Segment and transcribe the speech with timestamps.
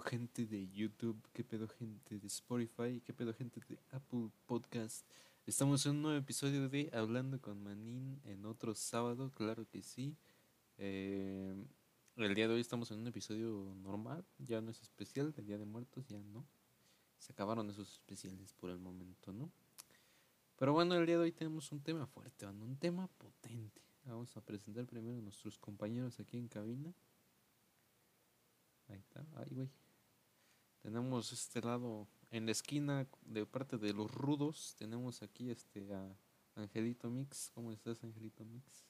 [0.00, 1.20] gente de YouTube?
[1.32, 3.00] ¿Qué pedo gente de Spotify?
[3.04, 5.06] ¿Qué pedo gente de Apple Podcast?
[5.46, 10.16] Estamos en un nuevo episodio de Hablando con Manín en otro sábado, claro que sí.
[10.78, 11.54] Eh,
[12.16, 15.58] el día de hoy estamos en un episodio normal, ya no es especial, del Día
[15.58, 16.46] de Muertos, ya no.
[17.18, 19.50] Se acabaron esos especiales por el momento, ¿no?
[20.56, 23.80] Pero bueno, el día de hoy tenemos un tema fuerte, un tema potente.
[24.04, 26.92] Vamos a presentar primero a nuestros compañeros aquí en cabina.
[28.88, 29.70] Ahí está, ahí güey.
[30.86, 34.76] Tenemos este lado en la esquina de parte de los rudos.
[34.78, 36.16] Tenemos aquí este a
[36.54, 37.50] Angelito Mix.
[37.52, 38.86] ¿Cómo estás, Angelito Mix?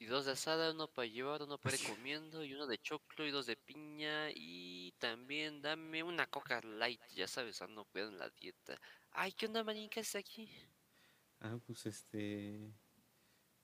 [0.00, 3.24] Y dos de asada, uno para llevar, uno para ir comiendo, y uno de choclo
[3.24, 4.32] y dos de piña.
[4.34, 8.76] Y también dame una coca light, ya sabes, ando cuidando la dieta.
[9.12, 9.88] Ay, ¿qué onda, manín?
[9.88, 10.50] ¿Qué aquí?
[11.38, 12.74] Ah, pues este.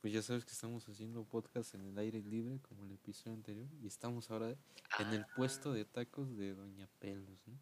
[0.07, 3.67] Pues ya sabes que estamos haciendo podcast en el aire libre, como el episodio anterior,
[3.83, 4.57] y estamos ahora
[5.01, 7.59] en el puesto de tacos de Doña Pelos, ¿no?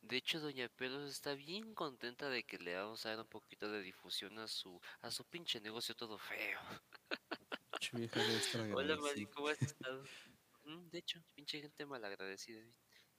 [0.00, 3.68] De hecho, Doña Pelos está bien contenta de que le vamos a dar un poquito
[3.68, 6.60] de difusión a su, a su pinche negocio todo feo.
[8.76, 10.04] Hola, Mari, ¿cómo has estado?
[10.66, 12.62] Mm, de hecho, pinche gente malagradecida.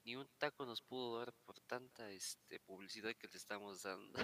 [0.06, 4.18] Ni un taco nos pudo dar por tanta este, publicidad que le estamos dando.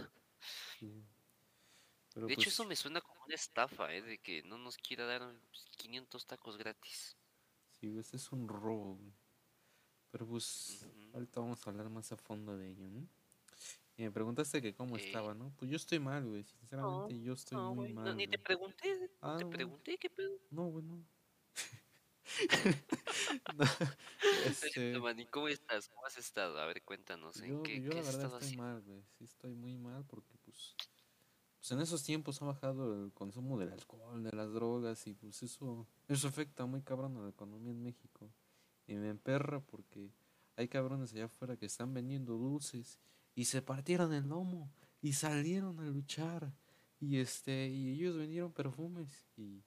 [2.15, 4.01] De hecho, eso pues me suena como una estafa, ¿eh?
[4.01, 5.33] De que no nos quiera dar
[5.77, 7.17] 500 tacos gratis.
[7.79, 8.97] Sí, ese es un robo,
[10.11, 13.07] Pero pues, ahorita vamos a hablar más a fondo de ello, ¿no?
[13.97, 15.53] Y me preguntaste que cómo estaba, ¿no?
[15.57, 16.43] Pues yo estoy mal, güey.
[16.43, 18.05] Sinceramente, yo estoy muy mal.
[18.05, 20.37] No, ni te pregunté, ah, te pregunté qué pedo.
[20.51, 21.05] No, güey, no.
[23.55, 23.65] no
[24.45, 24.99] este...
[25.31, 25.87] ¿cómo estás?
[25.87, 26.59] ¿Cómo has estado?
[26.59, 27.39] A ver, cuéntanos.
[27.41, 29.01] ¿en qué, yo la verdad estoy mal, güey.
[29.17, 30.75] Sí, estoy muy mal porque, pues,
[31.65, 35.41] pues en esos tiempos ha bajado el consumo del alcohol, de las drogas y pues
[35.41, 38.29] eso, eso afecta muy cabrón a la economía en México.
[38.85, 40.11] Y me emperra porque
[40.57, 42.99] hay cabrones allá afuera que están vendiendo dulces
[43.33, 46.53] y se partieron el lomo y salieron a luchar.
[46.99, 49.63] Y este y ellos vendieron perfumes y,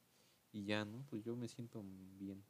[0.52, 2.44] y ya no pues yo me siento bien.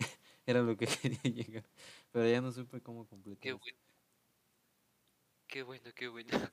[0.46, 1.68] Era lo que quería llegar
[2.10, 3.78] pero ya no supe cómo completar qué bueno
[5.46, 6.50] qué bueno qué bueno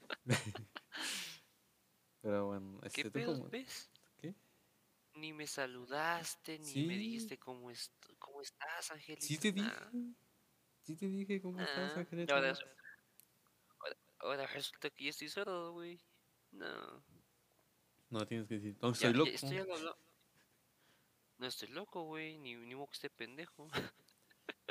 [2.22, 3.90] pero bueno este, ¿Qué pedo, ves
[4.22, 4.36] qué
[5.16, 7.72] ni me saludaste ni me dijiste cómo,
[8.18, 9.72] cómo estás Angelita sí te dije
[10.84, 12.54] sí te dije cómo estás ah, Angelita
[14.20, 16.00] Ahora resulta que ya estoy sordo, güey.
[16.52, 17.04] No.
[18.10, 19.30] No tienes que decir, no, estoy loco.
[19.30, 19.66] estoy
[21.38, 22.38] no estoy loco, güey.
[22.38, 23.70] Ni, ni modo que esté pendejo.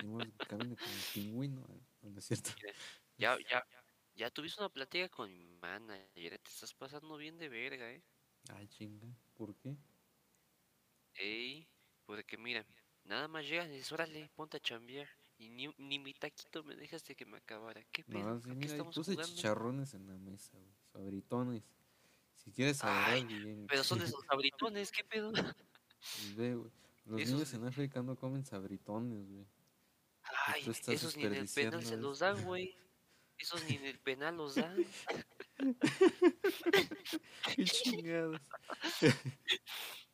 [0.02, 2.50] Ni modo que camine como un pingüino, eh, ¿no es cierto?
[3.18, 3.87] Ya, ya, ya
[4.30, 6.38] tuviste una plática con mi manager.
[6.38, 8.02] Te estás pasando bien de verga, eh.
[8.50, 9.06] Ay, chinga.
[9.36, 9.76] ¿Por qué?
[11.14, 11.66] Ey,
[12.04, 12.64] porque mira,
[13.04, 15.08] nada más llegas y dices, órale, ponte a chambear.
[15.38, 17.84] Y ni, ni mi taquito me dejaste que me acabara.
[17.92, 18.34] ¿Qué pedo?
[18.34, 20.74] No, sí, mira, puse chicharrones en la mesa, güey.
[20.92, 21.62] Sabritones.
[22.34, 23.66] Si quieres saber bien.
[23.68, 25.32] Pero son esos sabritones, ¿qué pedo?
[26.36, 26.72] Ve, güey.
[27.04, 29.46] Los niños en África no comen sabritones, güey.
[30.46, 32.76] Ay, esos ni en el penal se los dan, güey.
[33.38, 34.84] Esos ni en el penal los dan.
[37.56, 38.40] Qué chingados.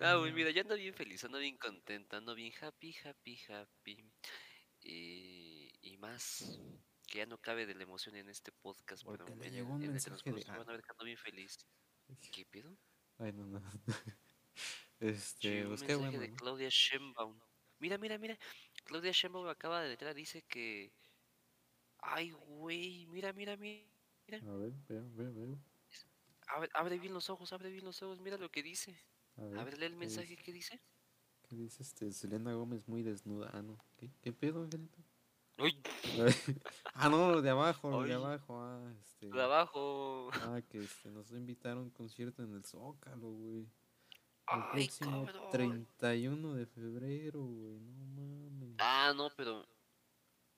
[0.00, 4.12] Ah, güey, mira, ya ando bien feliz, ando bien contenta, ando bien happy, happy, happy.
[4.80, 6.60] Y, y más,
[7.08, 9.82] que ya no cabe de la emoción en este podcast, Porque pero le llegó un
[9.82, 10.44] en mensaje de...
[10.44, 11.66] van a ver que ando bien feliz.
[12.32, 12.78] ¿Qué pido?
[13.18, 13.60] Ay, no, no.
[15.00, 16.20] este, pues qué bueno.
[16.20, 17.40] de Claudia Schembaum.
[17.80, 18.38] Mira, mira, mira.
[18.84, 20.92] Claudia Schembaum acaba de entrar, dice que...
[21.98, 23.84] Ay, güey, mira, mira, mira.
[24.30, 25.58] A ver, veo, veo, veo.
[26.48, 28.98] Abre, abre bien los ojos, abre bien los ojos, mira lo que dice.
[29.36, 30.80] A ver, lee el mensaje que dice.
[31.48, 32.12] ¿Qué dice este?
[32.12, 33.50] Selena Gómez muy desnuda.
[33.52, 33.78] Ah, no.
[33.96, 34.98] ¿Qué, ¿Qué pedo, Angelito?
[35.58, 35.80] Uy.
[36.94, 38.60] ah, no, de abajo, de abajo.
[38.60, 39.28] Ah, este.
[39.28, 40.30] De abajo.
[40.32, 43.66] Ah, que este, nos invitaron a un concierto en el Zócalo, güey.
[44.50, 47.80] El próximo 31 de febrero, güey.
[47.80, 48.76] No mames.
[48.78, 49.66] Ah, no, pero.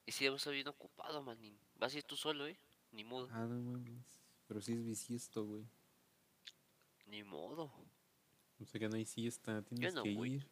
[0.06, 1.58] Y si hemos bien ocupado, manín.
[1.76, 2.58] Vas a ir tú solo, eh.
[2.92, 3.28] Ni modo.
[3.30, 4.04] Ah, no mames.
[4.46, 5.64] Pero sí es bisiesto, güey.
[7.06, 7.72] Ni modo.
[8.60, 10.46] O sea que no hay siesta, tienes que ir.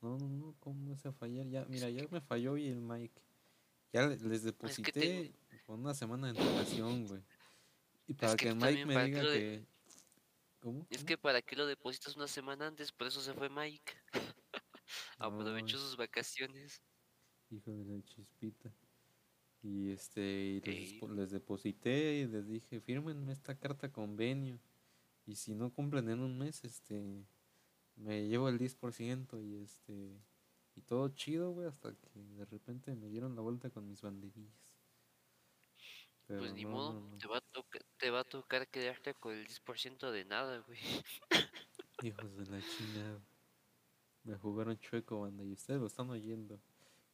[0.00, 1.46] No, no, no, ¿cómo no a fallar?
[1.48, 3.12] Ya, mira, ya me falló hoy el mic.
[3.92, 5.32] Ya les deposité
[5.66, 7.22] con una semana de antelación, güey.
[8.06, 9.64] Y para que, el Mike me diga que...
[10.60, 10.86] ¿Cómo?
[10.90, 13.92] Es que para que lo depositas una semana antes, por eso se fue Mike.
[15.18, 16.82] Aprovechó sus vacaciones.
[17.50, 18.72] Hijo de la chispita.
[19.62, 24.58] Y este, les, les, deposité y les dije, fírmenme esta carta convenio.
[25.26, 27.24] Y si no cumplen en un mes, este
[27.96, 30.18] me llevo el 10% y este
[30.74, 34.74] Y todo chido, güey, hasta que de repente me dieron la vuelta con mis banderillas.
[36.26, 37.42] pues ni modo, Te, va a
[37.98, 40.78] te va a tocar quedarte con el 10% de nada, güey.
[42.02, 43.20] Hijos de la chingada.
[44.24, 46.60] Me jugaron chueco, banda, y ustedes lo están oyendo.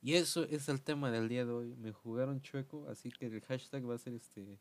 [0.00, 1.75] Y eso es el tema del día de hoy.
[1.76, 4.58] Me jugaron chueco, así que el hashtag va a ser este.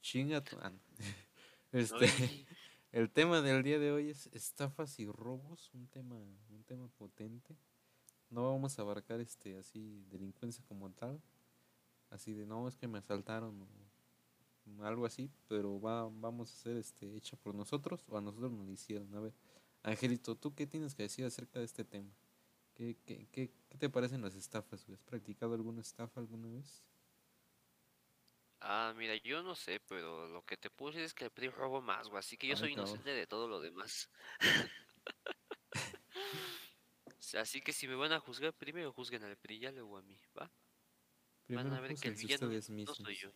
[0.00, 0.72] Chinga ah,
[1.72, 2.06] Este.
[2.94, 7.56] El tema del día de hoy es estafas y robos, un tema, un tema potente.
[8.30, 11.20] No vamos a abarcar este así delincuencia como tal,
[12.10, 16.76] así de no es que me asaltaron o algo así, pero va, vamos a hacer
[16.76, 19.12] este hecha por nosotros o a nosotros nos lo hicieron.
[19.12, 19.34] A ver,
[19.82, 22.10] Angelito, ¿tú qué tienes que decir acerca de este tema?
[22.74, 24.88] ¿Qué, qué, qué, qué te parecen las estafas?
[24.88, 26.82] ¿Has practicado alguna estafa alguna vez?
[28.60, 31.82] Ah, mira, yo no sé, pero lo que te puse es que el PRI robo
[31.82, 34.08] más, güey, así que yo soy inocente de todo lo demás.
[37.38, 40.18] así que si me van a juzgar, primero juzguen al PRI, ya luego a mí,
[40.38, 40.50] ¿va?
[41.48, 43.30] van a ver que el villano no soy yo.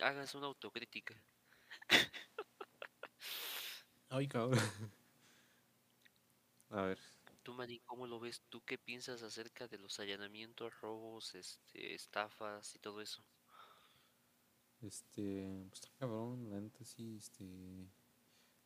[0.00, 1.14] Háganse una autocrítica.
[4.10, 4.60] Ay, cabrón.
[6.70, 6.98] A ver.
[7.44, 8.40] Tú, Marín, ¿cómo lo ves?
[8.48, 13.22] ¿Tú qué piensas acerca de los allanamientos, robos, este, estafas y todo eso?
[14.80, 17.44] Este, pues está cabrón, la neta sí, este.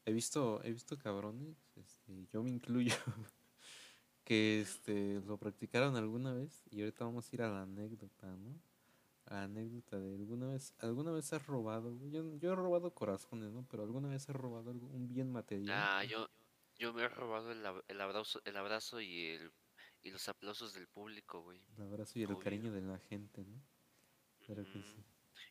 [0.05, 2.95] He visto, he visto cabrones, este, yo me incluyo,
[4.25, 8.61] que este, lo practicaron alguna vez y ahorita vamos a ir a la anécdota, ¿no?
[9.27, 13.51] A la anécdota de alguna vez, alguna vez has robado, yo, yo he robado corazones,
[13.51, 13.67] ¿no?
[13.69, 15.69] Pero alguna vez has robado algo, un bien material.
[15.77, 16.29] Ah, yo,
[16.79, 19.53] yo me he robado el, el abrazo, el abrazo y el
[20.03, 21.61] y los aplausos del público, güey.
[21.77, 23.61] El abrazo y el cariño de la gente, ¿no?
[24.41, 25.05] Que sí.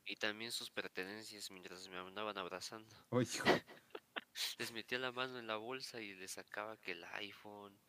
[0.06, 2.96] Y también sus pertenencias mientras me andaban abrazando.
[4.60, 7.80] les metía la mano en la bolsa y les sacaba que el iPhone,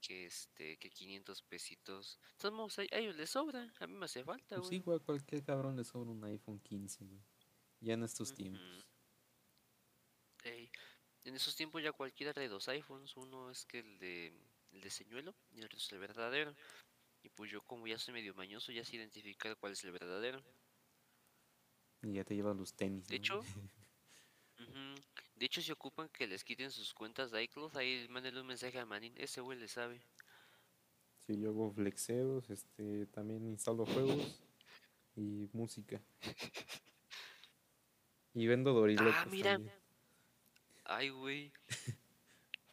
[0.00, 2.18] que este, que 500 pesitos.
[2.32, 4.78] Entonces, a ellos les sobra, a mí me hace falta, pues güey.
[4.78, 7.22] sí, güey, a cualquier cabrón le sobra un iPhone 15, güey.
[7.80, 8.88] Ya en estos tiempos.
[11.24, 13.16] En esos tiempos ya cualquiera trae dos iPhones.
[13.16, 14.32] Uno es que el de,
[14.72, 16.54] el de señuelo y el otro es el verdadero.
[17.22, 20.42] Y pues yo como ya soy medio mañoso, ya sé identificar cuál es el verdadero.
[22.02, 23.08] Y ya te llevan los tenis.
[23.08, 23.40] De hecho,
[25.36, 28.78] de hecho, si ocupan que les quiten sus cuentas de iCloud, ahí mándenle un mensaje
[28.78, 30.02] a Manin, ese güey le sabe.
[31.26, 34.44] Sí, yo hago flexeos, este, también instalo juegos
[35.16, 36.02] y música.
[38.34, 39.58] y vendo dorilotes Ah, mira.
[40.84, 41.52] Ay, güey.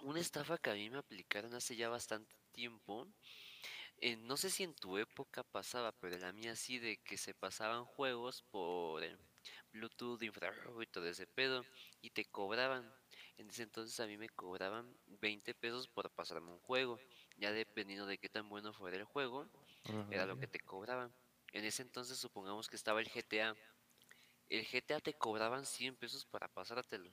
[0.04, 3.08] Una estafa que a mí me aplicaron hace ya bastante tiempo
[4.04, 7.18] eh, no sé si en tu época pasaba, pero en la mía sí, de que
[7.18, 9.16] se pasaban juegos por eh,
[9.72, 11.64] Bluetooth, infrarrojo y todo ese pedo,
[12.02, 12.92] y te cobraban.
[13.38, 17.00] En ese entonces a mí me cobraban 20 pesos por pasarme un juego.
[17.38, 19.48] Ya dependiendo de qué tan bueno fuera el juego,
[20.10, 21.14] era lo que te cobraban.
[21.52, 23.56] En ese entonces supongamos que estaba el GTA.
[24.50, 27.12] El GTA te cobraban 100 pesos para pasártelo.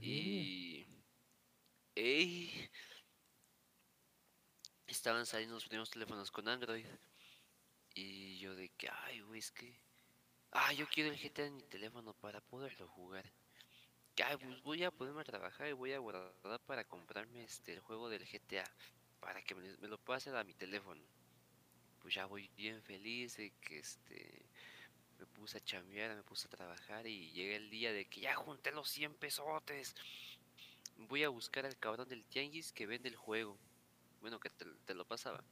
[0.00, 0.86] Y...
[1.94, 2.70] Ey,
[4.86, 6.86] estaban saliendo los primeros teléfonos con Android.
[7.94, 9.80] Y yo de que, ay, güey, es que...
[10.52, 13.24] Ah, yo quiero el GTA en mi teléfono para poderlo jugar.
[14.24, 17.80] Ay, pues voy a ponerme a trabajar y voy a guardar para comprarme este el
[17.80, 18.64] juego del GTA.
[19.20, 21.02] Para que me, lo pueda hacer a mi teléfono.
[22.00, 24.45] Pues ya voy bien feliz de que este...
[25.18, 28.34] Me puse a chambear, me puse a trabajar y llega el día de que ya
[28.34, 29.94] junté los 100 pesotes.
[30.96, 33.58] Voy a buscar al cabrón del tianguis que vende el juego
[34.26, 35.42] bueno, que te, lo pasaba.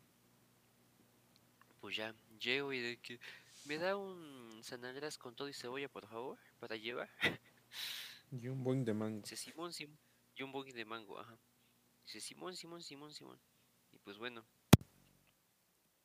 [1.80, 3.20] Pues ya, llego y de que
[3.66, 7.08] me da un zanagras con todo y cebolla, por favor, para llevar.
[8.32, 9.20] Y un boing de mango.
[9.20, 9.96] Dice Simón, Simón.
[10.34, 11.38] Y un boing de mango, ajá.
[12.04, 13.38] Dice Simón, Simón, Simón, Simón.
[13.92, 14.44] Y pues bueno,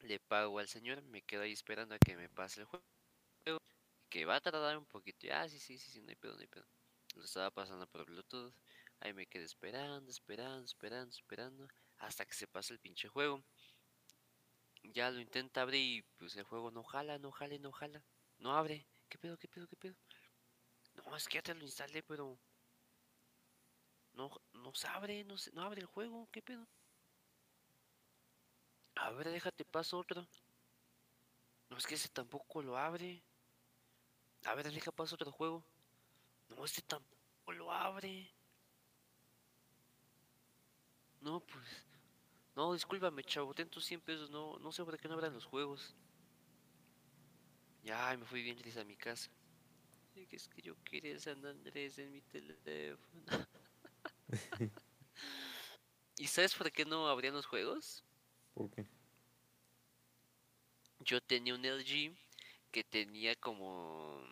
[0.01, 2.86] le pago al señor, me quedo ahí esperando a que me pase el juego.
[4.10, 5.28] Que va a tardar un poquito.
[5.32, 6.66] Ah, sí, sí, sí, sí, no hay pedo, no hay pedo.
[7.16, 8.54] Lo estaba pasando por Bluetooth.
[9.01, 11.68] Ahí me quedé esperando, esperando, esperando, esperando
[12.00, 13.44] hasta que se pasa el pinche juego.
[14.84, 18.04] Ya lo intenta abrir y pues el juego no jala, no jala, no jala.
[18.39, 18.88] No abre.
[19.10, 19.96] ¿Qué pedo, qué pedo, qué pedo?
[20.96, 22.38] No, es que ya te lo instalé, pero...
[24.13, 26.68] No, no se abre, no, se, no abre el juego, ¿qué pedo?
[28.96, 30.28] A ver, déjate paso otro.
[31.70, 33.24] No, es que ese tampoco lo abre.
[34.46, 35.63] A ver, deja paso otro juego.
[36.50, 38.31] No, este tampoco lo abre.
[41.22, 41.86] No, pues...
[42.55, 45.46] No, discúlpame, chavo, ten tus 100 pesos, no, no sé por qué no abran los
[45.46, 45.96] juegos.
[47.84, 49.29] Ya, me fui bien triste a mi casa.
[50.31, 53.48] Es que yo quería San Andrés en mi teléfono.
[56.17, 58.03] ¿Y sabes por qué no abrían los juegos?
[58.53, 58.86] ¿Por qué?
[61.00, 62.13] Yo tenía un LG
[62.72, 64.24] que tenía como...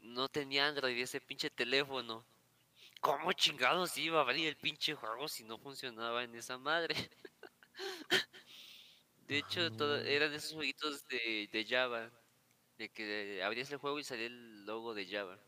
[0.00, 2.26] No tenía Android ese pinche teléfono.
[3.00, 6.94] ¿Cómo chingados iba a abrir el pinche juego si no funcionaba en esa madre?
[9.28, 12.12] de hecho, todo, eran esos jueguitos de, de Java.
[12.78, 15.40] De que abrías el juego y salía el logo de Java.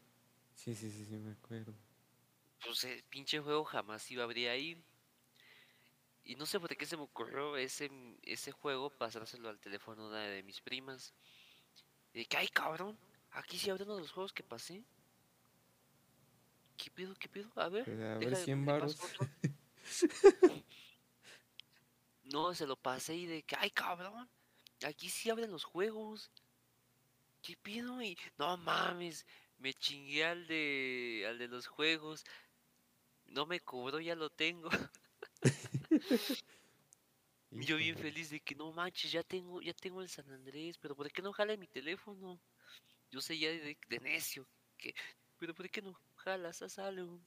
[0.55, 1.75] Sí, sí, sí, sí, me acuerdo.
[2.65, 4.85] Pues el pinche juego jamás iba a abrir ahí.
[6.25, 7.91] Y no sé por qué se me ocurrió ese,
[8.23, 11.15] ese juego pasárselo al teléfono de, de mis primas.
[12.15, 12.97] Y de que, ay cabrón,
[13.33, 14.83] aquí sí abren uno de los juegos que pasé.
[16.77, 17.51] ¿Qué pedo, qué pedo?
[17.57, 17.89] A ver.
[17.89, 19.01] A ver, deja- 100 le paso varos.
[19.21, 19.29] otro.
[22.25, 24.29] No, se lo pasé y de que, ay cabrón,
[24.87, 26.31] aquí sí abren los juegos.
[27.43, 28.01] ¿Qué pedo?
[28.03, 29.27] Y no mames,
[29.59, 32.25] me chingué al de, al de los juegos.
[33.27, 34.71] No me cobró, ya lo tengo.
[37.55, 40.77] Y yo bien feliz de que no manches, ya tengo, ya tengo el San Andrés,
[40.77, 42.41] pero ¿por qué no jala mi teléfono?
[43.13, 44.45] Yo sé ya de, de necio,
[44.77, 44.93] que,
[45.39, 46.63] pero ¿por qué no jalas?
[46.63, 47.21] Haz algo.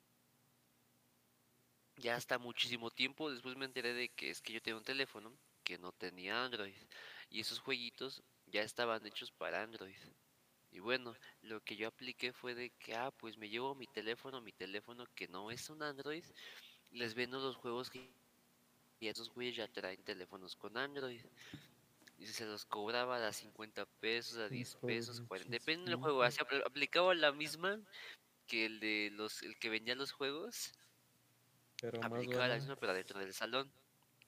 [1.95, 5.31] Ya hasta muchísimo tiempo después me enteré de que es que yo tenía un teléfono
[5.63, 6.75] que no tenía Android.
[7.29, 9.95] Y esos jueguitos ya estaban hechos para Android.
[10.71, 14.41] Y bueno, lo que yo apliqué fue de que, ah, pues me llevo mi teléfono,
[14.41, 16.25] mi teléfono que no es un Android,
[16.91, 18.11] les vendo los juegos que
[18.99, 21.21] y esos güeyes ya traen teléfonos con Android.
[22.19, 26.23] Y se los cobraba a 50 pesos, a 10 pesos, 40, depende del juego.
[26.23, 27.79] Así apl- aplicaba la misma
[28.47, 30.73] que el de los, el que vendía los juegos.
[31.79, 32.61] Pero más aplicaba la barato.
[32.61, 33.71] misma pero dentro del salón.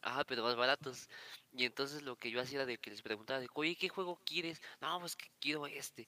[0.02, 1.10] Ajá, pero más baratos.
[1.52, 4.20] Y entonces lo que yo hacía era de que les preguntaba de, oye, ¿qué juego
[4.24, 4.62] quieres?
[4.80, 6.08] No, pues que quiero este.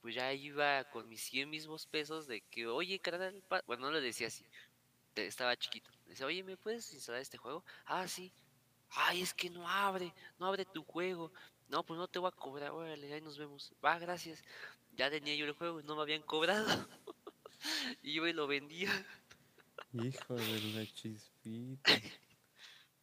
[0.00, 3.62] Pues ya iba con mis 100 mismos pesos de que, oye, carnal, pa-".
[3.66, 4.44] bueno, no le decía así.
[5.14, 5.90] Estaba chiquito.
[6.12, 7.64] Decía, oye, ¿me puedes instalar este juego?
[7.86, 8.34] Ah, sí.
[8.90, 11.32] Ay, es que no abre, no abre tu juego.
[11.68, 13.72] No, pues no te voy a cobrar, órale, ahí nos vemos.
[13.82, 14.44] Va, gracias.
[14.94, 16.66] Ya tenía yo el juego y no me habían cobrado.
[18.02, 18.90] y yo lo vendía.
[19.94, 21.98] Hijo de la chispita.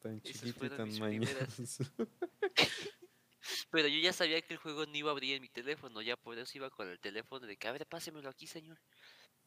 [0.04, 1.84] Tan chiquito y tan mañoso.
[3.72, 6.16] Pero yo ya sabía que el juego no iba a abrir en mi teléfono, ya
[6.16, 8.78] por eso iba con el teléfono de que, a ver, pásemelo aquí, señor.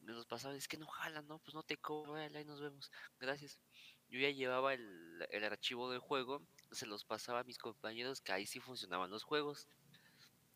[0.03, 2.91] Me los pasaba, es que no jala, no, pues no te cobro, ahí nos vemos.
[3.19, 3.57] Gracias.
[4.09, 6.41] Yo ya llevaba el, el archivo del juego,
[6.71, 9.67] se los pasaba a mis compañeros que ahí sí funcionaban los juegos.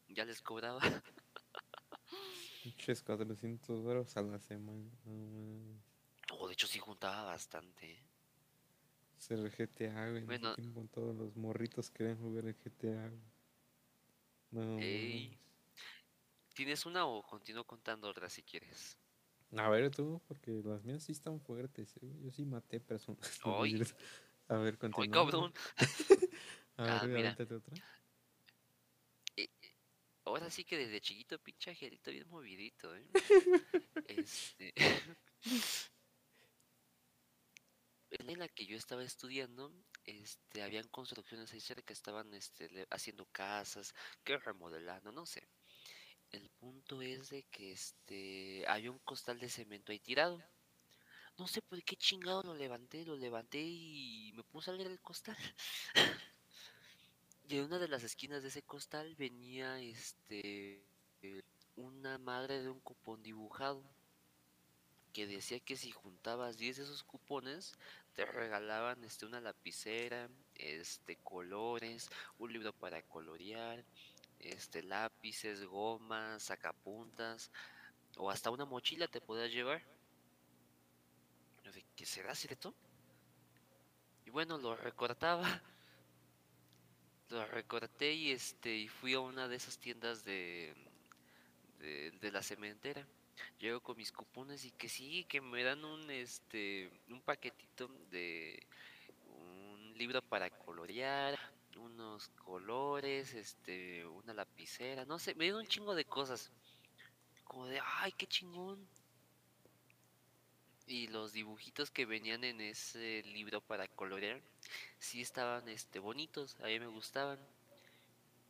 [0.09, 0.79] Ya les cobraba.
[2.63, 4.89] Pinches 400 euros a la semana.
[5.05, 5.81] No.
[6.31, 7.91] Oh, de hecho sí juntaba bastante.
[7.91, 8.03] ¿eh?
[9.17, 10.17] Es el GTA, güey.
[10.17, 10.55] En Bueno.
[10.55, 13.11] tiempo todos los morritos querían jugar el GTA.
[14.51, 14.79] No.
[14.79, 15.37] Ey.
[16.53, 18.97] ¿Tienes una o continúo contando otra si quieres?
[19.55, 22.11] A ver tú, porque las mías sí están fuertes, eh.
[22.21, 23.39] Yo sí maté personas.
[24.49, 25.25] A ver, ¡Ay, continúa.
[25.25, 25.53] cabrón!
[26.77, 27.75] A ver, Ah, otra.
[30.25, 33.05] Ahora sí que desde chiquito, pinche angelito bien movidito, ¿eh?
[34.07, 34.73] este...
[38.09, 39.73] en la que yo estaba estudiando,
[40.05, 45.47] este, habían construcciones ahí cerca, estaban este, haciendo casas, que remodelando, no sé.
[46.31, 50.41] El punto es de que este, había un costal de cemento ahí tirado.
[51.37, 55.01] No sé por qué chingado lo levanté, lo levanté y me puse a leer el
[55.01, 55.37] costal.
[57.49, 60.83] Y en una de las esquinas de ese costal venía este
[61.77, 63.81] una madre de un cupón dibujado
[65.13, 67.73] que decía que si juntabas 10 de esos cupones
[68.13, 73.85] te regalaban este una lapicera, este colores, un libro para colorear,
[74.39, 77.51] este lápices, gomas, sacapuntas
[78.17, 79.81] o hasta una mochila te podías llevar.
[81.95, 82.73] ¿qué será cierto?
[84.25, 85.61] Y bueno, lo recortaba
[87.29, 90.73] lo recorté y este y fui a una de esas tiendas de,
[91.79, 93.05] de, de la cementera.
[93.59, 98.65] Llego con mis cupones y que sí, que me dan un este un paquetito de
[99.25, 101.37] un libro para colorear,
[101.77, 106.51] unos colores, este, una lapicera, no sé, me dieron un chingo de cosas.
[107.43, 108.87] Como de, ay, qué chingón.
[110.85, 114.41] Y los dibujitos que venían en ese libro para colorear
[114.99, 117.39] sí estaban este bonitos, a mí me gustaban.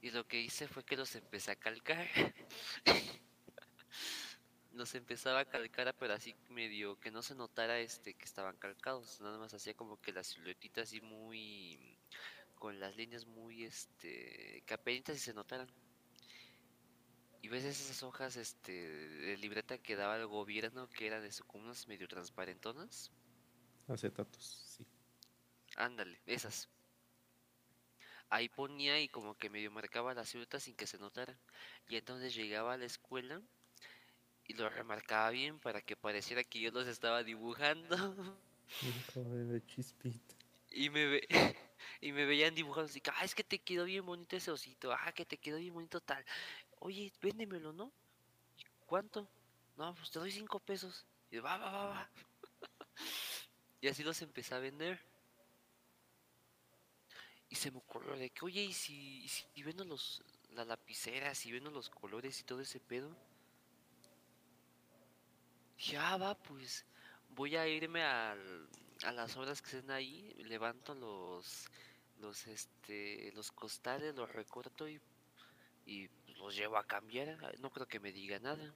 [0.01, 2.07] Y lo que hice fue que los empecé a calcar.
[4.77, 9.19] los empezaba a calcar, pero así medio que no se notara este que estaban calcados,
[9.21, 11.96] nada más hacía como que la siluetita así muy
[12.57, 15.67] con las líneas muy este que apenas si se notaran.
[17.41, 21.65] Y ves esas hojas este de libreta que daba el gobierno que eran eso como
[21.65, 23.11] unas medio transparentonas.
[23.87, 24.43] Acetatos,
[24.77, 24.85] sí.
[25.77, 26.69] Ándale, esas.
[28.29, 31.39] Ahí ponía y como que medio marcaba las ciutas sin que se notara.
[31.87, 33.41] Y entonces llegaba a la escuela
[34.45, 38.37] y lo remarcaba bien para que pareciera que yo los estaba dibujando.
[38.81, 40.36] Hijo de chispita.
[40.77, 41.27] Y me, ve,
[42.01, 45.11] y me veían dibujando así, ah, es que te quedó bien bonito ese osito, ah,
[45.11, 46.23] que te quedó bien bonito tal.
[46.79, 47.91] Oye, véndemelo, ¿no?
[48.55, 49.27] ¿Y ¿Cuánto?
[49.75, 51.03] No, pues te doy cinco pesos.
[51.31, 52.09] Y va, va, va, va.
[53.81, 55.01] y así los empecé a vender.
[57.49, 61.43] Y se me ocurrió de que, oye, ¿y si, y si vendo los, las lapiceras,
[61.47, 63.17] y vendo los colores y todo ese pedo?
[65.79, 66.85] Ya ah, va, pues
[67.29, 68.69] voy a irme al,
[69.03, 71.67] a las obras que estén ahí, levanto los,
[72.19, 74.99] los, este, los costales, los recorto y,
[75.85, 77.37] y los llevo a cambiar.
[77.59, 78.73] No creo que me diga nada.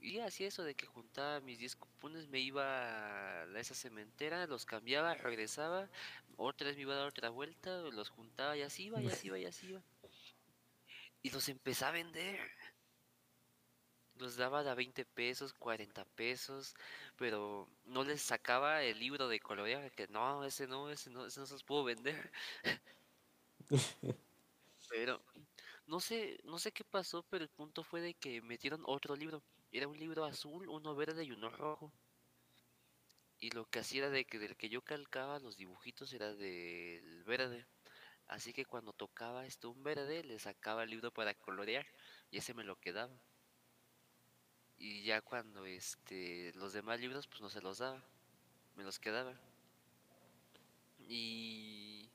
[0.00, 4.64] Y así eso de que juntaba mis 10 cupones, me iba a esa cementera, los
[4.64, 5.88] cambiaba, regresaba,
[6.36, 9.28] otra vez me iba a dar otra vuelta, los juntaba y así iba, y así
[9.28, 9.82] iba, y así iba.
[11.22, 12.38] Y los empecé a vender.
[14.18, 16.74] Los daba a 20 pesos, 40 pesos,
[17.16, 21.40] pero no les sacaba el libro de colorear, que no, ese no, ese no, ese
[21.40, 22.32] no se los puedo vender.
[24.88, 25.20] pero
[25.86, 29.42] no sé, no sé qué pasó, pero el punto fue de que metieron otro libro.
[29.72, 31.92] Era un libro azul, uno verde y uno rojo.
[33.38, 37.22] Y lo que hacía era de que del que yo calcaba los dibujitos era del
[37.24, 37.66] verde.
[38.28, 41.86] Así que cuando tocaba esto un verde, le sacaba el libro para colorear
[42.30, 43.20] y ese me lo quedaba.
[44.78, 48.02] Y ya cuando este los demás libros pues no se los daba,
[48.76, 49.34] me los quedaba.
[51.08, 52.08] Y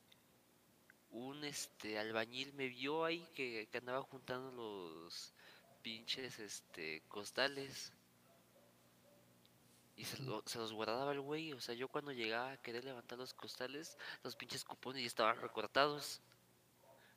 [1.11, 5.33] un este albañil me vio ahí que, andaba juntando los
[5.81, 7.91] pinches este costales
[9.95, 11.53] y se, se, los guardaba el güey.
[11.53, 15.39] O sea, yo cuando llegaba a querer levantar los costales, los pinches cupones ya estaban
[15.41, 16.21] recortados.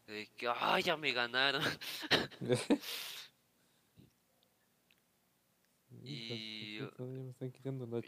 [0.06, 1.62] De que, ¡ay, ya me ganaron!
[6.04, 8.00] Y me están quitando la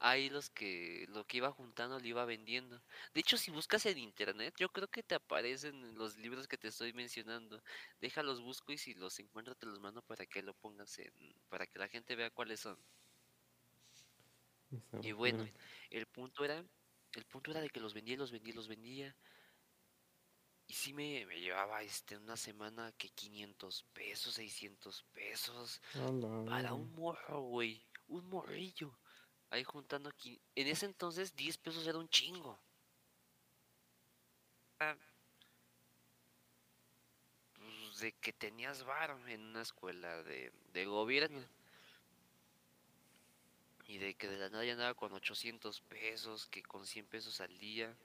[0.00, 2.80] Ahí, los que lo que iba juntando lo iba vendiendo.
[3.14, 6.68] De hecho, si buscas en internet, yo creo que te aparecen los libros que te
[6.68, 7.60] estoy mencionando.
[8.00, 11.12] Déjalos busco y si los encuentro te los mando para que lo pongas en
[11.48, 12.78] para que la gente vea cuáles son.
[15.02, 15.48] Y bueno,
[15.90, 16.64] el punto era
[17.14, 19.16] el punto era de que los vendía, los vendía, los vendía.
[20.68, 25.80] Y sí me, llevaba este una semana que 500 pesos, 600 pesos.
[26.46, 27.82] para un morro, güey.
[28.08, 28.94] Un morrillo.
[29.48, 30.38] Ahí juntando aquí.
[30.54, 32.58] En ese entonces 10 pesos era un chingo.
[34.80, 34.94] Ah,
[37.54, 41.42] pues, de que tenías varo en una escuela de, de gobierno.
[43.86, 47.40] Y de que de la nada ya andaba con 800 pesos, que con 100 pesos
[47.40, 47.96] al día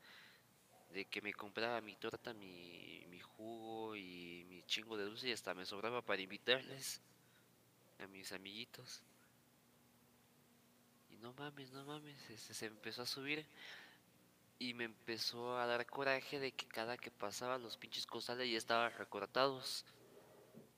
[0.93, 5.31] de que me compraba mi torta, mi, mi jugo y mi chingo de dulce y
[5.31, 7.01] hasta me sobraba para invitarles
[7.99, 9.03] a mis amiguitos.
[11.09, 13.45] Y no mames, no mames, se, se empezó a subir
[14.59, 18.57] y me empezó a dar coraje de que cada que pasaba los pinches costales ya
[18.57, 19.85] estaban recortados.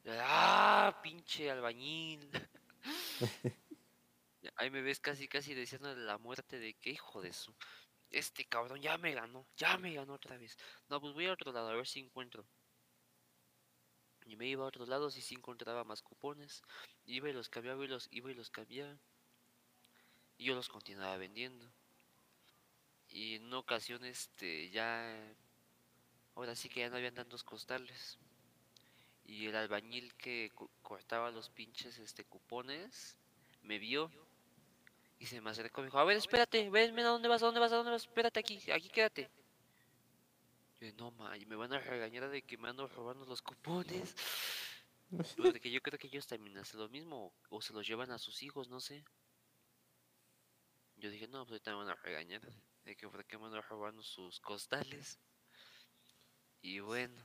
[0.08, 2.30] ¡Ah, pinche albañil!
[4.58, 7.54] Ahí me ves casi, casi diciendo la muerte de que hijo de su
[8.12, 10.58] este cabrón ya me ganó, ya me ganó otra vez.
[10.90, 12.46] No, pues voy a otro lado a ver si encuentro.
[14.26, 16.64] Y me iba a otros lados y si encontraba más cupones.
[17.06, 18.98] Iba y los cambiaba y los iba y los cambiaba.
[20.38, 21.72] Y yo los continuaba vendiendo.
[23.10, 25.16] Y en ocasión este ya
[26.36, 28.18] ahora sí que ya no habían tantos costales.
[29.26, 33.18] Y el albañil que cortaba los pinches este cupones
[33.62, 34.12] me vio
[35.20, 37.46] y se me acercó y me dijo, a ver, espérate, ven, a dónde vas, a
[37.46, 39.30] dónde vas, a dónde vas, espérate aquí, aquí quédate.
[40.80, 44.16] Yo, no, ma, me van a regañar de que me ando robando los cupones.
[45.38, 48.12] Pero de que yo creo que ellos también hacen lo mismo, o se los llevan
[48.12, 49.04] a sus hijos, no sé.
[50.98, 52.42] Yo dije, no, pues ahorita me van a regañar
[52.84, 55.20] de que por qué me ando robando sus costales.
[56.62, 57.16] Y bueno,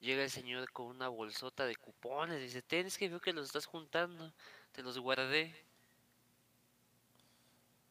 [0.00, 3.66] llega el señor con una bolsota de cupones, dice, tienes que ver que los estás
[3.66, 4.34] juntando,
[4.72, 5.54] te los guardé.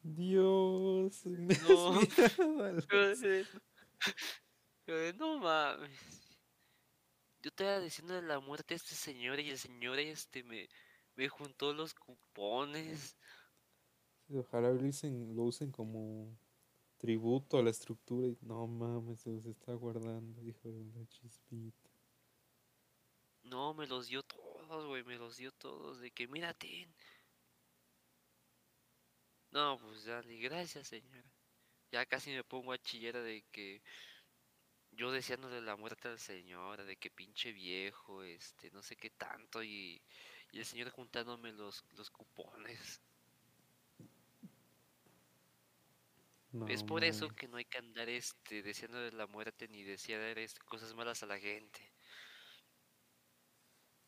[0.03, 1.23] Dios.
[4.85, 5.17] No.
[5.17, 6.37] no mames.
[7.41, 10.67] Yo estaba diciendo de la muerte de este señor y el señor este me,
[11.15, 13.17] me juntó los cupones.
[14.29, 16.37] Ojalá lo usen, lo usen como
[16.97, 21.89] tributo a la estructura y no mames, se los está guardando, hijo de la chispita.
[23.43, 25.99] No, me los dio todos, güey, me los dio todos.
[25.99, 26.87] De que, mírate,
[29.53, 31.23] no, pues dale, gracias señora.
[31.91, 33.83] ya casi me pongo a chillar de que
[34.91, 39.63] yo deseándole la muerte al señor, de que pinche viejo, este, no sé qué tanto,
[39.63, 40.01] y,
[40.51, 43.01] y el señor juntándome los, los cupones.
[46.51, 50.37] No, es por eso que no hay que andar este deseándole la muerte ni desear
[50.37, 51.91] este, cosas malas a la gente.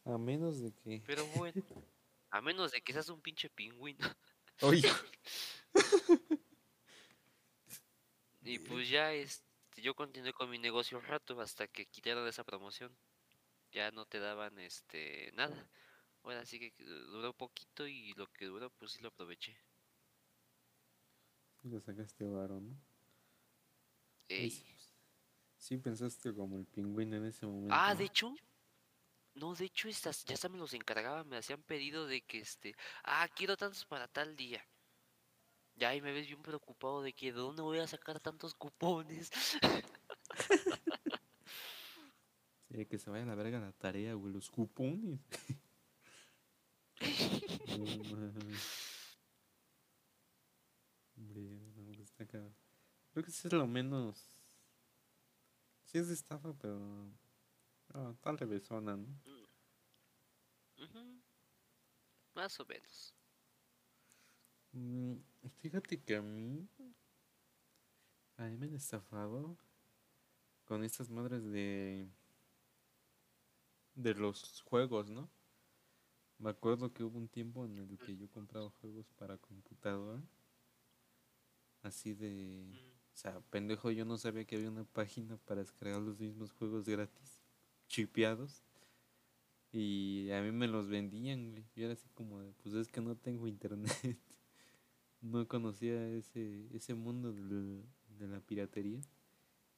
[0.05, 1.03] A menos de que.
[1.05, 1.63] Pero bueno,
[2.29, 4.07] a menos de que seas un pinche pingüino.
[4.61, 4.89] Oye.
[8.45, 12.43] Y pues ya este, yo continué con mi negocio un rato hasta que quitaron esa
[12.43, 12.95] promoción.
[13.71, 15.67] Ya no te daban este nada.
[16.23, 19.57] Ahora sí que duró poquito y lo que duró pues sí lo aproveché.
[21.63, 22.77] Le sacaste varo, ¿no?
[24.27, 24.51] Ey.
[24.51, 24.93] sí, pues,
[25.57, 27.73] sí pensaste como el pingüino en ese momento.
[27.75, 28.35] Ah, de hecho,
[29.35, 32.75] no, de hecho estas ya hasta me los encargaban, me hacían pedido de que este,
[33.03, 34.65] ah, quiero tantos para tal día.
[35.75, 39.29] Ya y me ves bien preocupado de que de dónde voy a sacar tantos cupones.
[42.75, 44.33] Sí, que se vaya a la verga la tarea, güey.
[44.33, 45.19] Los cupones.
[51.17, 51.41] Hombre,
[51.75, 52.25] no, pues está.
[52.25, 52.51] Creo
[53.13, 54.35] que eso es lo menos.
[55.85, 57.13] Sí es de estafa, pero.
[57.95, 59.07] No, tal revesona, ¿no?
[62.35, 63.15] Más o menos.
[64.73, 65.15] Mm,
[65.59, 66.67] fíjate que a mí.
[68.37, 69.57] A mí me han estafado
[70.65, 72.07] con estas madres de.
[73.95, 75.27] de los juegos, ¿no?
[76.37, 80.23] Me acuerdo que hubo un tiempo en el que yo compraba juegos para computadora.
[81.83, 82.65] Así de.
[82.73, 86.51] Mm, O sea, pendejo, yo no sabía que había una página para descargar los mismos
[86.51, 87.34] juegos gratis,
[87.87, 88.63] chipeados.
[89.71, 91.65] Y a mí me los vendían.
[91.75, 94.17] Yo era así como de, pues es que no tengo internet.
[95.21, 97.83] no conocía ese, ese mundo del-
[98.19, 99.01] de la piratería.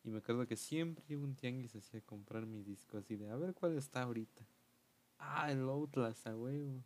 [0.04, 3.30] Y me acuerdo que siempre iba un tianguis así a comprar mi disco, así de,
[3.30, 4.46] a ver cuál está ahorita.
[5.20, 6.84] Ah, el Outlast, a huevo.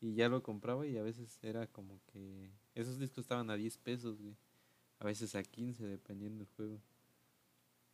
[0.00, 2.50] Y ya lo compraba y a veces era como que...
[2.74, 4.36] Esos discos estaban a 10 pesos, güey.
[5.00, 6.80] A veces a 15, dependiendo del juego.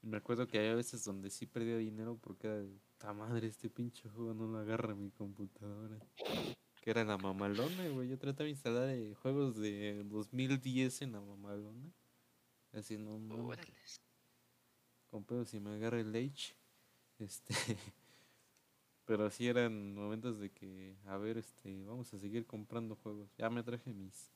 [0.04, 3.70] Me acuerdo que había veces donde sí perdía dinero porque era de, ta madre, este
[3.70, 5.98] pinche juego no lo agarra mi computadora.
[6.82, 8.10] Que era la mamalona, güey.
[8.10, 11.90] Yo trataba de instalar eh, juegos de 2010 en la mamalona.
[12.74, 14.02] Así no órales.
[15.10, 16.54] Con pedo si me agarra el H.
[17.18, 17.54] Este.
[19.06, 23.34] Pero sí eran momentos de que, a ver, este, vamos a seguir comprando juegos.
[23.38, 24.30] Ya me traje mis,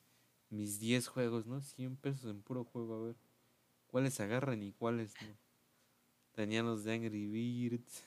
[0.49, 1.61] mis 10 juegos, ¿no?
[1.61, 3.15] 100 pesos en puro juego, a ver.
[3.85, 5.48] ¿Cuáles agarran y cuáles no?
[6.39, 8.01] Tenían los de Angry Birds,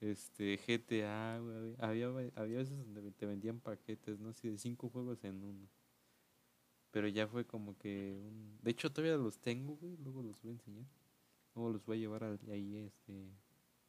[0.00, 1.76] este, GTA, güey.
[1.78, 4.30] Había, había veces donde te vendían paquetes, ¿no?
[4.30, 5.68] Así de 5 juegos en uno.
[6.90, 8.58] Pero ya fue como que un...
[8.60, 9.96] De hecho, todavía los tengo, güey.
[9.98, 10.86] Luego los voy a enseñar.
[11.54, 13.30] Luego los voy a llevar al- ahí, este,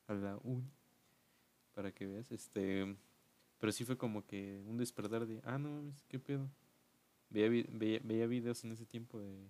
[0.06, 0.70] a la uni.
[1.74, 2.96] Para que veas, este...
[3.58, 6.48] Pero sí fue como que un despertar de, ah, no mames, qué pedo.
[7.32, 9.50] Veía, veía, veía videos en ese tiempo de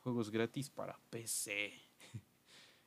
[0.00, 1.93] juegos gratis para PC.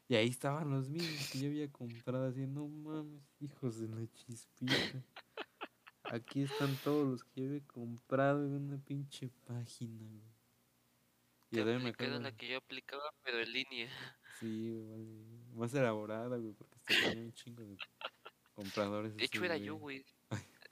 [0.09, 4.07] Y ahí estaban los mismos que yo había comprado, así, no mames, hijos de la
[4.13, 5.03] chispita.
[6.03, 10.37] Aquí están todos los que yo había comprado en una pinche página, güey.
[11.49, 13.89] Y todavía me acuerdo, la que yo aplicaba, pero en línea.
[14.39, 17.77] sí, güey, vale, más elaborada, güey, porque hasta tenía un chingo de
[18.53, 19.15] compradores.
[19.15, 20.05] De hecho así era yo, güey.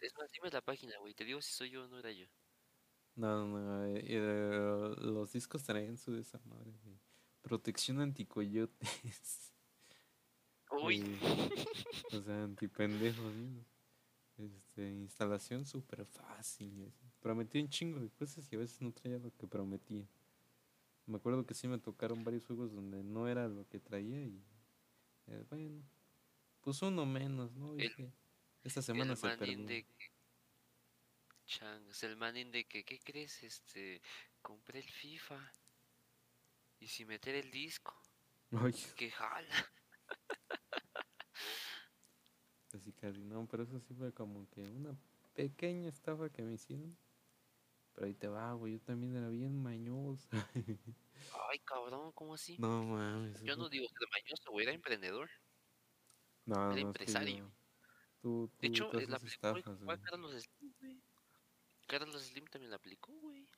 [0.01, 1.13] Es más, dime la página, güey.
[1.13, 2.27] Te digo si soy yo o no era yo.
[3.15, 6.99] No, no, no, eh, eh, los discos traían su de esa madre de
[7.45, 9.53] protección anticoyotes.
[10.71, 13.33] Uy, eh, o sea, antipendejos.
[14.37, 16.91] Este, instalación súper fácil.
[17.21, 20.05] Prometía un chingo de cosas y a veces no traía lo que prometía.
[21.05, 24.41] Me acuerdo que sí me tocaron varios juegos donde no era lo que traía y
[25.27, 25.83] eh, bueno,
[26.61, 27.71] pues uno menos, ¿no?
[27.73, 28.11] El- Dije,
[28.63, 29.65] esta semana el se manín perdió.
[29.67, 30.11] de que...
[31.45, 33.43] Changs, el manín de que, ¿qué crees?
[33.43, 34.01] Este,
[34.41, 35.39] compré el FIFA.
[36.85, 37.99] Y sin meter el disco,
[38.51, 39.55] Ay, que jala.
[42.71, 44.95] Casi casi, no, pero eso sí fue como que una
[45.33, 46.95] pequeña estafa que me hicieron.
[47.95, 50.29] Pero ahí te va, güey, yo también era bien mañoso.
[51.49, 52.55] Ay, cabrón, ¿cómo así?
[52.59, 53.41] no mames.
[53.41, 55.27] Yo no digo ser mañoso, güey, era emprendedor.
[56.45, 57.51] no, era no, es que empresario.
[58.21, 60.01] Tú, De hecho, eh, la aplicó estafas, güey.
[60.01, 61.01] Carlos Slim, güey.
[61.87, 63.49] Carlos Slim también la aplicó, güey.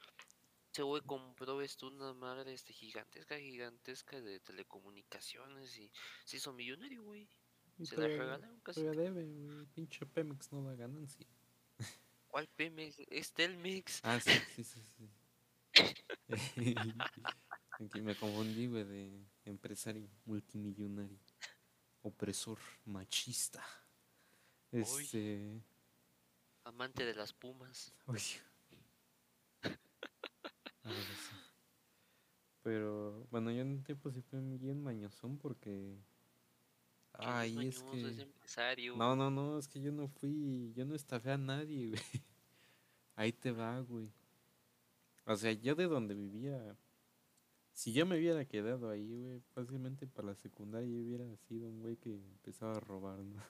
[0.77, 5.91] Ese güey compró esto, una madre este, gigantesca, gigantesca de telecomunicaciones y
[6.23, 7.27] se hizo millonario, güey.
[7.79, 8.81] Se la todavía- regalaron casi.
[8.81, 9.65] todavía debe.
[9.73, 11.25] Pinche Pemex no da ganancia.
[12.27, 12.99] ¿Cuál Pemex?
[13.09, 14.01] Es Telmex.
[14.03, 15.09] Ah, sí, sí, sí, sí.
[17.79, 21.17] Aquí me confundí, güey, de empresario multimillonario,
[22.03, 23.65] opresor, machista.
[24.71, 25.59] Este.
[26.65, 27.95] Amante de las pumas.
[32.63, 35.97] Pero bueno, yo en un tiempo sí fui bien mañosón porque.
[37.13, 38.27] Ay, es que.
[38.95, 40.73] no, no, no, es que yo no fui.
[40.75, 42.01] Yo no estafé a nadie, güey.
[43.15, 44.11] Ahí te va, güey.
[45.25, 46.77] O sea, yo de donde vivía.
[47.73, 51.79] Si yo me hubiera quedado ahí, güey, fácilmente para la secundaria yo hubiera sido un
[51.79, 53.41] güey que empezaba a robar, ¿no?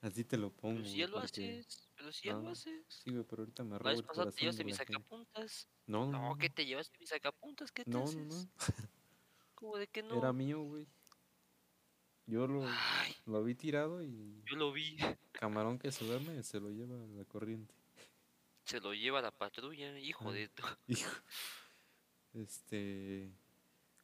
[0.00, 0.76] Así te lo pongo.
[0.76, 2.84] Pero si ya lo haces, pero si ya lo haces.
[2.88, 5.68] Sí, güey, pero ahorita me robo el corazón te llevaste mis sacapuntas.
[5.86, 6.30] No, no.
[6.30, 7.70] No, ¿qué te llevaste mis sacapuntas?
[7.70, 8.16] ¿Qué te no, haces?
[8.16, 8.50] No, no,
[9.54, 10.16] ¿Cómo de que no?
[10.16, 10.88] Era mío, güey.
[12.24, 12.64] Yo lo,
[13.26, 14.42] lo vi tirado y...
[14.48, 14.96] Yo lo vi.
[15.32, 17.74] Camarón que se duerme se lo lleva a la corriente.
[18.64, 20.48] Se lo lleva a la patrulla, hijo de...
[20.86, 21.10] Hijo.
[22.32, 23.34] Este...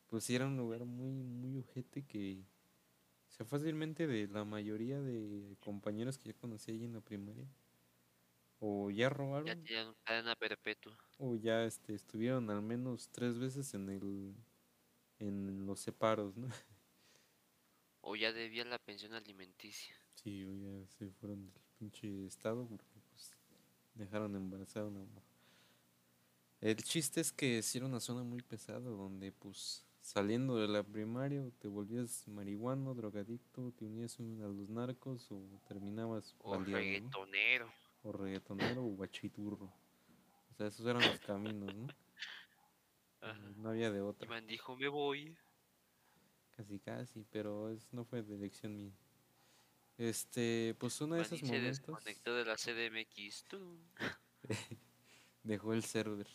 [0.08, 2.44] Pues sí, era un lugar muy, muy ojete que
[3.36, 7.46] sea, fácilmente de la mayoría de compañeros que ya conocí ahí en la primaria,
[8.60, 9.46] o ya robaron.
[9.46, 10.96] Ya tenían cadena perpetua.
[11.18, 14.34] O ya este, estuvieron al menos tres veces en el
[15.18, 16.48] en los separos, ¿no?
[18.02, 19.96] O ya debían la pensión alimenticia.
[20.14, 23.32] Sí, o ya se fueron del pinche estado porque pues
[23.94, 25.04] dejaron embarazada una
[26.60, 30.84] El chiste es que sí era una zona muy pesada donde pues saliendo de la
[30.84, 37.72] primaria te volvías marihuano, drogadicto, te unías a los narcos o terminabas o reggaetonero.
[38.04, 39.64] O reggaetonero o guachiturro.
[39.66, 41.88] O sea, esos eran los caminos, ¿no?
[43.56, 44.28] No había de otra.
[44.28, 45.36] Me dijo, me voy.
[46.56, 48.92] Casi, casi, pero es, no fue de elección mía.
[49.98, 51.78] Este, pues uno de esos se momentos.
[51.80, 53.44] desconectó de la CDMX.
[55.42, 56.28] Dejó el server.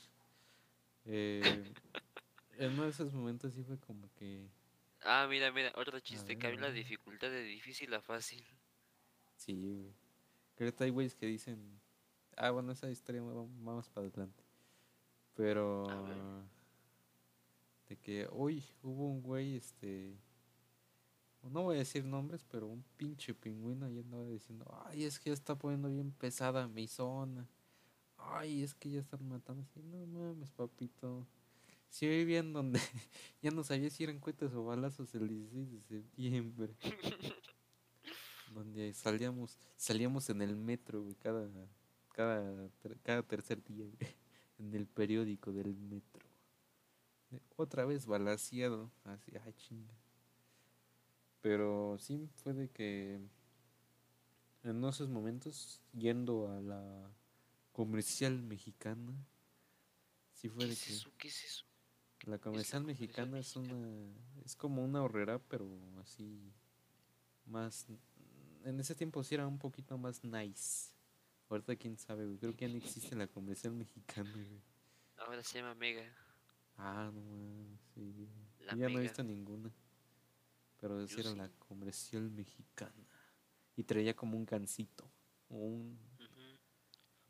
[1.06, 1.74] Eh,
[2.58, 4.48] en uno de esos momentos sí fue como que.
[5.04, 6.38] Ah, mira, mira, otro chiste.
[6.38, 8.44] Cambia la dificultad de difícil a fácil.
[9.36, 9.94] Sí, güey.
[10.56, 11.80] Creo que hay güeyes que dicen.
[12.38, 14.44] Ah, bueno, esa historia vamos para adelante.
[15.36, 15.88] Pero.
[17.90, 20.16] De que hoy hubo un güey, este.
[21.44, 25.32] No voy a decir nombres, pero un pinche pingüino ahí andaba diciendo: Ay, es que
[25.32, 27.48] ya está poniendo bien pesada mi zona.
[28.18, 29.82] Ay, es que ya están matando así.
[29.82, 31.26] No mames, papito.
[31.92, 32.80] Sí, vivía en donde
[33.42, 36.76] ya no sabía si eran cohetes o balazos el 16 de septiembre.
[38.54, 41.50] donde salíamos, salíamos en el metro, cada,
[42.14, 42.70] cada,
[43.04, 43.86] cada tercer día,
[44.60, 46.26] en el periódico del metro.
[47.56, 49.94] Otra vez balaseado, así, ay chinga.
[51.42, 53.20] Pero sí fue de que
[54.64, 57.12] en esos momentos, yendo a la
[57.74, 59.14] comercial mexicana,
[60.34, 60.98] sí fue de que...
[61.18, 61.71] ¿Qué es eso?
[62.26, 64.14] La comercial mexicana es una
[64.46, 65.68] es como una horrera, pero
[66.00, 66.54] así
[67.46, 67.88] más
[68.64, 70.92] en ese tiempo sí era un poquito más nice.
[71.50, 72.38] Ahorita quién sabe, güey.
[72.38, 74.62] Creo que ya no existe la comercial mexicana, güey.
[75.18, 76.06] Ahora se llama Mega.
[76.78, 78.28] Ah, no sí.
[78.60, 79.72] ya no he visto ninguna.
[80.80, 83.06] Pero esa era la comercial mexicana.
[83.76, 85.10] Y traía como un cancito.
[85.50, 86.00] un.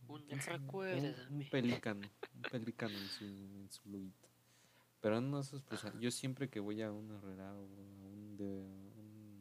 [0.08, 2.02] Un, un, un, pelícano.
[2.36, 3.90] Un pelícano en su, en su
[5.02, 8.64] pero no esos, pues yo siempre que voy a una herrera o a un de,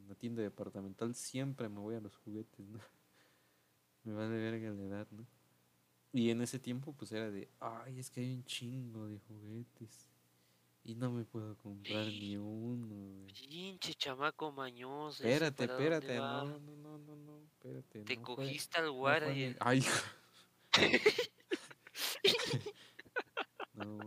[0.07, 2.81] una tienda departamental, siempre me voy a los juguetes, ¿no?
[4.05, 5.27] me va de verga la edad, ¿no?
[6.13, 10.09] Y en ese tiempo, pues era de, ay, es que hay un chingo de juguetes.
[10.83, 15.23] Y no me puedo comprar ni uno, Pinche chamaco mañoso.
[15.23, 18.03] Espérate, espérate, no, no, no, no, no, espérate.
[18.05, 19.55] Te cogiste al guardia.
[19.61, 19.85] Ay,
[23.75, 23.99] no,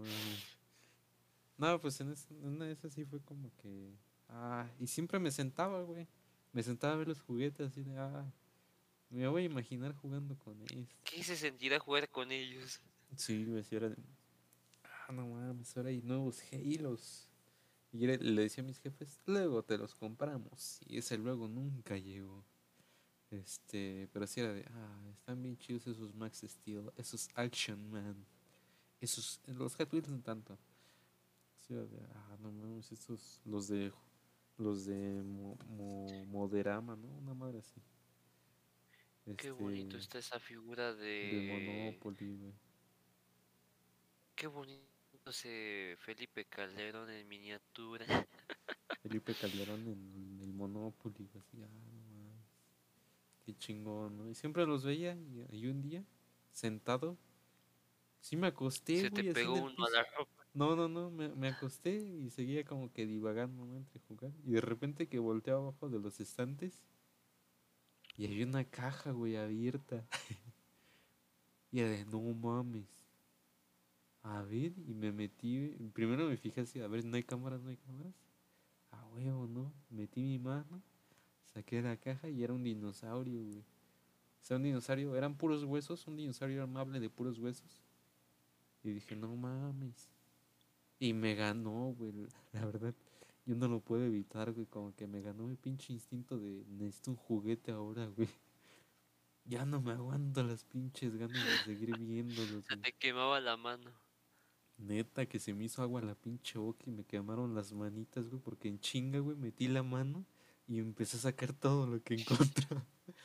[1.64, 3.96] no, pues en, una de esas sí fue como que.
[4.28, 6.10] Ah, y siempre me sentaba, güey.
[6.52, 7.98] Me sentaba a ver los juguetes así de.
[7.98, 8.30] Ah,
[9.10, 10.90] me voy a imaginar jugando con ellos.
[11.06, 12.82] ¿Qué se sentirá jugar con ellos?
[13.16, 13.96] Sí, güey, si era
[14.84, 17.30] Ah, no mames, ahora hay nuevos hilos.
[17.94, 20.82] Y le, decía a mis jefes, luego te los compramos.
[20.86, 22.44] Y ese luego nunca llegó.
[23.32, 28.26] Este, pero sí era de, ah, están bien chidos esos Max Steel, esos Action Man.
[29.00, 30.58] Esos, los Hot Wheels no tanto
[31.72, 33.92] ah, no mames, estos, los de,
[34.58, 35.24] los de
[36.28, 37.08] Moderama, ¿no?
[37.18, 37.82] Una madre así.
[39.38, 41.06] Qué bonito este, está esa figura de...
[41.06, 42.54] De Monopoly, güey.
[44.36, 44.84] Qué bonito
[45.26, 48.06] ese Felipe Calderón en miniatura.
[49.02, 51.94] Felipe Calderón en el Monopoly, así, ah, no
[53.46, 54.30] Qué chingón, ¿no?
[54.30, 55.18] Y siempre los veía
[55.52, 56.04] y, un día,
[56.52, 57.18] sentado,
[58.22, 61.48] sí me acosté, Se te pegó uno a la ropa No, no, no, me, me
[61.48, 64.32] acosté y seguía como que divagando entre jugar.
[64.46, 66.84] Y de repente que volteé abajo de los estantes
[68.18, 70.06] y había una caja, güey, abierta.
[71.72, 72.88] y de, no mames.
[74.22, 77.70] A ver, y me metí, primero me fijé así, a ver, no hay cámaras, no
[77.70, 78.14] hay cámaras.
[78.92, 79.74] A huevo, ¿no?
[79.90, 80.82] Metí mi mano,
[81.54, 83.60] saqué la caja y era un dinosaurio, güey.
[83.60, 87.82] O sea, un dinosaurio, eran puros huesos, un dinosaurio amable de puros huesos.
[88.84, 90.13] Y dije, no mames.
[91.04, 92.14] Y me ganó, güey,
[92.54, 92.96] la verdad.
[93.46, 97.12] Yo no lo puedo evitar, güey, como que me ganó mi pinche instinto de necesito
[97.12, 98.30] un juguete ahora, güey.
[99.46, 102.64] Ya no me aguanto las pinches ganas de seguir viéndolos.
[102.64, 103.92] Se te quemaba la mano.
[104.78, 108.42] Neta, que se me hizo agua la pinche boca y me quemaron las manitas, güey,
[108.42, 110.26] porque en chinga, güey, metí la mano
[110.70, 112.66] y empecé a sacar todo lo que encontré.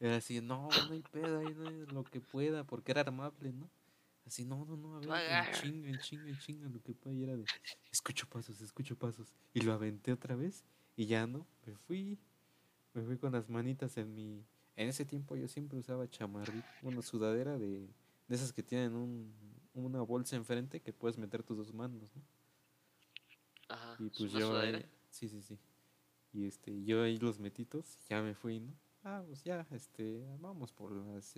[0.00, 3.52] Era así, no, no hay pedo, ahí no es lo que pueda, porque era armable,
[3.52, 3.68] ¿no?
[4.26, 7.14] Así, no, no, no, a ver, en chinga, en chinga, en chinga, lo que pueda.
[7.14, 7.44] Y era de,
[7.92, 9.32] escucho pasos, escucho pasos.
[9.54, 10.64] Y lo aventé otra vez
[10.96, 12.18] y ya no, me fui,
[12.92, 14.44] me fui con las manitas en mi...
[14.74, 17.88] En ese tiempo yo siempre usaba chamarrita, una sudadera de,
[18.26, 19.32] de esas que tienen un,
[19.74, 22.22] una bolsa enfrente que puedes meter tus dos manos, ¿no?
[23.68, 23.96] Ajá.
[24.00, 25.56] Y pues yo ahí, sí, sí, sí.
[26.32, 28.74] Y este, yo ahí los metitos, ya me fui, ¿no?
[29.04, 30.92] Ah, pues ya, este, vamos por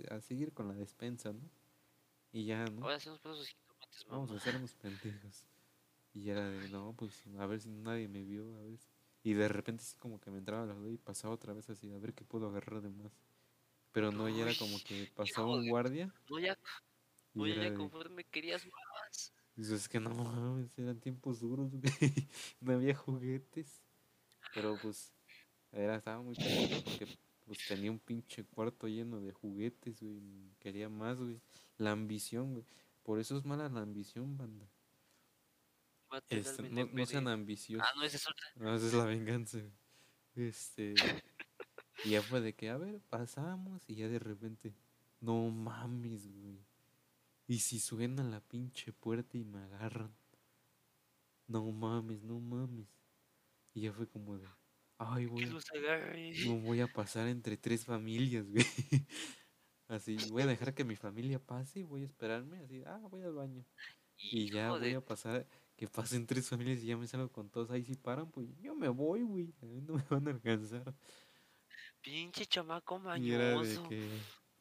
[0.09, 1.58] a seguir con la despensa, ¿no?
[2.31, 2.83] Y ya, ¿no?
[2.83, 3.55] Ahora hacemos por esos
[4.09, 5.45] Vamos a hacer unos pendejos.
[6.13, 8.79] Y era de, no, pues a ver si nadie me vio, a ver.
[9.23, 11.91] Y de repente sí como que me entraba la duda y pasaba otra vez así,
[11.91, 13.11] a ver qué puedo agarrar de más.
[13.91, 16.13] Pero no, ya era como que pasaba un guardia.
[16.29, 16.57] No, ya,
[17.33, 19.33] no, ya conforme querías más.
[19.55, 21.83] Dices, es que no mames, eran tiempos duros, güey.
[22.61, 23.81] no había juguetes.
[24.53, 25.11] Pero pues,
[25.71, 30.21] era, estaba muy caliente porque pues tenía un pinche cuarto lleno de juguetes, güey.
[30.59, 31.41] Quería más, güey.
[31.79, 32.65] La ambición, güey.
[33.01, 34.69] Por eso es mala la ambición, banda.
[36.29, 37.87] Este, no, sean ambiciosos.
[37.87, 38.45] Ah, no, esa es otra.
[38.55, 39.59] No, esa es la venganza.
[40.35, 40.93] Este.
[42.05, 44.75] y ya fue de que, a ver, pasamos y ya de repente,
[45.21, 46.59] no mames, güey.
[47.47, 50.13] Y si suena la pinche puerta y me agarran.
[51.47, 52.87] No mames, no mames.
[53.73, 54.47] Y ya fue como de,
[54.97, 55.47] ay, güey.
[56.45, 58.65] No voy a pasar entre tres familias, güey.
[59.89, 62.59] Así, voy a dejar que mi familia pase y voy a esperarme.
[62.59, 63.65] Así, ah, voy al baño.
[64.17, 67.71] Y ya voy a pasar, que pasen tres familias y ya me salgo con todos.
[67.71, 69.51] Ahí si paran, pues yo me voy, güey.
[69.63, 70.93] A mí no me van a alcanzar.
[72.01, 73.87] Pinche chamaco mañoso.
[73.89, 73.95] Y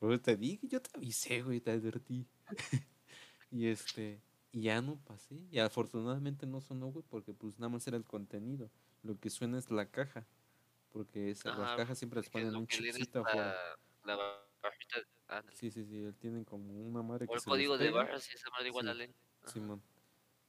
[0.00, 2.26] era te dije, yo te avisé, güey, te advertí.
[3.50, 5.46] y este, y ya no pasé.
[5.50, 8.70] Y afortunadamente no sonó, güey, porque pues nada más era el contenido.
[9.02, 10.26] Lo que suena es la caja.
[10.90, 13.54] Porque esa, las cajas siempre les ponen un chipcito afuera.
[14.04, 14.16] La,
[15.52, 18.68] Sí, sí, sí, tienen como una madre o el código de barras y esa madre
[18.68, 19.82] igual sí, a Simón.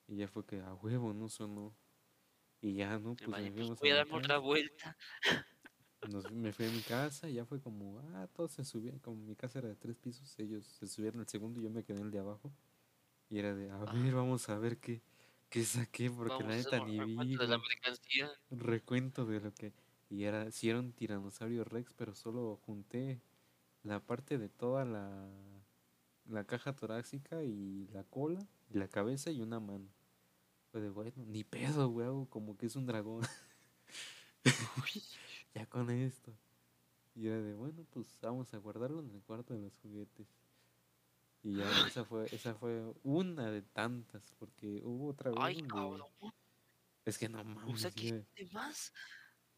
[0.07, 1.75] Y ya fue que a huevo no sonó.
[2.61, 3.15] Y ya, ¿no?
[3.15, 4.97] Pues, me pues voy a darme otra vuelta.
[6.09, 9.17] Nos, me fui a mi casa y ya fue como, ah, todos se subían, como
[9.17, 11.97] mi casa era de tres pisos, ellos se subieron al segundo y yo me quedé
[11.97, 12.53] en el de abajo.
[13.29, 15.01] Y era de, a ver, vamos a ver qué,
[15.49, 17.37] qué saqué, porque la neta ni vi.
[18.49, 19.73] recuento de lo que.
[20.09, 23.21] Y era, si era un tiranosaurio Rex, pero solo junté
[23.83, 25.29] la parte de toda la,
[26.25, 28.39] la caja torácica y la cola,
[28.69, 29.87] y la cabeza y una mano.
[30.71, 33.21] Fue de bueno, ni pedo, güey, como que es un dragón.
[35.53, 36.31] ya con esto.
[37.15, 40.27] Y era de bueno, pues vamos a guardarlo en el cuarto de los juguetes.
[41.41, 45.39] Y ya esa fue, esa fue una de tantas, porque hubo otra vez.
[45.41, 45.61] Ay,
[47.05, 47.85] Es que no mames.
[48.51, 48.93] más?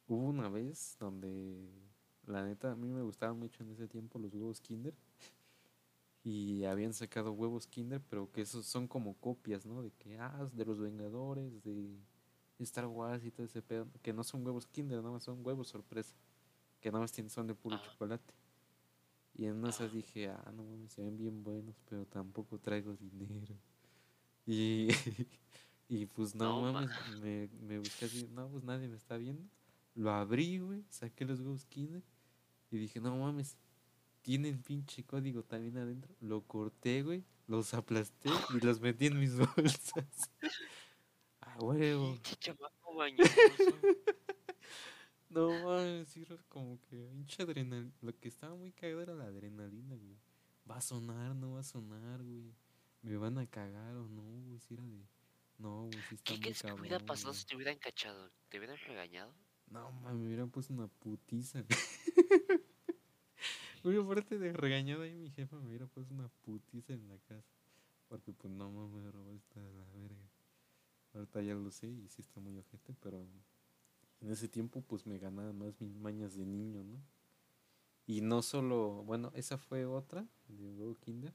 [0.08, 1.91] Hubo una vez donde
[2.28, 4.94] la neta, a mí me gustaban mucho en ese tiempo los huevos Kinder.
[6.24, 9.82] Y habían sacado huevos Kinder, pero que esos son como copias, ¿no?
[9.82, 11.98] De que, ah, de los Vengadores, de
[12.60, 13.88] Star Wars y todo ese pedo.
[14.04, 16.14] Que no son huevos Kinder, nada más son huevos sorpresa.
[16.80, 18.36] Que nada más tienen, son de puro chocolate.
[19.34, 23.56] Y en esas dije, ah, no mames, se ven bien buenos, pero tampoco traigo dinero.
[24.46, 24.90] Y,
[25.90, 29.42] y pues no, mames, me, me busqué así, no, pues nadie me está viendo.
[29.96, 32.04] Lo abrí, güey, saqué los huevos Kinder
[32.72, 33.58] y dije, no mames,
[34.22, 36.16] tienen pinche código también adentro.
[36.22, 40.32] Lo corté, güey, los aplasté y los metí en mis bolsas.
[41.42, 42.18] A huevo.
[45.30, 47.92] no mames, sí, como que pinche adrenalina.
[48.02, 50.18] Lo que estaba muy cagado era la adrenalina, güey.
[50.70, 52.54] Va a sonar, no va a sonar, güey.
[53.02, 54.60] Me van a cagar o no, güey.
[54.60, 55.06] Si era de.
[55.58, 58.32] No, güey, si está ¿Qué crees que hubiera pasado si te hubieran cachado?
[58.50, 59.36] ¿Te hubieran regañado?
[59.72, 61.64] No, mames, me hubieran puesto una putiza.
[63.84, 67.56] Muy aparte de regañada ahí mi jefa me hubiera puesto una putiza en la casa.
[68.10, 70.30] Porque pues no mames, me robó esta de la verga.
[71.14, 73.26] Ahorita ya lo sé y sí está muy ojete, pero
[74.20, 77.02] en ese tiempo pues me ganaba más mis mañas de niño, ¿no?
[78.06, 81.34] Y no solo, bueno, esa fue otra de huevo kinder.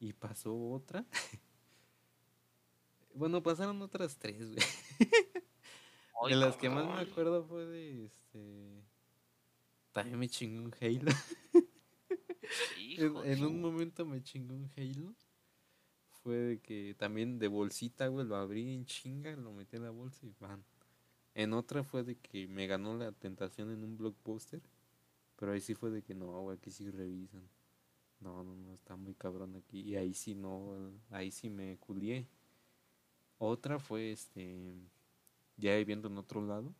[0.00, 1.06] Y pasó otra.
[3.14, 4.64] bueno, pasaron otras tres, güey.
[6.28, 8.82] de las que más me acuerdo fue de este.
[9.92, 11.12] También me chingó un Halo.
[12.98, 15.14] en, en, un momento me chingó un Halo.
[16.22, 19.90] Fue de que también de bolsita, güey, lo abrí en chinga, lo metí en la
[19.90, 20.64] bolsa y van.
[21.34, 24.62] En otra fue de que me ganó la tentación en un blockbuster.
[25.36, 27.48] Pero ahí sí fue de que no, güey, aquí sí revisan.
[28.20, 29.80] No, no, no, está muy cabrón aquí.
[29.80, 32.26] Y ahí sí no, ahí sí me culié.
[33.38, 34.74] Otra fue este,
[35.56, 36.74] ya viviendo en otro lado,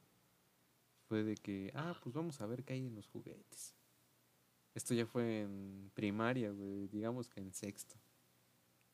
[1.08, 3.74] fue de que, ah, pues vamos a ver qué hay en los juguetes.
[4.74, 7.96] Esto ya fue en primaria, güey, digamos que en sexto.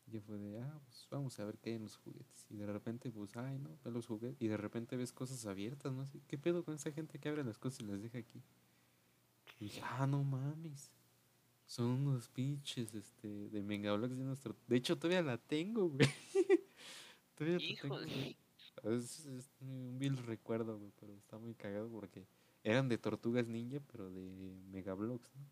[0.06, 2.46] Ya fue de, ah, pues vamos a ver qué hay en los juguetes.
[2.50, 4.42] Y de repente, pues, ay, no, ve los juguetes.
[4.42, 6.04] Y de repente ves cosas abiertas, ¿no?
[6.26, 8.42] ¿Qué pedo con esa gente que abre las cosas y las deja aquí?
[9.60, 10.90] Y dije, ah, no mames.
[11.66, 14.56] Son unos pinches, este, de Megablox de nuestro.
[14.66, 16.08] De hecho, todavía la tengo, güey.
[17.36, 17.96] todavía la tengo.
[18.84, 22.26] Es, es, un vil recuerdo, güey, pero está muy cagado porque
[22.64, 25.44] eran de tortugas ninja, pero de Megablox, ¿no?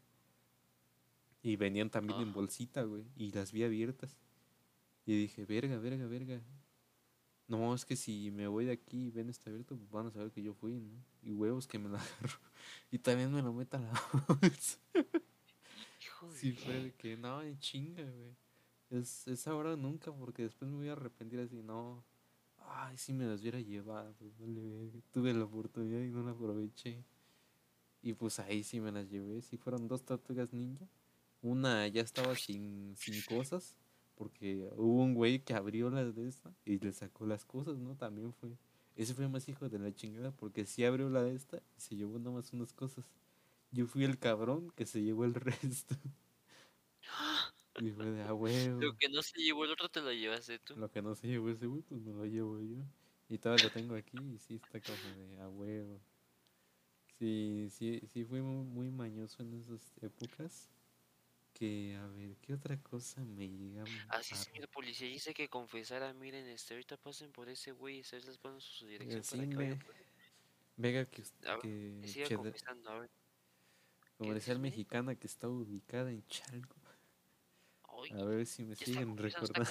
[1.43, 4.17] Y venían también en bolsita, güey, y las vi abiertas.
[5.07, 6.43] Y dije, verga, verga, verga.
[7.47, 10.11] No, es que si me voy de aquí y ven está abierto, pues van a
[10.11, 11.03] saber que yo fui, ¿no?
[11.23, 12.39] Y huevos que me la agarro.
[12.91, 13.93] Y también me lo meta a la
[14.27, 14.79] bolsa.
[16.35, 18.37] sí, fue de que no, en chinga, güey.
[18.91, 22.05] Es, es ahora o nunca, porque después me voy a arrepentir así, no.
[22.71, 24.15] Ay, si me las hubiera llevado,
[25.13, 27.05] Tuve la oportunidad y no la aproveché.
[28.03, 29.43] Y pues ahí sí me las llevé.
[29.43, 30.87] Sí fueron dos tortugas ninja.
[31.43, 33.77] Una ya estaba sin, sin cosas
[34.19, 37.95] porque hubo un güey que abrió las de esta y le sacó las cosas, ¿no?
[37.95, 38.51] También fue.
[38.97, 41.95] Ese fue más hijo de la chingada porque sí abrió la de esta y se
[41.95, 43.09] llevó nomás unas cosas.
[43.71, 45.95] Yo fui el cabrón que se llevó el resto.
[47.81, 48.81] Y fue de a huevo.
[48.81, 50.77] Lo que no se llevó el otro te lo llevaste tú.
[50.77, 52.85] Lo que no se llevó ese güey, pues me lo llevo yo.
[53.29, 56.01] Y todavía lo tengo aquí y sí está como de a huevo.
[57.19, 60.71] Sí, sí, sí fui muy, muy mañoso en esas épocas
[61.53, 63.83] que, a ver, ¿qué otra cosa me llega?
[64.09, 68.01] Así, ah, señor policía, dice que confesara, miren, este, ahorita pasen por ese güey y
[68.03, 69.85] ustedes les ponen su dirección para que vayan
[70.77, 71.25] Venga, que,
[71.61, 73.11] que siga confesando, a ver.
[74.17, 76.78] Comercial mexicana que está ubicada en Chalco.
[78.13, 79.71] A ver si me siguen recordando.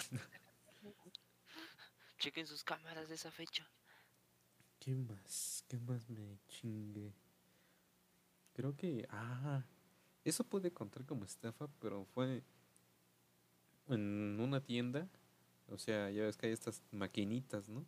[2.17, 3.67] Chequen sus cámaras de esa fecha.
[4.79, 5.63] ¿Qué más?
[5.67, 7.13] ¿Qué más me chingue?
[8.53, 9.07] Creo que.
[9.09, 9.63] Ah,
[10.23, 12.43] eso puede contar como estafa, pero fue
[13.87, 15.07] en una tienda.
[15.69, 17.85] O sea, ya ves que hay estas maquinitas, ¿no?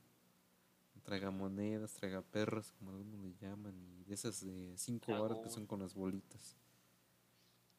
[1.03, 5.79] Tragamonedas, tragaperras, como algunos le llaman, y de esas de cinco baros que son con
[5.79, 6.55] las bolitas.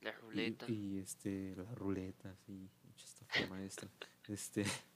[0.00, 0.66] La ruleta.
[0.68, 3.88] Y, este, la ruleta, sí, mucha estafa maestra.
[4.28, 4.64] Este.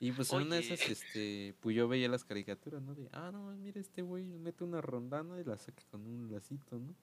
[0.00, 2.94] Y pues en una de esas, este, pues yo veía las caricaturas, ¿no?
[2.94, 6.78] De, ah, no, mira, este güey mete una rondana y la saca con un lacito,
[6.78, 6.94] ¿no?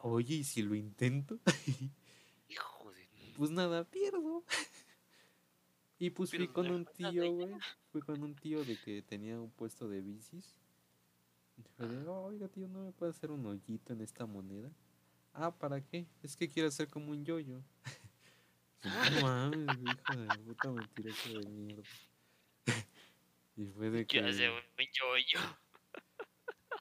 [0.00, 1.40] Oye, ¿y si lo intento?
[2.48, 3.08] Hijo de...
[3.36, 4.44] Pues nada, pierdo.
[5.98, 7.54] y pues fui con un tío, güey.
[7.90, 10.60] Fui con un tío de que tenía un puesto de bicis.
[11.76, 14.70] Fue de, oiga, tío, ¿no me puede hacer un hoyito en esta moneda?
[15.34, 16.06] Ah, ¿para qué?
[16.22, 17.60] Es que quiero hacer como un yoyo.
[18.84, 21.82] no mames, hijo de puta mentiroso de mierda.
[23.56, 24.06] y fue de que...
[24.06, 25.40] Quiero hacer un yoyo.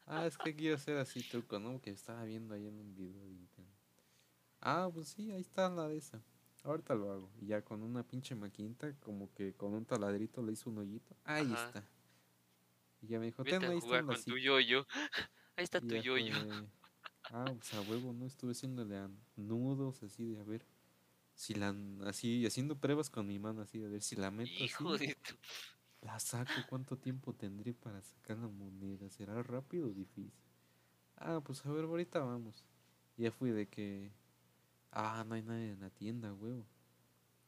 [0.05, 1.81] Ah, es que quiero hacer así truco, ¿no?
[1.81, 3.23] Que estaba viendo ahí en un video.
[4.61, 6.21] Ah, pues sí, ahí está la de esa.
[6.63, 7.31] Ahorita lo hago.
[7.41, 11.15] Y ya con una pinche maquinita, como que con un taladrito le hizo un hoyito.
[11.25, 11.83] Ahí está.
[13.01, 14.87] Y ya me dijo, ten, ahí está con tu yoyo.
[15.57, 16.33] Ahí está tu yoyo.
[17.35, 18.27] Ah, pues a huevo, ¿no?
[18.27, 20.63] Estuve haciéndole a nudos así de a ver.
[21.33, 21.75] Si la,
[22.05, 25.15] así, haciendo pruebas con mi mano así, de ver si la meto Hijo así.
[26.01, 29.09] La saco, ¿cuánto tiempo tendré para sacar la moneda?
[29.09, 30.31] ¿Será rápido o difícil?
[31.17, 32.63] Ah, pues a ver, ahorita vamos.
[33.17, 34.11] Ya fui de que.
[34.91, 36.67] Ah, no hay nadie en la tienda, huevo.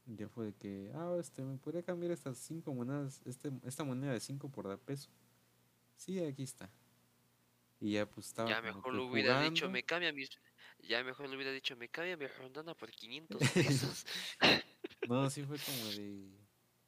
[0.07, 0.91] Ya fue de que.
[0.95, 3.21] Ah, este, ¿me podría cambiar estas cinco monedas?
[3.25, 5.11] Este, esta moneda de cinco por da peso.
[5.95, 6.71] Sí, aquí está.
[7.85, 8.49] Y ya pues estaba.
[8.49, 10.25] Ya mejor lo hubiera dicho, me cambia mi.
[10.79, 14.05] Ya mejor lo hubiera dicho, me cambia mi rondana por 500 pesos.
[15.07, 16.45] no, sí fue como de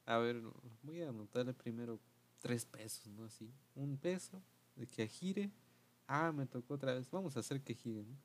[0.08, 0.42] a ver,
[0.82, 2.00] voy a anotarle primero
[2.40, 3.26] tres pesos, ¿no?
[3.26, 4.42] Así, un peso
[4.74, 5.52] de que gire.
[6.06, 7.08] Ah, me tocó otra vez.
[7.10, 8.16] Vamos a hacer que gire, ¿no?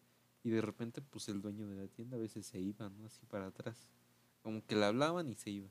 [0.43, 3.05] Y de repente, pues el dueño de la tienda a veces se iba, ¿no?
[3.05, 3.89] Así para atrás.
[4.41, 5.69] Como que le hablaban y se iba.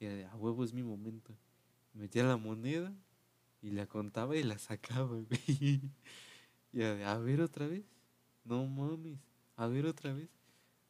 [0.00, 1.34] Y era de, a huevo es mi momento.
[1.94, 2.92] metía la moneda
[3.62, 5.80] y la contaba y la sacaba, güey.
[6.76, 7.86] Y a, a ver otra vez.
[8.44, 9.18] No mames.
[9.56, 10.28] A ver otra vez.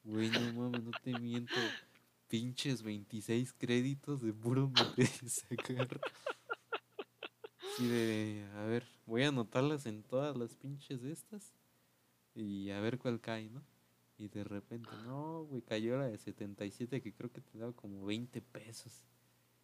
[0.03, 1.55] Güey, no mames, no te miento.
[2.27, 6.01] Pinches 26 créditos de puro meter y sacar.
[7.79, 11.55] Y de, a ver, voy a anotarlas en todas las pinches estas.
[12.35, 13.63] Y a ver cuál cae, ¿no?
[14.19, 18.05] Y de repente, no, güey, cayó la de 77 que creo que te daba como
[18.05, 19.05] 20 pesos.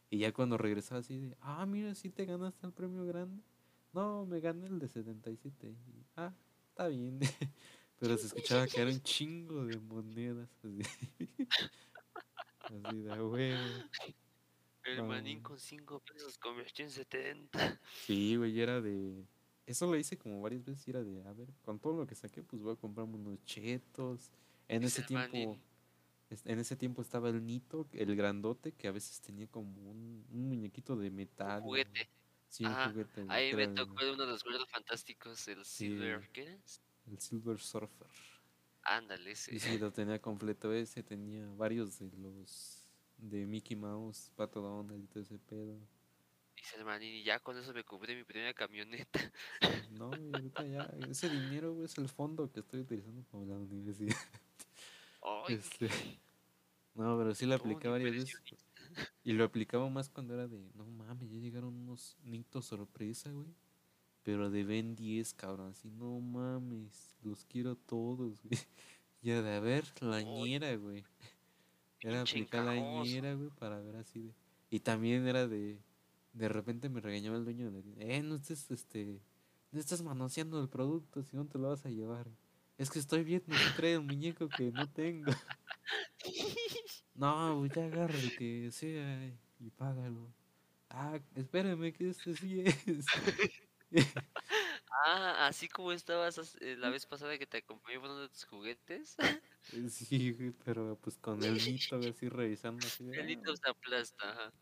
[0.08, 3.42] Y ya cuando regresaba así de, ah, mira, sí te ganaste el premio grande.
[3.92, 5.68] No, me gané el de 77.
[5.68, 6.32] Y, ah,
[6.70, 7.20] está bien.
[7.98, 10.48] Pero se escuchaba que era un chingo de monedas.
[10.64, 10.80] Así,
[12.60, 13.60] así de huevo.
[14.84, 17.80] El manín con 5 pesos convirtió en 70.
[18.06, 19.24] Sí, güey, era de.
[19.66, 20.88] Eso lo hice como varias veces.
[20.88, 24.32] Era de, a ver, con todo lo que saqué, pues voy a comprarme unos chetos.
[24.68, 25.28] En ese tiempo.
[25.30, 25.60] manín.
[26.46, 30.48] En ese tiempo estaba el Nito, el grandote, que a veces tenía como un, un
[30.48, 31.60] muñequito de metal.
[31.60, 32.08] juguete.
[32.52, 33.24] Sí, un juguete.
[33.30, 35.86] Ahí me tocó uno de los juegos fantásticos, el Sí.
[35.88, 36.28] Silver.
[36.32, 36.58] ¿Qué era?
[37.06, 38.08] el Silver Surfer.
[38.82, 39.54] Ándale, ese.
[39.54, 42.86] Y sí, lo tenía completo ese, tenía varios de los
[43.16, 45.78] de Mickey Mouse, Pato Donald y todo ese pedo.
[46.54, 49.18] Dice el manín, y ya con eso me compré mi primera camioneta.
[49.90, 53.56] No, y ahorita ya, ese dinero güey, es el fondo que estoy utilizando para la
[53.56, 54.16] universidad.
[55.22, 55.88] Ay, Este,
[56.94, 58.42] no, pero sí un apliqué varias veces.
[59.24, 63.54] Y lo aplicaba más cuando era de, no mames, ya llegaron unos nitos sorpresa, güey.
[64.22, 68.50] Pero de Ben 10, cabrón, así, no mames, los quiero todos, güey.
[69.22, 71.04] Ya de, a ver, la Ay, ñera, güey.
[72.00, 73.04] Era aplicar la encajoso.
[73.04, 74.34] ñera, güey, para ver así de...
[74.68, 75.78] Y también era de,
[76.32, 79.20] de repente me regañaba el dueño de la tienda, eh, no estés, este,
[79.70, 82.28] no estás manoseando el producto, si no te lo vas a llevar.
[82.78, 85.30] Es que estoy viendo trae un muñeco que no tengo.
[87.14, 89.26] No, pues ya agarra el que sea
[89.58, 90.34] y págalo.
[90.90, 93.06] Ah, espérame que este sí es.
[95.04, 98.28] Ah, así como estabas as- eh, la vez pasada que te acompañé por uno de
[98.28, 99.16] tus juguetes.
[99.90, 103.56] Sí, güey, pero pues con el güey, así revisando así El hito "Ah".
[103.62, 104.30] se aplasta.
[104.32, 104.52] ajá.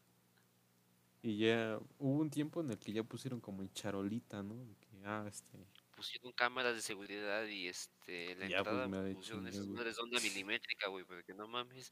[1.23, 4.65] Y ya hubo un tiempo en el que ya pusieron como en charolita, ¿no?
[4.67, 9.03] De que, ah, este, Pusieron cámaras de seguridad y este la Ya, pues, entrada me
[9.13, 11.91] pusieron esas madres onda milimétrica, güey, porque no mames.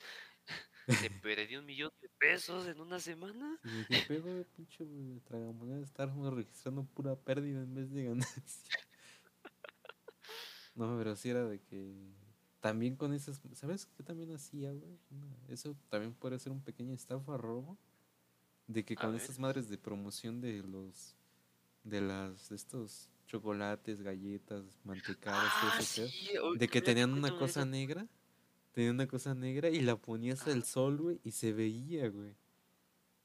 [0.89, 3.59] Se perdió un millón de pesos en una semana.
[3.65, 8.79] y dije, pero pinche güey, tragamoneda, estábamos registrando pura pérdida en vez de ganancia.
[10.75, 11.93] No, pero sí era de que
[12.61, 14.99] también con esas, ¿sabes qué también hacía, güey?
[15.49, 17.77] Eso también puede ser un pequeño estafa robo.
[18.67, 21.17] De que con esas madres de promoción de los,
[21.85, 27.65] de las, de estos chocolates, galletas, mantecadas, Ah, sí, de que tenían una de cosa
[27.65, 28.07] negra,
[28.73, 32.35] tenían una cosa negra y la ponías al sol, güey, y se veía, güey.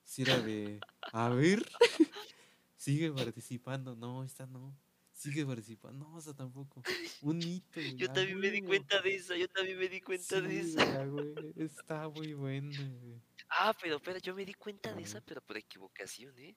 [0.04, 0.80] Si era de,
[1.12, 1.64] a ver,
[2.76, 4.76] sigue participando, no, esta no,
[5.14, 6.82] sigue participando, no, esa tampoco,
[7.22, 10.42] un hito, güey, Yo también me di cuenta de esa, yo también me di cuenta
[10.42, 11.06] de esa.
[11.06, 12.70] güey, está muy buena,
[13.02, 13.22] güey.
[13.50, 16.56] Ah, pero espera, yo me di cuenta de esa, pero por equivocación, ¿eh?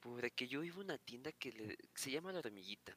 [0.00, 2.96] Porque yo iba a una tienda que le- se llama La Hormiguita.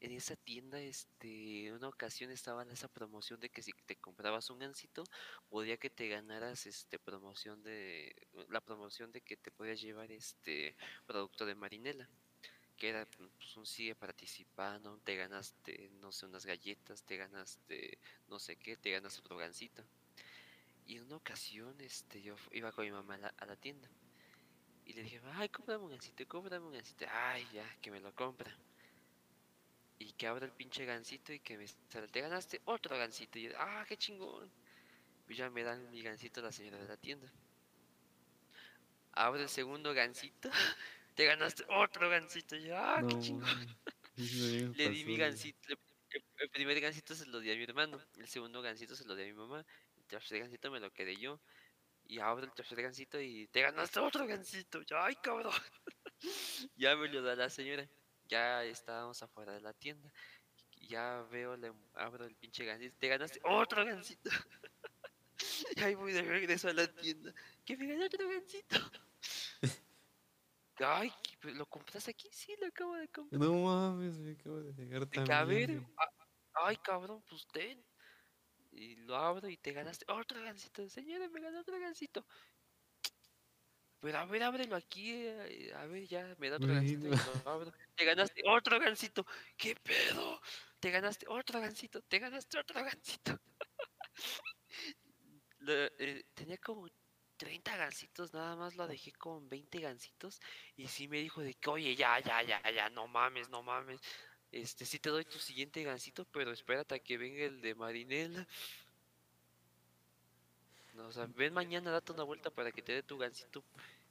[0.00, 4.48] En esa tienda, este, en una ocasión estaba esa promoción de que si te comprabas
[4.48, 5.04] un gansito,
[5.50, 8.16] podía que te ganaras, este, promoción de,
[8.48, 10.74] la promoción de que te podías llevar, este,
[11.06, 12.08] producto de marinela.
[12.78, 17.98] Que era, pues, un sigue participando, te ganaste, no sé, unas galletas, te ganaste,
[18.28, 19.84] no sé qué, te ganas otro gansito.
[20.86, 23.90] Y en una ocasión, este, yo iba con mi mamá a la, a la tienda.
[24.86, 27.04] Y le dije, ay, cómprame un gansito, cómprame un gansito.
[27.10, 28.56] Ay, ya, que me lo compra.
[30.00, 33.38] Y que abra el pinche gansito y que me sale, te ganaste otro gansito.
[33.38, 34.50] Y yo, ah, qué chingón.
[35.28, 37.30] Y ya me dan mi gansito la señora de la tienda.
[39.12, 40.50] Abre el segundo gansito,
[41.14, 42.56] te ganaste otro gansito.
[42.56, 43.76] Y yo, ah, qué chingón.
[44.76, 45.78] Le di mi le-
[46.38, 48.00] El, primer gansito se lo di a mi hermano.
[48.16, 49.64] El segundo gansito se lo di a mi mamá.
[49.96, 51.40] El tercer gansito me lo quedé yo.
[52.06, 54.82] Y abro el tercer gansito y te ganaste otro gansito.
[54.82, 55.52] Yo, ay, cabrón.
[56.76, 57.86] ya me lo da la señora.
[58.30, 60.10] Ya estábamos afuera de la tienda.
[60.88, 62.96] Ya veo, le abro el pinche gansito.
[62.98, 64.30] Te ganaste otro gansito.
[65.76, 67.34] y ahí voy de regreso a la tienda.
[67.64, 68.76] Que me gané otro gansito.
[70.78, 72.28] Ay, ¿qué- pero ¿lo compraste aquí?
[72.32, 73.40] Sí, lo acabo de comprar.
[73.40, 75.86] No mames, me acabo de llegar a ver, también,
[76.54, 77.84] ay cabrón, pues ten.
[78.72, 80.88] Y lo abro y te ganaste otro gansito.
[80.88, 82.24] Señora, me ganó otro gansito.
[84.00, 85.12] Pero a ver, ábrelo aquí.
[85.12, 86.68] eh, A ver, ya, me da otro
[87.44, 87.72] lo abro.
[87.96, 89.26] Te ganaste otro gansito.
[89.56, 90.40] ¿Qué pedo?
[90.80, 92.00] Te ganaste otro gansito.
[92.02, 93.38] Te ganaste otro gansito.
[95.58, 96.88] Lo- eh, tenía como
[97.36, 100.40] 30 gancitos, nada más la dejé con 20 gancitos.
[100.76, 104.00] Y sí me dijo de que, oye, ya, ya, ya, ya, no mames, no mames.
[104.50, 108.46] Este, sí te doy tu siguiente gancito, pero espérate a que venga el de marinela.
[111.00, 113.64] No, o sea, ven mañana, date una vuelta para que te dé tu gancito.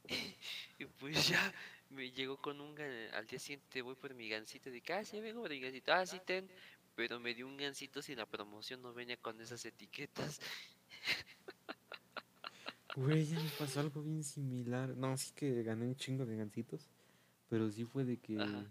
[0.80, 1.54] y pues ya
[1.92, 5.06] me llegó con un gan- al día siguiente voy por mi gancito de que, ah,
[5.06, 6.50] sí, vengo por mi gancito, ah, sí, ten.
[6.96, 10.42] Pero me dio un gancito si la promoción no venía con esas etiquetas.
[12.96, 14.98] Güey, ya me pasó algo bien similar.
[14.98, 16.90] No, sí que gané un chingo de gancitos.
[17.50, 18.40] Pero sí fue de que.
[18.42, 18.66] Ajá.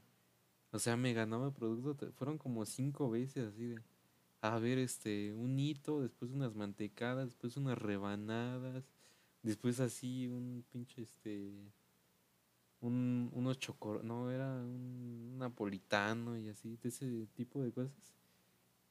[0.72, 2.12] O sea, me ganaba producto.
[2.12, 3.80] Fueron como cinco veces así de.
[4.40, 8.84] A ver, este, un hito, después unas mantecadas, después unas rebanadas,
[9.42, 11.52] después así un pinche este.
[12.80, 14.04] Un, unos chocor.
[14.04, 18.14] No, era un napolitano y así, de ese tipo de cosas.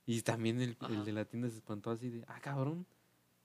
[0.06, 2.86] Y también el, el de la tienda se espantó así de, ah, cabrón,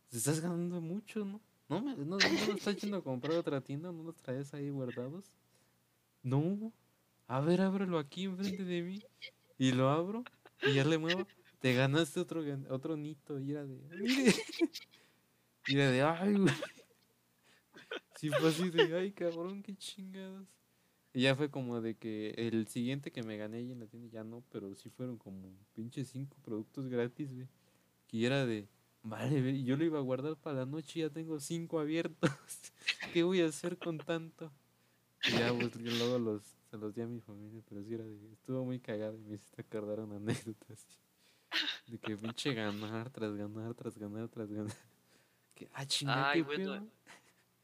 [0.08, 1.40] te estás ganando mucho, ¿no?
[1.68, 4.70] No, me, no, no lo estás yendo a comprar otra tienda, no los traes ahí
[4.70, 5.32] guardados.
[6.22, 6.72] No,
[7.26, 9.02] a ver, ábrelo aquí enfrente de mí.
[9.58, 10.22] Y lo abro
[10.62, 11.26] y ya le muevo.
[11.62, 14.34] Te ganaste otro, otro nito y era de, mire.
[15.68, 16.52] Y era de, ay, güey.
[18.16, 20.48] Sí, fue así de, ay, cabrón, qué chingados.
[21.12, 24.08] Y ya fue como de que el siguiente que me gané ahí en la tienda
[24.10, 27.48] ya no, pero sí fueron como pinche cinco productos gratis, güey.
[28.08, 28.68] Que era de,
[29.02, 32.30] vale, yo lo iba a guardar para la noche y ya tengo cinco abiertos.
[33.12, 34.52] ¿Qué voy a hacer con tanto?
[35.28, 38.04] Y ya, pues yo luego los, se los di a mi familia, pero sí era
[38.04, 40.74] de, estuvo muy cagado y me hiciste acordar una anécdota.
[41.86, 44.76] De que pinche ganar tras ganar, tras ganar, tras ganar.
[45.54, 46.90] Que, ah, chinga, Ay, qué bueno, pedo.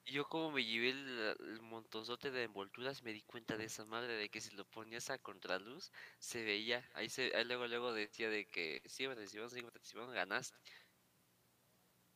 [0.07, 4.15] Yo como me llevé el, el montonzote de envolturas me di cuenta de esa madre
[4.15, 8.31] de que si lo ponías a contraluz se veía, ahí se, ahí luego luego decía
[8.31, 10.59] de que sí, participaron, sí, participaron, ganaste.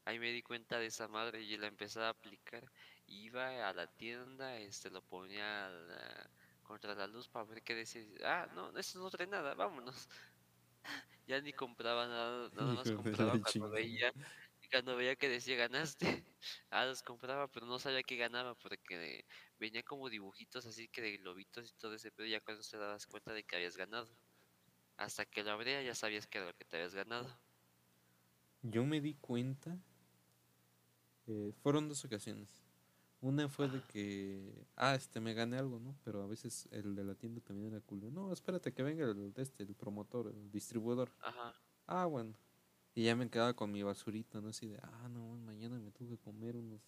[0.04, 2.72] Ahí me di cuenta de esa madre y la empecé a aplicar.
[3.06, 6.30] Iba a la tienda, este lo ponía a la-
[6.62, 8.02] contra la luz para ver qué decía.
[8.24, 10.08] Ah, no, eso no trae nada, vámonos.
[11.26, 14.12] Ya ni compraba nada, nada más compraba cuando veía,
[14.70, 16.06] cuando veía que decía ganaste.
[16.70, 19.24] Ah, los compraba, pero no sabía que ganaba porque
[19.60, 22.26] venía como dibujitos así que de globitos y todo ese pedo.
[22.26, 24.18] Ya cuando te dabas cuenta de que habías ganado.
[24.96, 27.42] Hasta que lo abría ya sabías que era lo que te habías ganado.
[28.62, 29.78] Yo me di cuenta,
[31.26, 32.61] eh, fueron dos ocasiones.
[33.22, 35.96] Una fue de que, ah, este, me gané algo, ¿no?
[36.02, 38.10] Pero a veces el de la tienda también era culo.
[38.10, 41.08] No, espérate que venga el, de este, el promotor, el distribuidor.
[41.20, 41.54] Ajá.
[41.86, 42.34] Ah, bueno.
[42.96, 44.48] Y ya me quedaba con mi basurita, ¿no?
[44.48, 46.80] Así de, ah, no, mañana me tuve que comer unos,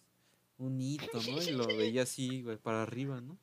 [0.57, 1.41] un hito, ¿no?
[1.41, 3.37] Y lo veía así, güey, para arriba, ¿no?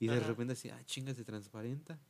[0.00, 0.28] Y de Ajá.
[0.28, 2.00] repente así, ah, chinga, se transparenta.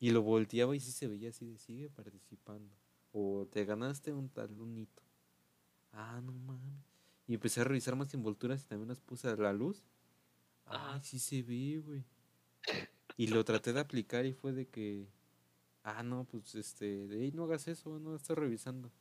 [0.00, 2.74] Y lo volteaba y sí se veía así de, sigue participando.
[3.12, 5.02] O te ganaste un tal, un hito.
[5.92, 6.85] Ah, no mames.
[7.28, 9.82] Y empecé a revisar más envolturas y también las puse a la luz.
[10.66, 12.04] Ay, sí se ve, güey.
[13.16, 15.08] Y lo traté de aplicar y fue de que,
[15.82, 18.92] ah, no, pues este, de ahí no hagas eso, no estoy revisando.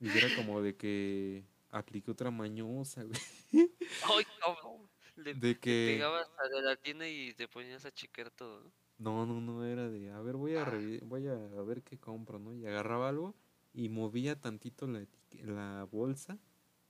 [0.00, 3.20] Y era como de que apliqué otra mañosa, güey.
[3.52, 4.88] ¡Ay, cabrón!
[5.16, 8.62] Le, De que, pegabas a la tienda y te ponías a checar todo.
[8.98, 9.26] ¿no?
[9.26, 10.72] no, no, no, era de, a ver, voy a, Ah.
[11.02, 12.54] voy a ver qué compro, ¿no?
[12.54, 13.34] Y agarraba algo
[13.72, 15.06] y movía tantito la,
[15.44, 16.38] la bolsa.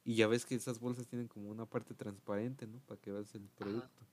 [0.07, 2.79] Y ya ves que esas bolsas tienen como una parte transparente, ¿no?
[2.87, 4.07] Para que veas el producto.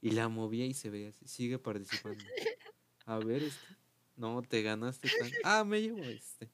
[0.00, 2.24] Y la movía y se veía así, sigue participando.
[3.04, 3.76] A ver, este.
[4.16, 5.30] No, te ganaste tan.
[5.44, 6.48] Ah, me llevo este.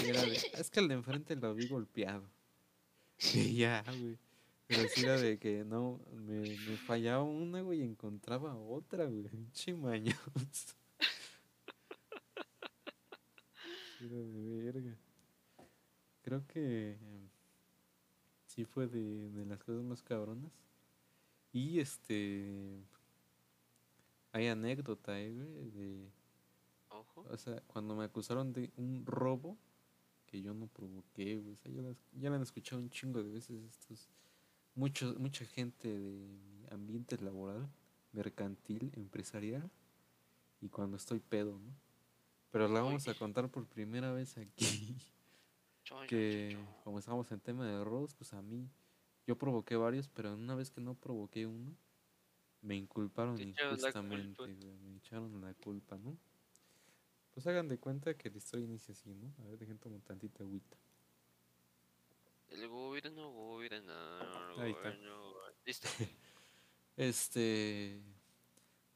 [0.00, 2.30] Y era de, es que el de enfrente lo vi golpeado.
[3.34, 4.16] Y ya, güey.
[4.68, 9.22] Pero sí era de que no, me, me fallaba una, güey, y encontraba otra, güey.
[9.28, 10.76] Pinche mañoso.
[14.00, 14.96] Era de verga.
[16.22, 16.96] Creo que
[18.54, 20.52] sí fue de, de las cosas más cabronas.
[21.52, 22.82] Y este.
[24.32, 26.10] Hay anécdota, eh, güey, de.
[26.88, 27.26] Ojo.
[27.30, 29.56] O sea, cuando me acusaron de un robo
[30.26, 31.52] que yo no provoqué, güey.
[31.52, 34.08] O sea, ya, las- ya me han escuchado un chingo de veces estos.
[34.74, 37.68] Mucho, mucha gente de mi ambiente laboral,
[38.12, 39.70] mercantil, empresarial.
[40.62, 41.74] Y cuando estoy pedo, ¿no?
[42.50, 44.64] Pero la vamos a contar por primera vez aquí.
[46.08, 48.68] Que como estábamos en tema de robos, pues a mí
[49.26, 51.76] yo provoqué varios, pero una vez que no provoqué uno,
[52.60, 56.16] me inculparon injustamente, güey, me echaron la culpa, ¿no?
[57.32, 59.32] Pues hagan de cuenta que la historia inicia así, ¿no?
[59.42, 60.76] A ver, dejen tomar tantita agüita.
[62.48, 63.92] El gobierno, gobierno,
[64.58, 64.90] Ahí está.
[64.90, 65.32] gobierno.
[65.64, 65.88] Listo.
[66.94, 68.02] Este,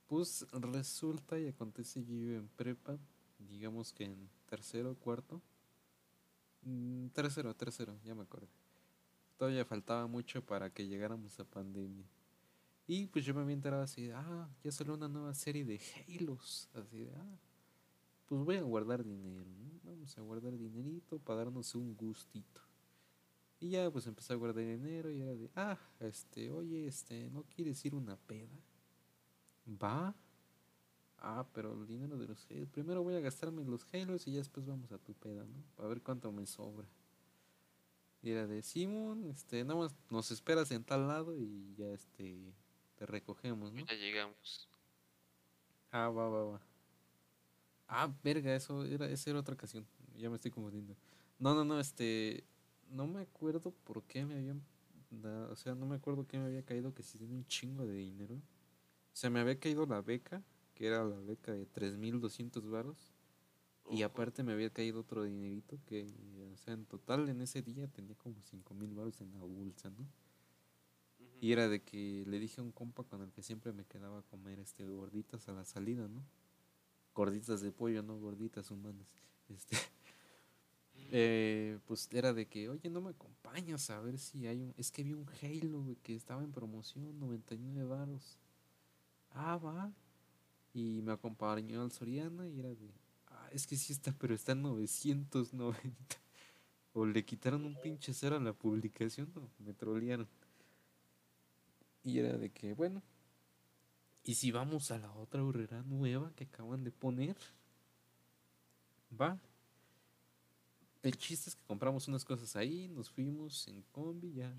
[0.07, 2.99] pues resulta y acontece que yo en prepa,
[3.39, 5.41] digamos que en tercero, cuarto,
[6.67, 8.49] mm, tercero, tercero, ya me acuerdo.
[9.39, 12.07] todavía faltaba mucho para que llegáramos a pandemia.
[12.87, 16.69] Y pues yo me había enterado así ah, ya salió una nueva serie de Halos.
[16.75, 17.39] Así de, ah,
[18.27, 19.81] pues voy a guardar dinero, ¿no?
[19.91, 22.61] Vamos a guardar dinerito para darnos un gustito.
[23.59, 27.45] Y ya pues empecé a guardar dinero y era de, ah, este, oye, este, ¿no
[27.45, 28.61] quieres ir una peda?
[29.67, 30.15] Va.
[31.29, 34.39] Ah, pero el dinero de los Halos, primero voy a gastarme los Halos y ya
[34.39, 35.85] después vamos a tu peda, ¿no?
[35.85, 36.87] A ver cuánto me sobra.
[38.23, 42.55] Y era de Simón, este, nada más nos esperas en tal lado y ya este
[42.95, 43.85] te recogemos, ¿no?
[43.87, 44.69] Ya llegamos.
[45.91, 46.61] Ah, va, va, va.
[47.89, 49.85] Ah, verga, eso era, esa era otra ocasión.
[50.17, 50.97] Ya me estoy confundiendo.
[51.41, 52.45] No, no, no, este.
[52.89, 54.63] No me acuerdo por qué me habían.
[55.11, 57.85] da- o sea, no me acuerdo qué me había caído que si tenía un chingo
[57.85, 58.37] de dinero.
[58.37, 60.43] O sea, me había caído la beca,
[60.77, 63.13] que era la beca de 3200 varos.
[63.91, 66.07] Y aparte me había caído otro dinerito que,
[66.53, 70.07] o sea, en total en ese día tenía como 5000 varos en la bolsa, ¿no?
[71.41, 74.19] Y era de que le dije a un compa con el que siempre me quedaba
[74.19, 76.25] a comer este gorditas a la salida, ¿no?
[77.15, 79.07] Gorditas de pollo, no gorditas humanas.
[79.49, 79.77] Este,
[81.13, 84.75] eh, pues era de que, oye, no me acompañas a ver si hay un.
[84.77, 88.41] Es que vi un Halo, güey, que estaba en promoción, 99 varos.
[89.31, 89.93] Ah, va.
[90.77, 92.93] Y me acompañó al Soriana y era de.
[93.31, 95.81] Ah, es que sí está, pero está en 990.
[96.93, 100.27] O le quitaron un pinche cero a la publicación, o me trolearon.
[102.03, 103.03] Y era de que, bueno,
[104.25, 107.37] ¿y si vamos a la otra horrera nueva que acaban de poner?
[109.21, 109.39] Va.
[111.03, 114.55] El chiste es que compramos unas cosas ahí, nos fuimos en combi ya.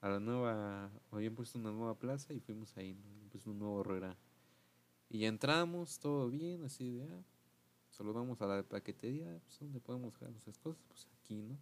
[0.00, 3.28] A la nueva, habían puesto una nueva plaza y fuimos ahí, ¿no?
[3.28, 4.16] Puesto un nuevo horrera.
[5.12, 7.22] Y entramos, todo bien, así de, ah,
[7.90, 10.82] saludamos a la paquetería, pues, ¿dónde podemos dejar nuestras cosas?
[10.88, 11.58] Pues aquí, ¿no?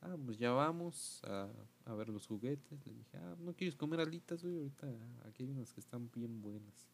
[0.00, 1.48] Ah, pues ya vamos a,
[1.86, 2.86] a ver los juguetes.
[2.86, 4.58] Le dije, ah, ¿no quieres comer alitas, güey?
[4.58, 4.86] Ahorita
[5.24, 6.86] aquí hay unas que están bien buenas.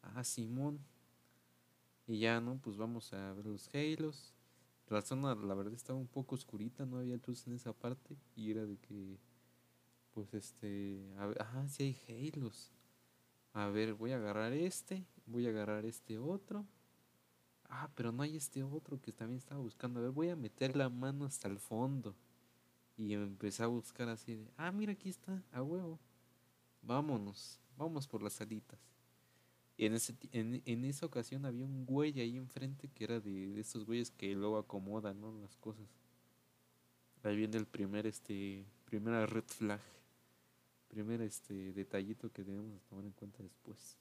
[0.00, 0.80] Ah, Simón.
[2.06, 2.58] Y ya, ¿no?
[2.62, 4.32] Pues vamos a ver los Halos.
[4.88, 8.16] La zona, la verdad, estaba un poco oscurita, no había luz en esa parte.
[8.34, 9.18] Y era de que,
[10.14, 12.72] pues este, a ah, sí hay Halos.
[13.56, 16.66] A ver, voy a agarrar este, voy a agarrar este otro.
[17.70, 19.98] Ah, pero no hay este otro que también estaba buscando.
[19.98, 22.14] A ver, voy a meter la mano hasta el fondo.
[22.98, 25.98] Y empecé a buscar así de, ah, mira, aquí está, a huevo.
[26.82, 28.78] Vámonos, vamos por las alitas.
[29.78, 33.54] Y en, ese, en, en esa ocasión había un güey ahí enfrente que era de,
[33.54, 35.32] de estos güeyes que luego acomodan, ¿no?
[35.40, 35.88] Las cosas.
[37.22, 39.80] Ahí viene el primer, este, primera red flag.
[40.96, 43.98] Primer, este, detallito que debemos de tomar en cuenta después.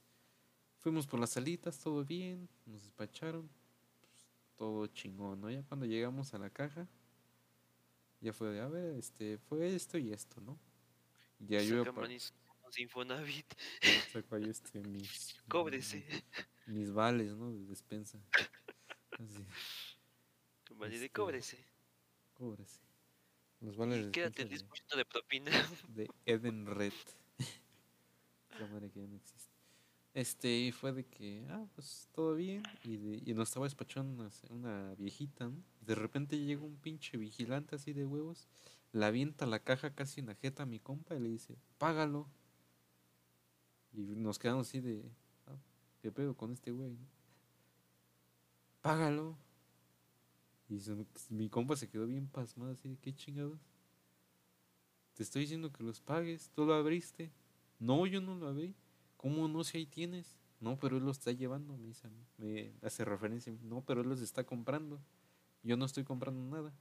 [0.78, 3.50] Fuimos por las alitas, todo bien, nos despacharon,
[4.00, 5.52] pues, todo chingón, ¿no?
[5.52, 6.88] Ya cuando llegamos a la caja,
[8.22, 10.58] ya fue de, a ver, este, fue esto y esto, ¿no?
[11.40, 11.84] Ya yo
[12.78, 13.54] Infonavit.
[14.14, 16.06] saco ahí este, mis, Cóbrese.
[16.66, 17.52] mis vales, ¿no?
[17.52, 18.22] De despensa.
[19.20, 19.46] Así,
[20.94, 21.58] Este, cóbrese.
[22.36, 22.85] cóbrese.
[23.72, 25.52] Y quédate el despensa 10% de propina.
[25.96, 26.94] de, de Eden Red.
[28.60, 29.54] La madre que ya no existe.
[30.14, 32.64] Este, y fue de que, ah, pues todo bien.
[32.84, 35.62] Y, de- y nos estaba despachando una, viejita, ¿no?
[35.82, 38.48] Y de repente llega un pinche vigilante así de huevos,
[38.94, 42.30] le avienta la caja casi en la jeta a mi compa y le dice, págalo.
[43.92, 45.04] Y nos quedamos así de,
[45.48, 45.58] ah,
[46.02, 46.92] ¿qué pedo con este güey?
[46.92, 47.06] no?
[48.82, 49.38] Págalo.
[50.70, 50.80] Y
[51.30, 53.60] mi compa se quedó bien pasmado así de, ¿qué chingados?
[55.14, 57.32] Te estoy diciendo que los pagues, tú lo abriste.
[57.80, 58.76] No, yo no lo abrí.
[59.18, 60.38] ¿Cómo no si ahí tienes?
[60.60, 62.10] No, pero él lo está llevando, me dice.
[62.38, 63.56] Me hace referencia.
[63.64, 65.00] No, pero él los está comprando.
[65.64, 66.74] Yo no estoy comprando nada.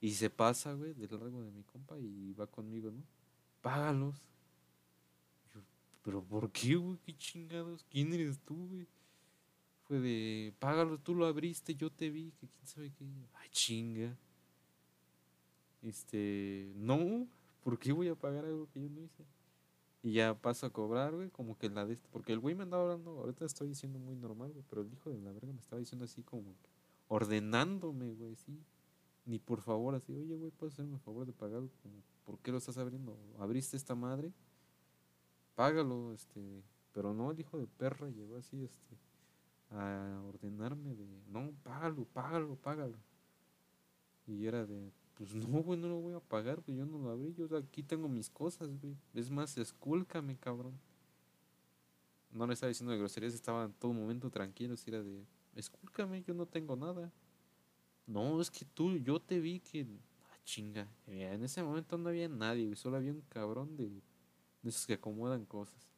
[0.00, 3.02] Y se pasa, güey, del largo de mi compa y va conmigo, ¿no?
[3.62, 4.16] Págalos.
[5.54, 5.62] Yo,
[6.02, 6.98] pero ¿por qué, güey?
[6.98, 7.84] ¿Qué chingados?
[7.88, 8.86] ¿Quién eres tú, güey?
[9.86, 13.04] Fue de, págalos, tú lo abriste, yo te vi, que quién sabe qué.
[13.34, 14.16] Ay, chinga.
[15.82, 17.28] Este, no,
[17.62, 19.24] ¿por qué voy a pagar algo que yo no hice?
[20.02, 22.62] Y ya paso a cobrar, güey, como que la de este, porque el güey me
[22.62, 25.60] andaba hablando, ahorita estoy diciendo muy normal, güey, pero el hijo de la verga me
[25.60, 26.54] estaba diciendo así como
[27.08, 28.58] ordenándome, güey, sí.
[29.26, 31.70] Ni por favor, así, oye, güey, ¿puedes hacerme el favor de pagarlo?
[32.24, 33.16] ¿Por qué lo estás abriendo?
[33.38, 34.32] ¿Abriste esta madre?
[35.54, 36.62] Págalo, este,
[36.92, 38.96] pero no, el hijo de perra llegó así, este,
[39.74, 42.96] a ordenarme de, no, págalo, págalo, págalo.
[44.26, 47.10] Y era de, pues no, güey, no lo voy a pagar, pues yo no lo
[47.10, 48.96] abrí, yo aquí tengo mis cosas, güey.
[49.12, 50.78] Es más, escúlcame, cabrón.
[52.30, 56.34] No le estaba diciendo de groserías, estaba en todo momento tranquilo, era de, escúlcame, yo
[56.34, 57.12] no tengo nada.
[58.06, 59.86] No, es que tú, yo te vi que,
[60.24, 60.88] ah, chinga.
[61.06, 62.76] Eh, en ese momento no había nadie, güey.
[62.76, 65.88] Solo había un cabrón de, de esos que acomodan cosas.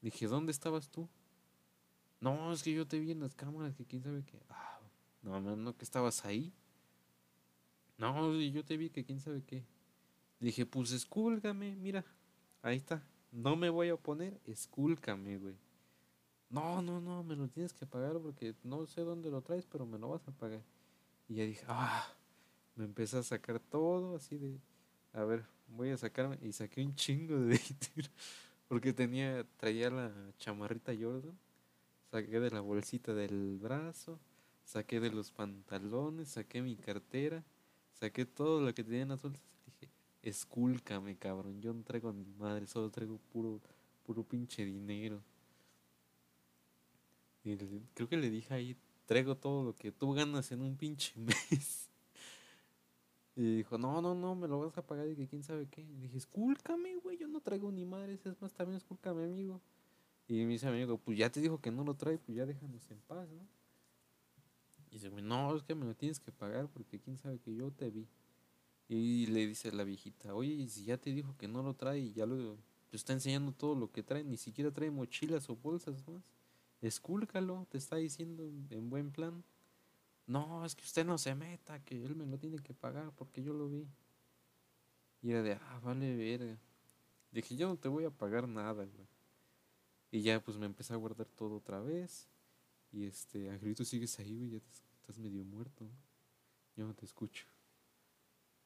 [0.00, 1.08] Dije, ¿dónde estabas tú?
[2.20, 4.40] No, es que yo te vi en las cámaras, que quién sabe qué.
[4.48, 4.80] Ah,
[5.22, 6.52] no, no, que estabas ahí.
[7.98, 9.64] No, yo te vi que quién sabe qué.
[10.40, 12.04] Dije, pues escúlgame, mira,
[12.62, 13.02] ahí está.
[13.32, 15.56] No me voy a oponer, escúlcame, güey.
[16.48, 19.84] No, no, no, me lo tienes que pagar porque no sé dónde lo traes, pero
[19.84, 20.62] me lo vas a pagar.
[21.28, 22.06] Y ya dije, ah,
[22.76, 24.60] me empecé a sacar todo así de,
[25.12, 26.38] a ver, voy a sacarme.
[26.42, 27.60] Y saqué un chingo de
[28.68, 31.36] porque tenía, traía la chamarrita Jordan.
[32.10, 34.18] Saqué de la bolsita del brazo,
[34.64, 37.44] saqué de los pantalones, saqué mi cartera,
[37.94, 39.42] saqué todo lo que tenía en las bolsas.
[39.64, 39.90] Dije,
[40.22, 43.60] escúlcame, cabrón, yo no traigo ni madre, solo traigo puro,
[44.04, 45.20] puro pinche dinero.
[47.44, 47.56] Y
[47.94, 48.76] creo que le dije ahí,
[49.06, 51.88] traigo todo lo que tú ganas en un pinche mes.
[53.36, 55.82] Y dijo, no, no, no, me lo vas a pagar y que quién sabe qué.
[55.82, 59.60] Y dije, escúlcame, güey, yo no traigo ni madres, es más, también escúlcame, amigo.
[60.28, 62.90] Y me dice amigo, pues ya te dijo que no lo trae, pues ya déjanos
[62.90, 63.46] en paz, ¿no?
[64.90, 67.70] Y dice, no, es que me lo tienes que pagar porque quién sabe que yo
[67.70, 68.08] te vi.
[68.88, 72.12] Y le dice la viejita, oye, si ya te dijo que no lo trae y
[72.12, 72.56] ya lo
[72.90, 76.22] te está enseñando todo lo que trae, ni siquiera trae mochilas o bolsas más.
[76.80, 79.42] Escúlcalo, te está diciendo en buen plan.
[80.26, 83.42] No, es que usted no se meta, que él me lo tiene que pagar porque
[83.42, 83.86] yo lo vi.
[85.22, 86.58] Y era de, ah, vale verga.
[87.32, 89.15] Dije, yo no te voy a pagar nada, güey.
[90.16, 92.26] Y ya pues me empecé a guardar todo otra vez.
[92.90, 95.84] Y este, Angelito, sigues ahí, güey, ya estás medio muerto.
[95.84, 95.90] ¿no?
[96.74, 97.44] Yo no te escucho.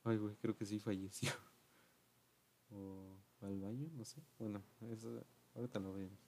[0.05, 1.32] Ay, güey, creo que sí falleció.
[2.72, 4.22] O al baño, no sé.
[4.38, 5.26] Bueno, eso,
[5.57, 6.20] ahorita lo vemos.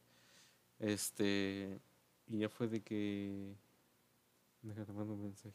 [0.81, 1.81] Este,
[2.27, 3.55] y ya fue de que
[4.63, 5.55] Déjate mando un mensaje.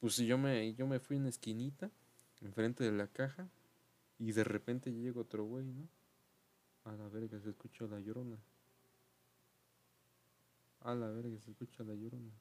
[0.00, 1.90] Pues yo me, yo me fui en la esquinita,
[2.40, 3.50] enfrente de la caja,
[4.18, 5.86] y de repente llega otro güey, ¿no?
[6.84, 8.38] A la verga se escucha la llorona.
[10.80, 12.32] A la verga se escucha la llorona.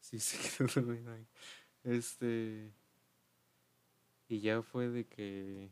[0.00, 1.26] Sí, se quedó dormido ahí.
[1.84, 2.70] Este.
[4.28, 5.70] Y ya fue de que.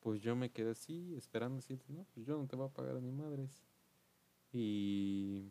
[0.00, 2.96] Pues yo me quedé así, esperando así, no, pues yo no te voy a pagar
[2.96, 3.48] a mi madre.
[4.52, 5.50] Y.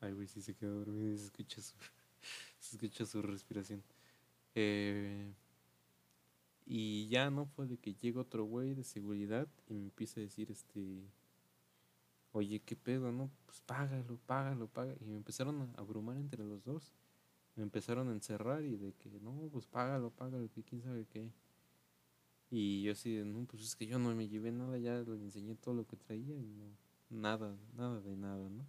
[0.00, 1.74] Ay, güey, sí se quedó dormido y se escucha su,
[2.60, 3.82] se escucha su respiración.
[4.54, 5.32] Eh,
[6.72, 10.22] y ya no fue de que llega otro güey de seguridad y me empieza a
[10.22, 11.02] decir, este.
[12.30, 13.28] Oye, ¿qué pedo, no?
[13.44, 14.96] Pues págalo, págalo, págalo.
[15.00, 16.92] Y me empezaron a abrumar entre los dos.
[17.56, 21.32] Me empezaron a encerrar y de que, no, pues págalo, págalo, que quién sabe qué.
[22.52, 25.56] Y yo así, no, pues es que yo no me llevé nada, ya le enseñé
[25.56, 26.66] todo lo que traía y no
[27.10, 28.64] nada, nada de nada, ¿no?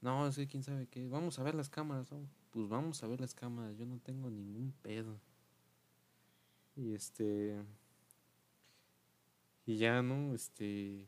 [0.00, 1.06] No, es que quién sabe qué.
[1.06, 2.28] Vamos a ver las cámaras, ¿no?
[2.50, 5.20] Pues vamos a ver las cámaras, yo no tengo ningún pedo.
[6.76, 7.62] Y este.
[9.66, 10.34] Y ya, ¿no?
[10.34, 11.06] Este.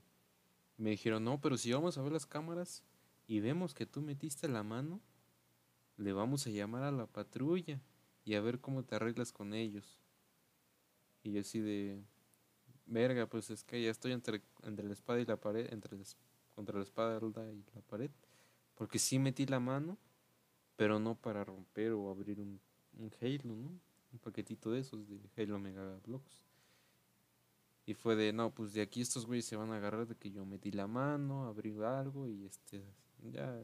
[0.77, 2.83] Me dijeron, no, pero si vamos a ver las cámaras
[3.27, 5.01] y vemos que tú metiste la mano,
[5.97, 7.81] le vamos a llamar a la patrulla
[8.25, 10.01] y a ver cómo te arreglas con ellos.
[11.23, 12.03] Y yo así de.
[12.89, 15.99] Verga, pues es que ya estoy entre, entre la espada y la pared, entre
[16.55, 17.21] contra la espalda
[17.53, 18.11] y la pared.
[18.77, 19.99] Porque sí metí la mano,
[20.77, 22.61] pero no para romper o abrir un,
[22.99, 23.81] un Halo, ¿no?
[24.17, 26.41] Un paquetito de esos de Halo Mega Blocks.
[27.85, 30.31] Y fue de, no, pues de aquí estos güeyes se van a agarrar de que
[30.31, 32.83] yo metí la mano, abrí algo y este,
[33.31, 33.63] ya,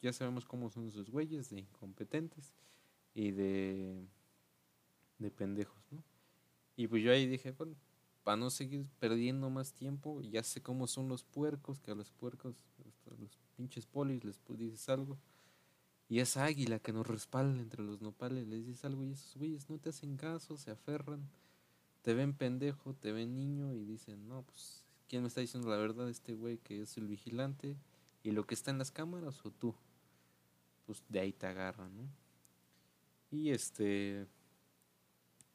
[0.00, 2.54] ya sabemos cómo son esos güeyes, de incompetentes
[3.12, 4.06] y de,
[5.18, 6.04] de pendejos, ¿no?
[6.76, 7.74] Y pues yo ahí dije, bueno,
[8.22, 12.12] para no seguir perdiendo más tiempo, ya sé cómo son los puercos, que a los
[12.12, 12.54] puercos,
[13.18, 15.18] los pinches polis les dices algo,
[16.08, 19.68] y esa águila que nos respalda entre los nopales, les dices algo y esos güeyes
[19.68, 21.28] no te hacen caso, se aferran,
[22.02, 25.76] te ven pendejo, te ven niño y dicen, no, pues, ¿quién me está diciendo la
[25.76, 26.08] verdad?
[26.08, 27.76] Este güey que es el vigilante
[28.22, 29.74] y lo que está en las cámaras o tú.
[30.86, 32.08] Pues de ahí te agarran, ¿no?
[33.30, 34.26] Y este...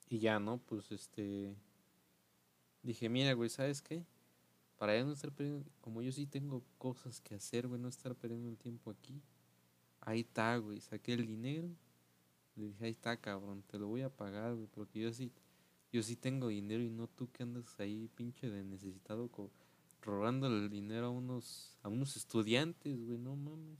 [0.10, 0.60] Y ya, ¿no?
[0.60, 1.56] Pues este
[2.84, 4.06] Dije, mira, güey, ¿sabes qué?
[4.78, 8.14] Para ya no estar perdiendo, como yo sí tengo cosas que hacer, güey, no estar
[8.14, 9.22] perdiendo el tiempo aquí.
[10.06, 11.70] Ahí está, güey, saqué el dinero.
[12.56, 15.32] Le dije, ahí está, cabrón, te lo voy a pagar, güey, porque yo sí,
[15.91, 19.30] yo sí tengo dinero y no tú que andas ahí, pinche de necesitado,
[20.01, 23.80] robándole el dinero a unos, a unos estudiantes, güey, no mames.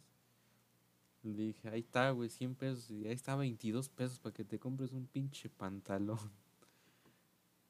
[1.24, 4.60] Le dije, ahí está, güey, 100 pesos, y ahí está 22 pesos para que te
[4.60, 6.20] compres un pinche pantalón.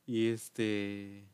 [0.06, 1.26] Y este.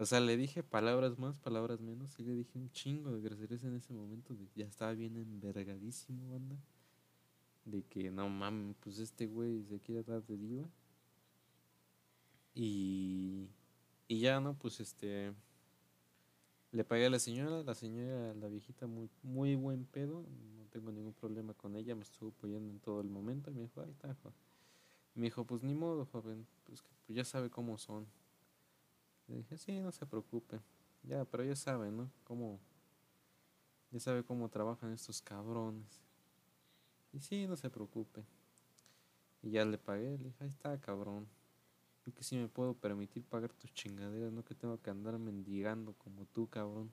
[0.00, 2.18] O sea, le dije palabras más, palabras menos.
[2.18, 4.34] Y le dije un chingo de groserías en ese momento.
[4.56, 6.56] Ya estaba bien envergadísimo, banda.
[7.66, 10.66] de que no mames, pues este güey se quiere dar de diva.
[12.54, 13.50] Y,
[14.08, 14.54] y ya, ¿no?
[14.54, 15.34] Pues este,
[16.72, 20.24] le pagué a la señora, la señora, la viejita, muy, muy buen pedo,
[20.56, 23.60] no tengo ningún problema con ella, me estuvo apoyando en todo el momento y me
[23.64, 24.38] dijo, ahí está, joven.
[25.14, 28.06] Me dijo, pues ni modo, joven, pues, pues ya sabe cómo son.
[29.30, 30.58] Le dije, sí, no se preocupe,
[31.04, 32.10] ya, pero ya sabe, ¿no?
[32.24, 32.58] Cómo,
[33.92, 36.00] ya sabe cómo trabajan estos cabrones.
[37.12, 38.24] Y sí, no se preocupe.
[39.42, 41.28] Y ya le pagué, le dije, ahí está, cabrón.
[42.04, 45.92] Yo que sí me puedo permitir pagar tus chingaderas, no que tengo que andar mendigando
[45.94, 46.90] como tú, cabrón.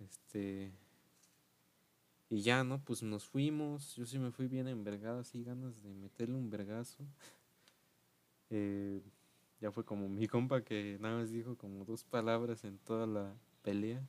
[0.00, 0.70] Este.
[2.28, 2.78] Y ya, ¿no?
[2.84, 3.96] Pues nos fuimos.
[3.96, 6.98] Yo sí me fui bien envergado, así ganas de meterle un vergazo.
[8.52, 9.00] Eh,
[9.60, 13.34] ya fue como mi compa que nada más dijo como dos palabras en toda la
[13.62, 14.06] pelea.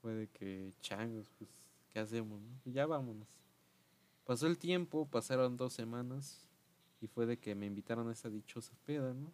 [0.00, 1.50] Fue de que changos, pues,
[1.90, 2.40] ¿qué hacemos?
[2.40, 2.72] No?
[2.72, 3.28] ya vámonos.
[4.24, 6.46] Pasó el tiempo, pasaron dos semanas
[7.00, 9.32] y fue de que me invitaron a esa dichosa peda, ¿no?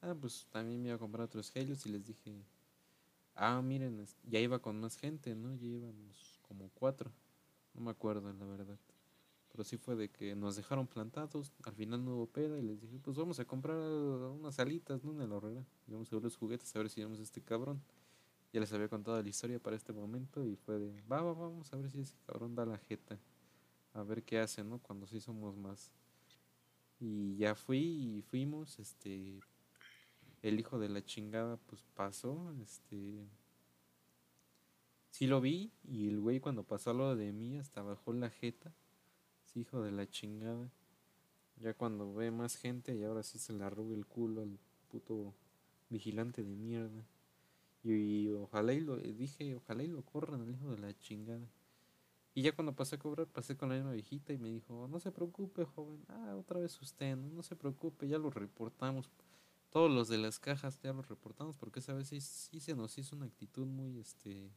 [0.00, 2.44] Ah, pues también me iba a comprar otros gelios y les dije,
[3.34, 5.54] ah, miren, ya iba con más gente, ¿no?
[5.54, 7.10] Ya íbamos como cuatro,
[7.72, 8.78] no me acuerdo la verdad.
[9.54, 12.80] Pero sí fue de que nos dejaron plantados, al final no hubo peda y les
[12.80, 15.22] dije, pues vamos a comprar unas alitas, ¿no?
[15.22, 15.64] En la horrera.
[15.86, 17.80] Y vamos a ver los juguetes a ver si vemos a este cabrón.
[18.52, 21.72] Ya les había contado la historia para este momento y fue de, va, va, vamos
[21.72, 23.16] a ver si ese cabrón da la jeta
[23.92, 24.78] a ver qué hace, ¿no?
[24.80, 25.92] Cuando sí somos más.
[26.98, 29.40] Y ya fui y fuimos, este,
[30.42, 33.24] el hijo de la chingada pues pasó, este,
[35.10, 38.30] sí lo vi y el güey cuando pasó a lo de mí hasta bajó la
[38.30, 38.72] jeta,
[39.54, 40.70] hijo de la chingada.
[41.60, 44.58] Ya cuando ve más gente y ahora sí se le arruga el culo al
[44.90, 45.34] puto
[45.88, 47.04] vigilante de mierda.
[47.82, 51.46] Y, ojalá y lo dije, ojalá y lo corran al hijo de la chingada.
[52.34, 54.98] Y ya cuando pasé a cobrar, pasé con la misma viejita y me dijo, no
[54.98, 59.08] se preocupe, joven, ah, otra vez usted, no, no se preocupe, ya lo reportamos.
[59.70, 62.96] Todos los de las cajas ya los reportamos porque esa vez sí, sí se nos
[62.98, 64.50] hizo una actitud muy, este,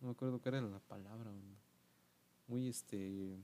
[0.00, 1.32] no me acuerdo qué era la palabra,
[2.46, 3.38] muy, este,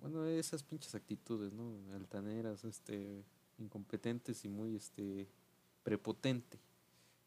[0.00, 1.74] bueno, esas pinches actitudes, ¿no?
[1.94, 3.24] Altaneras, este,
[3.58, 5.28] incompetentes y muy, este,
[5.82, 6.58] prepotente.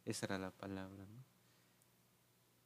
[0.06, 1.06] Esa era la palabra.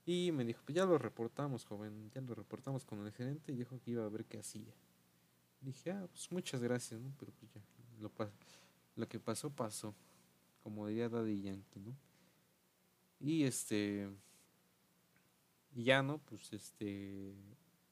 [0.05, 3.55] Y me dijo, pues ya lo reportamos, joven, ya lo reportamos con el gerente y
[3.55, 4.73] dijo que iba a ver qué hacía.
[5.59, 7.11] Dije, ah, pues muchas gracias, ¿no?
[7.19, 7.61] Pero pues ya,
[7.99, 8.11] lo,
[8.95, 9.93] lo que pasó, pasó,
[10.63, 11.93] como diría Daddy Yankee, ¿no?
[13.19, 14.09] Y este,
[15.75, 16.19] y ya, ¿no?
[16.19, 17.33] Pues este,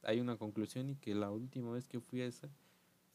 [0.06, 2.50] hay una conclusión y que la última vez que fui a esa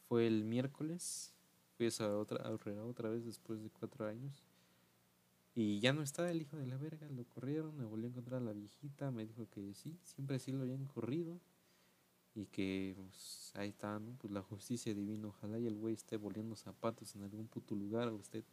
[0.09, 1.32] fue el miércoles,
[1.76, 4.45] fui a esa otra, a otra vez después de cuatro años.
[5.55, 8.41] Y ya no está el hijo de la verga, lo corrieron, me volvió a encontrar
[8.41, 11.41] a la viejita, me dijo que sí, siempre sí lo habían corrido.
[12.34, 14.12] Y que pues, ahí está, ¿no?
[14.18, 18.09] Pues la justicia divina, ojalá y el güey esté volviendo zapatos en algún puto lugar
[18.09, 18.45] o usted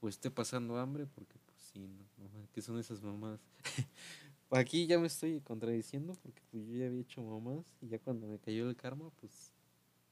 [0.00, 3.40] o esté pasando hambre, porque pues sí, no, ¿qué son esas mamás?
[4.50, 8.28] Aquí ya me estoy contradiciendo porque pues yo ya había hecho mamás y ya cuando
[8.28, 9.52] me cayó el karma, pues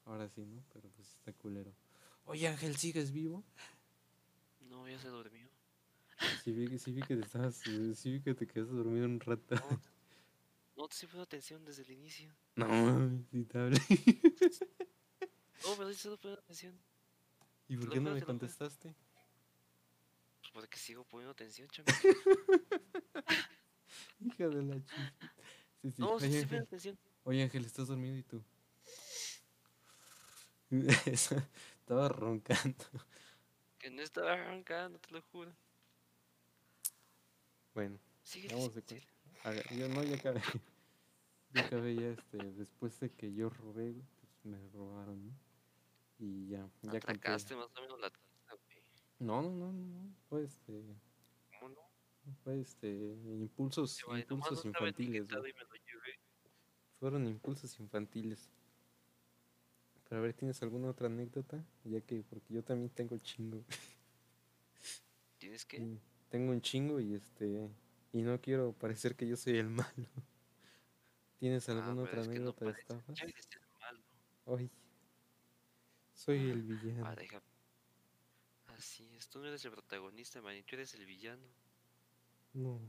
[0.03, 0.61] ahora sí, ¿no?
[0.73, 1.71] Pero pues está culero.
[2.25, 3.43] Oye Ángel, ¿sigues vivo?
[4.69, 5.47] No, ya se durmió.
[6.43, 9.19] Sí vi, que, sí vi que te estabas, sí vi que te quedaste dormido un
[9.19, 9.55] rato.
[9.55, 9.81] No,
[10.75, 12.33] no te puse atención desde el inicio.
[12.55, 12.65] No
[13.47, 13.79] te hablé.
[15.63, 16.77] No, pero sí solo poniendo atención.
[17.67, 18.95] ¿Y por qué no me contestaste?
[20.41, 21.87] Pues porque sigo poniendo atención, chamo.
[24.19, 25.13] Hija de la chica.
[25.81, 26.01] Sí, sí.
[26.01, 26.97] No, sí, sí, poniendo atención.
[27.23, 28.43] Oye, Ángel, estás dormido y tú.
[31.05, 32.85] Estaba roncando.
[33.77, 35.55] Que no estaba roncando, te lo juro.
[37.75, 37.99] Bueno,
[38.51, 39.01] vamos de
[39.77, 40.41] Yo no, ya acabé.
[41.51, 45.33] Yo acabé ya este, después de que yo robé, pues me robaron, ¿no?
[46.17, 48.11] Y ya, ya Atracaste más o menos la
[49.19, 50.73] No, no, no, no, fue este...
[50.73, 51.14] ¿Cómo no?
[52.43, 55.27] Fue este, impulsos, impulsos infantiles.
[56.99, 58.49] Fueron impulsos infantiles.
[60.07, 61.63] Pero a ver, ¿tienes alguna otra anécdota?
[61.83, 63.63] Ya que, porque yo también tengo chingo.
[65.39, 65.99] ¿Tienes que?
[66.29, 67.69] tengo un chingo y este
[68.11, 70.09] y no quiero parecer que yo soy el malo.
[71.39, 73.19] ¿Tienes ah, alguna otra anécdota de estafas?
[74.45, 74.71] Hoy
[76.13, 77.05] soy el villano.
[77.05, 77.15] Ah,
[78.77, 81.45] Así es, tú no eres el protagonista, man, tú eres el villano.
[82.55, 82.79] No,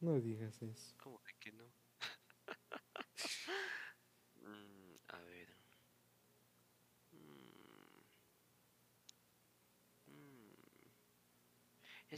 [0.00, 0.94] no digas eso.
[1.02, 1.64] ¿Cómo de que no?
[4.36, 5.54] mm, a ver.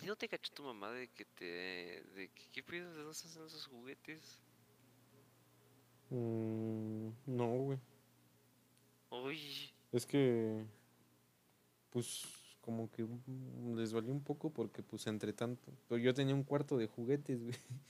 [0.03, 1.45] ¿Y no te cachó tu mamá de que te.
[2.15, 4.39] de que qué piensas de dónde hacen esos juguetes?
[6.11, 7.79] Mm, no, güey.
[9.11, 10.65] Uy, Es que,
[11.91, 12.25] pues,
[12.67, 13.07] como que
[13.77, 17.43] les valió un poco porque, pues, entre tanto, pues yo tenía un cuarto de juguetes,
[17.45, 17.57] güey.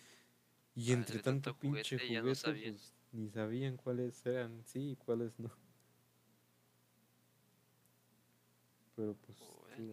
[0.77, 2.75] Y Ah, entre entre tanto tanto pinche juguete no sabían.
[2.75, 5.51] pues, ni sabían cuáles eran sí y cuáles no.
[8.97, 9.39] Pero, pues,
[9.77, 9.93] sí,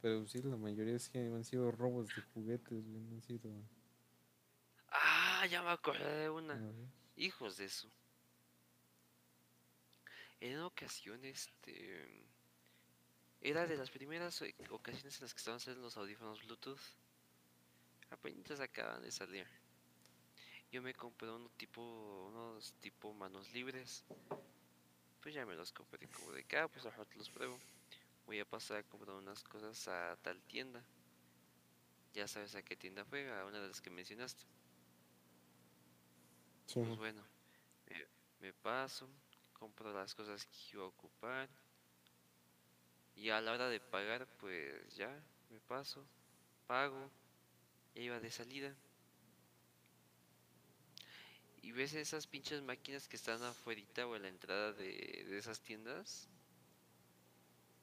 [0.00, 3.50] pero sí, la mayoría sí han sido robos de juguetes, güey, han sido...
[4.90, 6.62] Ah, ya me acordé de una.
[7.16, 7.90] Hijos de eso.
[10.40, 12.27] En ocasión, este.
[13.40, 16.80] Era de las primeras eh, ocasiones en las que estaban saliendo los audífonos Bluetooth.
[18.10, 19.46] Apenas acaban de salir.
[20.70, 21.80] Yo me compré uno tipo,
[22.28, 24.04] unos tipo manos libres.
[25.20, 27.58] Pues ya me los compré como de acá, pues ahora te los pruebo.
[28.26, 30.84] Voy a pasar a comprar unas cosas a tal tienda.
[32.12, 34.44] Ya sabes a qué tienda fue, a una de las que mencionaste.
[36.66, 37.22] Sí, Pues bueno,
[37.86, 38.06] me,
[38.40, 39.08] me paso,
[39.52, 41.48] compro las cosas que iba a ocupar.
[43.18, 45.10] Y a la hora de pagar, pues ya,
[45.50, 46.06] me paso,
[46.68, 47.10] pago,
[47.92, 48.72] ya iba de salida.
[51.60, 55.60] Y ves esas pinches máquinas que están afuerita o en la entrada de, de esas
[55.60, 56.28] tiendas.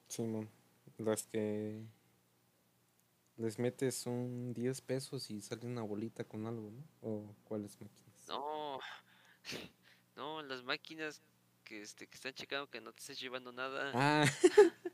[0.08, 0.48] Simón,
[0.96, 1.84] las que
[3.36, 6.82] les metes un 10 pesos y sale una bolita con algo, ¿no?
[7.02, 8.26] ¿O cuáles máquinas?
[8.28, 8.78] No,
[10.16, 11.20] no, las máquinas
[11.66, 13.90] que, este, que están checando que no te estés llevando nada.
[13.92, 14.24] Ah,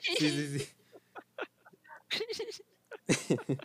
[0.00, 0.74] sí, sí, sí.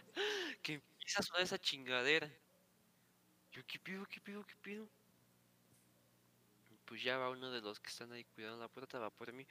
[0.61, 2.29] que empieza a sonar esa chingadera.
[3.53, 4.89] Yo, ¿qué pido, qué pido, qué pido?
[6.85, 9.47] Pues ya va uno de los que están ahí cuidando la puerta, va por mí.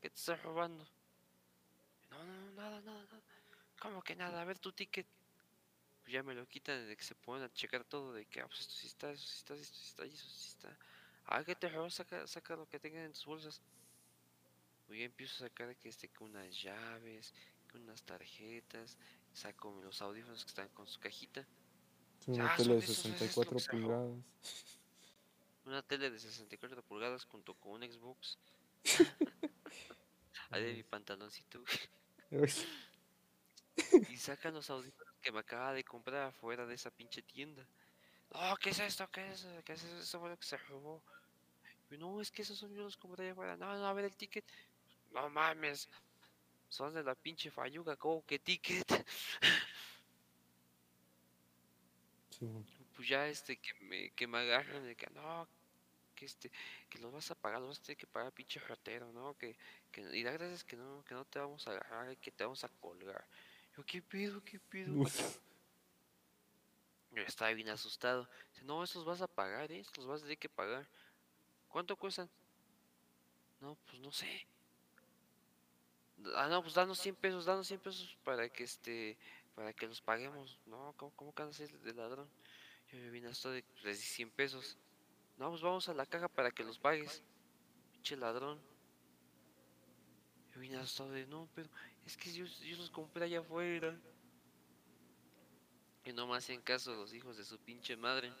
[0.00, 0.84] ¿Qué te estás robando?
[2.10, 3.22] No, no, no, nada, nada, nada.
[3.80, 4.42] ¿Cómo que nada?
[4.42, 5.06] A ver tu ticket.
[6.08, 8.46] Pues ya me lo quitan de que se ponen a checar todo, de que, ah,
[8.46, 10.78] pues esto sí está, eso sí está, esto sí está, y eso sí está.
[11.26, 13.60] Ah, que te saca, saca lo que tengan en tus bolsas.
[14.86, 17.34] Pues ya empiezo a sacar que este, que unas llaves,
[17.70, 18.96] que unas tarjetas,
[19.34, 21.46] saco los audífonos que están con su cajita.
[22.26, 23.82] Una Ah, tele de esos, es esto 64 que se robó.
[23.82, 24.24] pulgadas.
[25.66, 28.38] Una tele de 64 pulgadas junto con un Xbox.
[30.52, 31.62] Ahí de mi pantaloncito.
[34.08, 37.62] Y sacan los audífonos que me acaba de comprar afuera de esa pinche tienda.
[38.32, 39.06] No, ¿qué es esto?
[39.12, 39.62] ¿Qué es eso?
[39.62, 39.98] ¿Qué es eso?
[39.98, 41.02] Eso fue lo que se robó.
[41.90, 43.56] No, es que esos son yo los compré allá afuera.
[43.58, 44.46] No, no, a ver el ticket.
[45.10, 45.86] No mames.
[46.70, 48.86] Son de la pinche Fayuga, ¿cómo que ticket?
[52.94, 55.46] Pues ya este que me, que me agarran de que no,
[56.14, 56.50] que este,
[56.88, 59.36] que los vas a pagar, los vas a tener que pagar pinche ratero, ¿no?
[59.36, 59.56] Que,
[59.90, 62.44] que y da gracias que no, que no te vamos a agarrar y que te
[62.44, 63.26] vamos a colgar.
[63.78, 64.42] Yo, ¿qué pido?
[64.44, 64.92] ¿Qué pido?
[67.12, 68.28] Yo estaba bien asustado.
[68.50, 69.78] Dice, no, estos vas a pagar, ¿eh?
[69.78, 70.84] Estos vas a tener que pagar.
[71.68, 72.28] ¿Cuánto cuestan?
[73.60, 74.48] No, pues no sé.
[76.34, 79.16] Ah, no, pues danos 100 pesos, danos 100 pesos para que este,
[79.54, 80.58] para que los paguemos.
[80.66, 82.28] No, ¿cómo, cómo que andas de ladrón?
[82.90, 84.76] Yo me vine hasta de, les di 100 pesos.
[85.36, 87.22] No, pues vamos a la caja para que los pagues.
[87.92, 88.60] Pinche ladrón.
[90.52, 91.68] Yo vine hasta de, no, pero
[92.08, 93.94] es que yo, yo los compré allá afuera.
[96.06, 98.32] Y no me hacían caso los hijos de su pinche madre.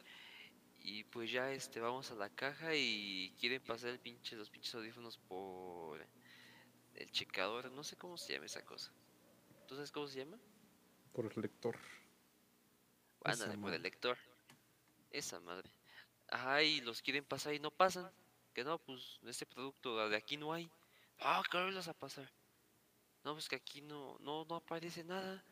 [0.80, 4.74] Y pues ya este vamos a la caja y quieren pasar el pinche, los pinches
[4.74, 6.00] audífonos por
[6.94, 8.90] el checador, no sé cómo se llama esa cosa.
[9.66, 10.38] ¿Tú sabes cómo se llama?
[11.12, 11.76] por el lector.
[13.24, 13.76] Ándale, por madre.
[13.76, 14.16] el lector.
[15.10, 15.70] Esa madre.
[16.28, 18.10] Ajá, y los quieren pasar y no pasan.
[18.54, 20.70] Que no, pues este producto de aquí no hay.
[21.18, 22.32] Ah, que ahora los a pasar.
[23.28, 25.44] No, pues que aquí no, no, no aparece nada.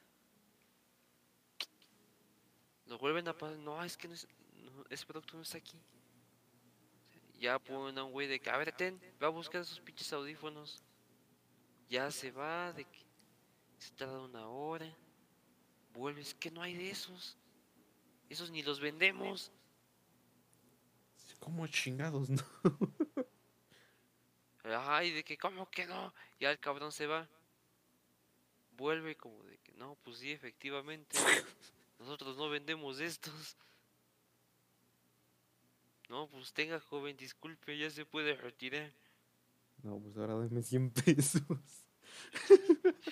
[2.86, 3.58] Lo vuelven a pasar.
[3.58, 5.78] No, es que no es, no, ese producto no está aquí.
[7.38, 10.10] Ya ponen a un güey de que, a ver, ten, va a buscar esos pinches
[10.14, 10.82] audífonos.
[11.90, 13.04] Ya se va, de que
[13.76, 14.90] se tarda una hora.
[15.92, 17.36] Vuelves, que no hay de esos.
[18.30, 19.52] Esos ni los vendemos.
[21.40, 22.42] ¿Cómo chingados, no?
[24.64, 26.14] Ay, de que, ¿cómo que no?
[26.40, 27.28] Ya el cabrón se va.
[28.76, 31.16] Vuelve como de que, no, pues sí, efectivamente.
[31.98, 33.56] Nosotros no vendemos estos.
[36.08, 38.92] No, pues tenga, joven, disculpe, ya se puede retirar.
[39.82, 41.42] No, pues ahora dame 100 pesos.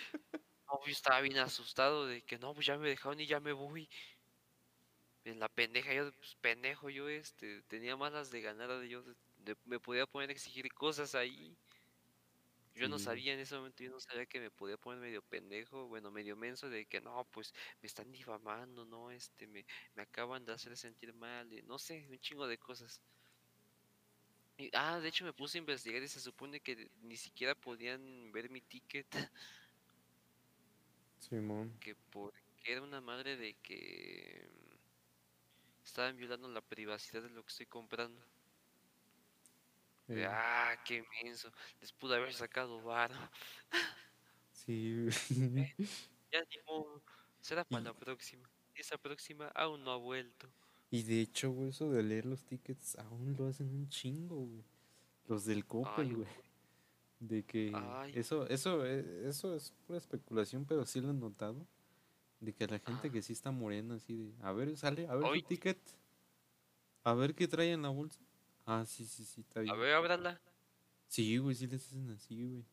[0.67, 3.53] No, yo estaba bien asustado de que no, pues ya me dejaron y ya me
[3.53, 3.89] voy.
[5.25, 9.03] En la pendeja, yo, pues pendejo, yo este, tenía malas de ganar, yo
[9.39, 11.57] de- me podía poner a exigir cosas ahí.
[12.75, 15.87] Yo no sabía en ese momento, yo no sabía que me podía poner medio pendejo,
[15.89, 17.53] bueno, medio menso de que no, pues
[17.83, 19.65] me están difamando, no, este, me,
[19.95, 23.01] me acaban de hacer sentir mal, y no sé, un chingo de cosas.
[24.59, 28.33] Y- ah, de hecho me puse a investigar y se supone que ni siquiera podían
[28.33, 29.07] ver mi ticket,
[31.19, 31.81] Simón.
[31.81, 32.39] que porque
[32.73, 34.77] era una madre de que mm,
[35.85, 38.25] estaban violando la privacidad de lo que estoy comprando.
[40.09, 41.51] Eh, ah, qué menso,
[41.81, 43.15] les pude haber sacado varo.
[44.53, 45.75] sí, güey.
[46.33, 47.01] Ya ni modo,
[47.41, 48.51] será para Y, la próxima.
[48.75, 50.49] Esa próxima aún no ha vuelto.
[50.91, 54.65] y de hecho, güey, eso de leer los tickets aún lo hacen un chingo, güey.
[55.27, 56.29] Los del Coppel, güey.
[57.21, 61.67] De que ay, eso, eso, eh, eso es pura especulación, pero sí lo he notado.
[62.41, 65.15] De que la gente ah, que sí está morena, así de, a ver, sale, a
[65.15, 65.79] ver su ay, ticket,
[67.05, 68.21] a ver qué trae en la bolsa.
[68.67, 69.79] Ah, sí, sí, sí, está a bien.
[69.79, 70.41] ver, ábrala.
[71.09, 72.65] Sí, güey, sí les hacen así, güey.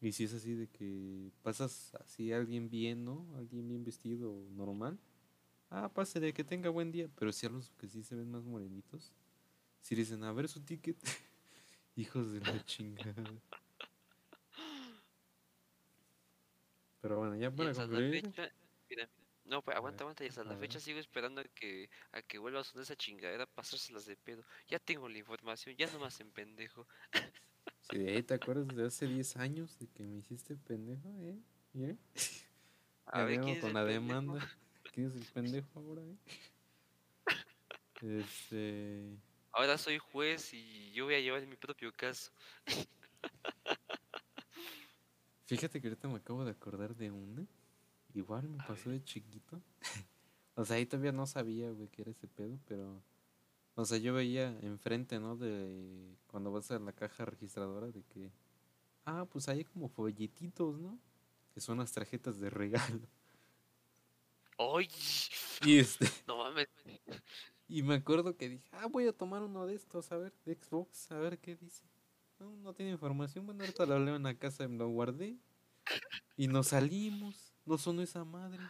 [0.00, 3.26] Y si es así de que pasas así a alguien bien, ¿no?
[3.36, 4.98] Alguien bien vestido, normal.
[5.70, 7.08] Ah, pásale, que tenga buen día.
[7.16, 9.12] Pero si a los que sí se ven más morenitos,
[9.82, 10.96] si dicen, a ver su ticket.
[11.96, 13.14] Hijos de la chingada.
[17.00, 18.22] Pero bueno, ya para concluir.
[18.22, 18.52] fecha,
[18.88, 19.08] mira,
[19.48, 22.38] no, pues A aguanta, aguanta, y hasta la fecha sigo esperando a que, a que
[22.38, 24.44] vuelva a sonar esa chingadera, pasárselas de pedo.
[24.68, 26.86] Ya tengo la información, ya no más en pendejo.
[27.80, 31.38] Si de ahí te acuerdas de hace 10 años de que me hiciste pendejo, ¿eh?
[31.74, 31.96] ¿Eh?
[33.06, 33.86] A ver es con el la pendejo.
[33.86, 34.48] demanda.
[34.92, 36.16] ¿Quién es el pendejo ahora, eh?
[38.00, 39.18] Este.
[39.52, 42.30] Ahora soy juez y yo voy a llevar mi propio caso.
[45.46, 47.46] Fíjate que ahorita me acabo de acordar de una.
[48.14, 49.60] Igual me A pasó ver, de chiquito.
[50.54, 53.00] O sea, ahí todavía no sabía, güey, que era ese pedo, pero.
[53.76, 55.36] O sea, yo veía enfrente, ¿no?
[55.36, 58.32] De cuando vas a la caja registradora de que.
[59.06, 60.98] Ah, pues hay como folletitos, ¿no?
[61.54, 63.08] Que son las tarjetas de regalo.
[64.58, 64.88] ¡Ay!
[65.66, 66.06] Y este.
[66.26, 66.68] No mames.
[67.70, 70.54] Y me acuerdo que dije, ah, voy a tomar uno de estos, a ver, de
[70.54, 71.84] Xbox, a ver qué dice.
[72.40, 73.44] No, no tiene información.
[73.44, 75.36] Bueno, ahorita lo leo en la casa, me lo guardé.
[76.36, 77.47] Y nos salimos.
[77.68, 78.62] No sonó esa madre.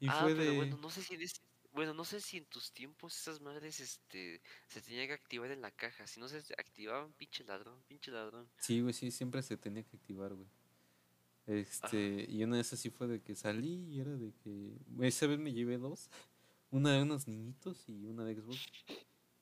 [0.00, 0.82] Y Ah, fue pero bueno, de.
[0.82, 1.40] no sé si en ese-
[1.72, 5.60] bueno, no sé si en tus tiempos esas madres este se tenía que activar en
[5.60, 6.06] la caja.
[6.06, 8.48] Si no se activaban, pinche ladrón, pinche ladrón.
[8.58, 10.46] Sí, güey, sí, siempre se tenía que activar, güey.
[10.46, 11.58] Ajá.
[11.58, 14.76] Este, y una de esas sí fue de que salí y era de que.
[15.00, 16.08] Esa vez me llevé dos.
[16.70, 18.58] Una de unos niñitos y una de Xbox.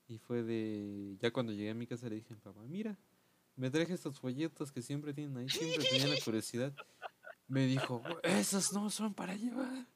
[0.09, 1.17] Y fue de.
[1.21, 2.97] Ya cuando llegué a mi casa le dije a mi papá, mira,
[3.57, 6.73] me traje estos folletos que siempre tienen ahí, siempre tenía la curiosidad.
[7.49, 9.87] Me dijo, "Güey, esos no son para llevar.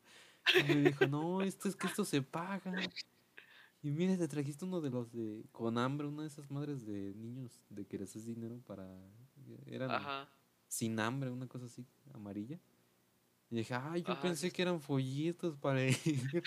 [0.56, 2.72] Y me dijo, no, esto es que esto se paga.
[3.82, 7.14] Y mira, te trajiste uno de los de con hambre, una de esas madres de
[7.14, 8.86] niños de que les das dinero para.
[9.66, 10.28] Eran Ajá,
[10.68, 12.60] sin hambre, una cosa así amarilla.
[13.50, 15.96] Y dije, ay, yo ajá, pensé que eran folletos para ir.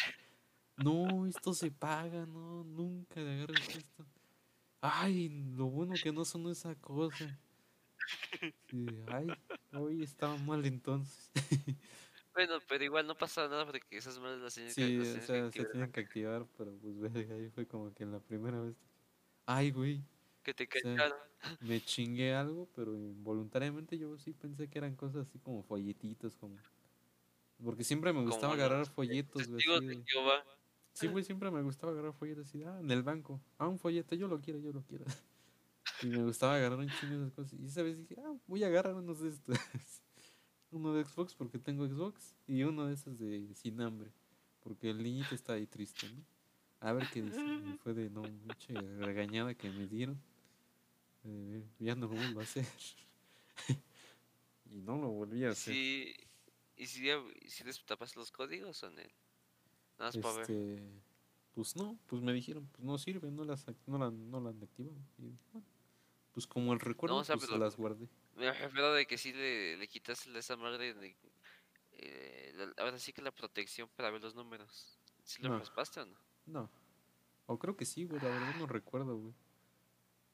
[0.76, 4.06] No, esto se paga, no, nunca le agarres esto.
[4.82, 7.40] Ay, lo bueno que no son esa cosa.
[8.72, 9.28] Y ay,
[9.74, 11.32] hoy estaba mal entonces.
[12.34, 15.22] Bueno, pero igual no pasa nada porque esas madres las que, Sí, las o que
[15.22, 18.60] sea, se tienen que activar, pero pues verga, ahí fue como que en la primera
[18.60, 18.76] vez.
[19.46, 20.02] Ay, güey,
[20.42, 21.18] Que te o sea, cacharon.
[21.62, 26.58] me chingué algo, pero involuntariamente yo sí pensé que eran cosas así como folletitos, como...
[27.64, 30.04] Porque siempre me gustaba agarrar los folletos, güey, de.
[30.94, 33.42] Sí, güey, siempre me gustaba agarrar folletos así, ah, en el banco.
[33.58, 35.06] Ah, un folleto, yo lo quiero, yo lo quiero.
[36.04, 37.60] Y me gustaba agarrar un chingo de esas cosas.
[37.60, 39.56] Y esa vez dije, ah, voy a agarrar unos de estos.
[40.72, 44.12] Uno de Xbox porque tengo Xbox y uno de esos de sin hambre.
[44.64, 46.24] Porque el niñito está ahí triste, ¿no?
[46.80, 47.40] A ver qué dice.
[47.40, 50.20] Y fue de no, mucha regañada que me dieron.
[51.26, 52.66] Eh, ya no lo vuelvo a hacer.
[54.72, 55.76] y no lo volví a hacer.
[55.76, 56.16] Sí,
[56.76, 57.08] ¿y si,
[57.46, 58.96] si les tapas los códigos o no?
[60.00, 60.42] Nada más para ver.
[60.42, 60.82] Este,
[61.54, 64.64] pues no, pues me dijeron, pues no sirve, no las, no la, no la han
[64.64, 64.98] activado.
[65.20, 65.68] Y bueno,
[66.34, 68.07] pues como el recuerdo, No, o sea, pues pero las guardé.
[68.35, 71.15] me refiero de que sí le, le quitaste esa madre de...
[71.93, 74.97] eh, la- ahora sí que la protección para ver los números.
[75.23, 75.60] ¿Sí lo No.
[75.60, 76.19] raspaste o no?
[76.45, 76.69] No.
[77.45, 79.34] O creo que sí, güey, la verdad no recuerdo, güey.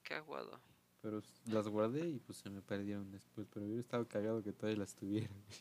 [0.04, 0.60] Qué aguado.
[1.02, 3.48] Pero las guardé y pues se me perdieron después.
[3.54, 5.60] Pero hubiera estado cagado que todavía las tuviera, güey.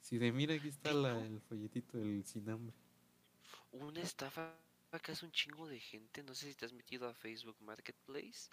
[0.00, 2.74] Si de mira, aquí está la, el folletito del sin hambre.
[3.72, 4.54] Una estafa
[5.02, 8.48] que hace un chingo de gente, no sé si te has metido a Facebook Marketplace,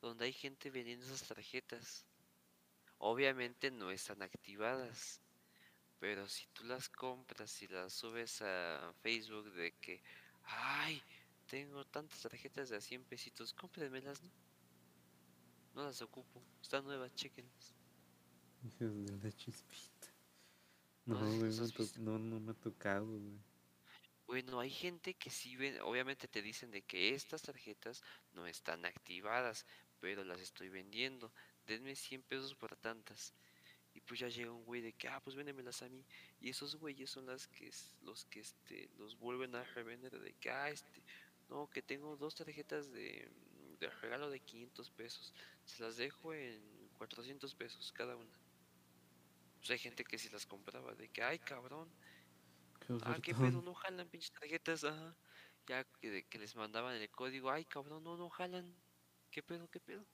[0.00, 2.06] donde hay gente vendiendo esas tarjetas.
[2.98, 5.20] Obviamente no están activadas,
[5.98, 10.02] pero si tú las compras y las subes a Facebook de que,
[10.44, 11.02] ay,
[11.46, 14.30] tengo tantas tarjetas de a 100 pesitos, cómpremelas, ¿no?
[15.74, 16.42] No las ocupo.
[16.60, 17.74] Están nuevas, chequenlas.
[18.62, 20.08] Hijos de la chispita.
[21.06, 21.52] No, No, güey,
[21.98, 23.40] no, no me ha tocado, güey.
[24.26, 28.02] Bueno, hay gente que sí ven, obviamente te dicen de que estas tarjetas
[28.32, 29.64] no están activadas,
[30.00, 31.32] pero las estoy vendiendo.
[31.66, 33.34] Denme 100 pesos por tantas.
[33.94, 36.04] Y pues ya llega un güey de que, ah, pues véndemelas a mí.
[36.40, 37.70] Y esos güeyes son las que,
[38.02, 41.02] los que, este, los vuelven a revender de que, ah, este,
[41.48, 43.28] no, que tengo dos tarjetas de,
[43.80, 45.34] de regalo de 500 pesos.
[45.64, 46.60] Se las dejo en
[46.98, 48.38] 400 pesos cada una.
[49.58, 51.90] Pues hay gente que sí las compraba, de que, ay, cabrón,
[52.80, 55.16] Qué Ah, qué pedo, no jalan pinches tarjetas, ajá.
[55.66, 58.74] Ya que, que les mandaban el código, ay cabrón, no, no jalan.
[59.30, 60.04] ¿Qué pedo, qué pedo?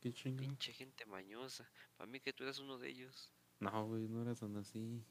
[0.00, 0.46] Qué chingón.
[0.46, 1.68] Pinche gente mañosa.
[1.96, 3.32] Para mí que tú eras uno de ellos.
[3.60, 5.02] No, güey, no era tan así.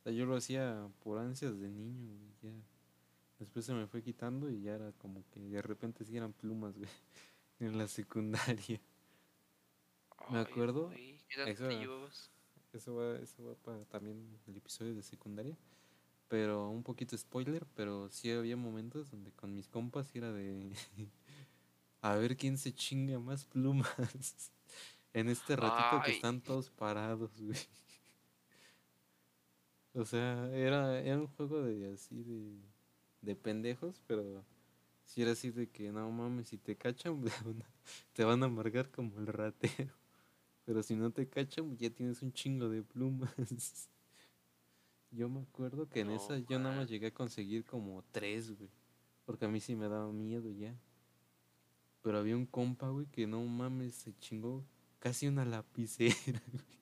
[0.00, 2.62] O sea, yo lo hacía por ansias de niño, güey, ya.
[3.38, 6.76] Después se me fue quitando y ya era como que de repente sí eran plumas,
[6.78, 6.88] güey,
[7.60, 8.80] en la secundaria.
[10.30, 12.30] Me acuerdo, güey, ¿Qué edad eso- te llevabas?
[12.72, 15.56] Eso va, eso va para también el episodio de secundaria.
[16.28, 20.72] Pero un poquito spoiler, pero sí había momentos donde con mis compas era de
[22.00, 23.90] a ver quién se chinga más plumas.
[25.12, 27.58] En este ratito que están todos parados, güey.
[29.94, 32.60] O sea, era, era un juego de así de,
[33.22, 34.44] de pendejos, pero
[35.06, 37.24] si era así de que no mames, si te cachan,
[38.12, 39.94] te van a amargar como el ratero.
[40.66, 43.88] Pero si no te cachan, ya tienes un chingo de plumas.
[45.10, 48.56] Yo me acuerdo que en No esa yo nada más llegué a conseguir como tres,
[48.56, 48.70] güey.
[49.24, 50.74] Porque a mí sí me daba miedo ya.
[52.02, 54.64] Pero había un compa, güey, que no mames, se chingó
[55.00, 56.14] casi una lapicera,
[56.52, 56.76] güey.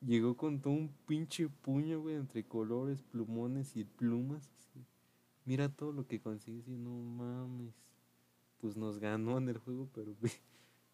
[0.00, 4.50] Llegó con todo un pinche puño, güey, entre colores, plumones y plumas.
[4.58, 4.84] así.
[5.44, 7.72] Mira todo lo que conseguí, y no mames.
[8.60, 10.32] Pues nos ganó en el juego, pero, güey,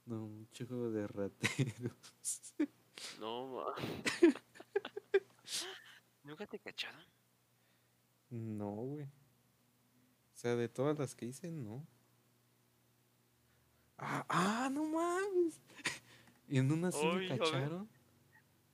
[0.04, 2.14] no, mucho juego de rateros.
[3.18, 3.74] No, ma.
[6.28, 7.02] ¿Nunca te cacharon?
[8.28, 9.06] No, güey.
[9.06, 11.86] O sea, de todas las que hice, no.
[13.96, 15.58] Ah, ah, no mames.
[16.46, 17.88] Y en una sí me cacharon.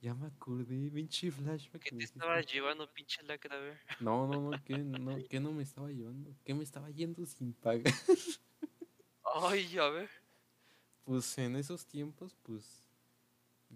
[0.01, 1.81] Ya me acordé, pinche flashback.
[1.81, 3.55] ¿Qué te estabas llevando, pinche lacra?
[3.55, 3.79] A ver.
[4.01, 6.35] No, no, no, ¿qué no, qué no me estaba llevando?
[6.43, 7.85] ¿Qué me estaba yendo sin pagar?
[9.33, 10.09] Ay, a ver.
[11.05, 12.84] Pues en esos tiempos, pues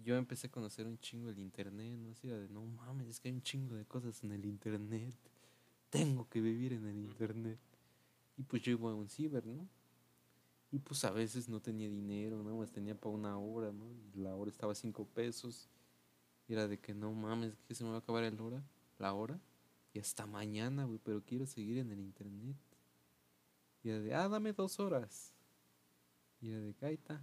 [0.02, 2.10] yo empecé a conocer un chingo el internet, ¿no?
[2.10, 5.14] Así era de, no mames, es que hay un chingo de cosas en el internet.
[5.90, 7.58] Tengo que vivir en el internet.
[8.36, 9.68] Y pues yo iba a un ciber, ¿no?
[10.72, 13.86] Y pues a veces no tenía dinero, nada más tenía para una hora, ¿no?
[14.14, 15.68] Y la hora estaba a cinco pesos.
[16.48, 18.62] Y era de que no mames, que se me va a acabar el hora,
[18.98, 19.38] la hora.
[19.92, 22.56] Y hasta mañana, güey, pero quiero seguir en el internet.
[23.82, 25.32] Y era de, ah, dame dos horas.
[26.40, 27.20] Y era de gaita.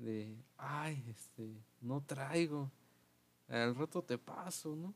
[0.00, 2.70] De, ay, este, no traigo.
[3.48, 4.94] Al rato te paso, ¿no?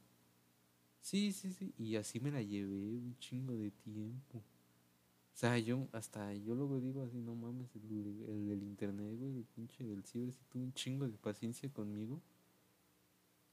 [1.00, 1.74] Sí, sí, sí.
[1.76, 4.38] Y así me la llevé un chingo de tiempo.
[4.38, 9.36] O sea, yo hasta yo luego digo así, no mames, el, el del internet, güey,
[9.36, 12.22] el pinche del ciber, sí tuvo un chingo de paciencia conmigo.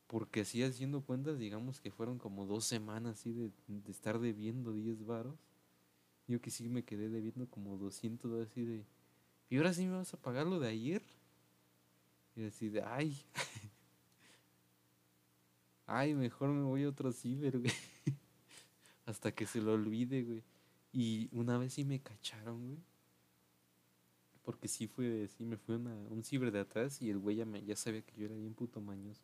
[0.07, 4.73] Porque así haciendo cuentas, digamos que fueron como dos semanas así de, de estar debiendo
[4.73, 5.39] 10 varos.
[6.27, 8.85] Yo que sí me quedé debiendo como 200 así de...
[9.49, 11.01] ¿Y ahora sí me vas a pagar lo de ayer?
[12.35, 13.17] Y así de, ay.
[15.85, 17.73] ay, mejor me voy a otro ciber, güey.
[19.05, 20.43] Hasta que se lo olvide, güey.
[20.93, 22.79] Y una vez sí me cacharon, güey.
[24.43, 27.45] Porque sí fue, sí me fue una, un ciber de atrás y el güey ya,
[27.45, 29.21] me, ya sabía que yo era bien puto mañoso.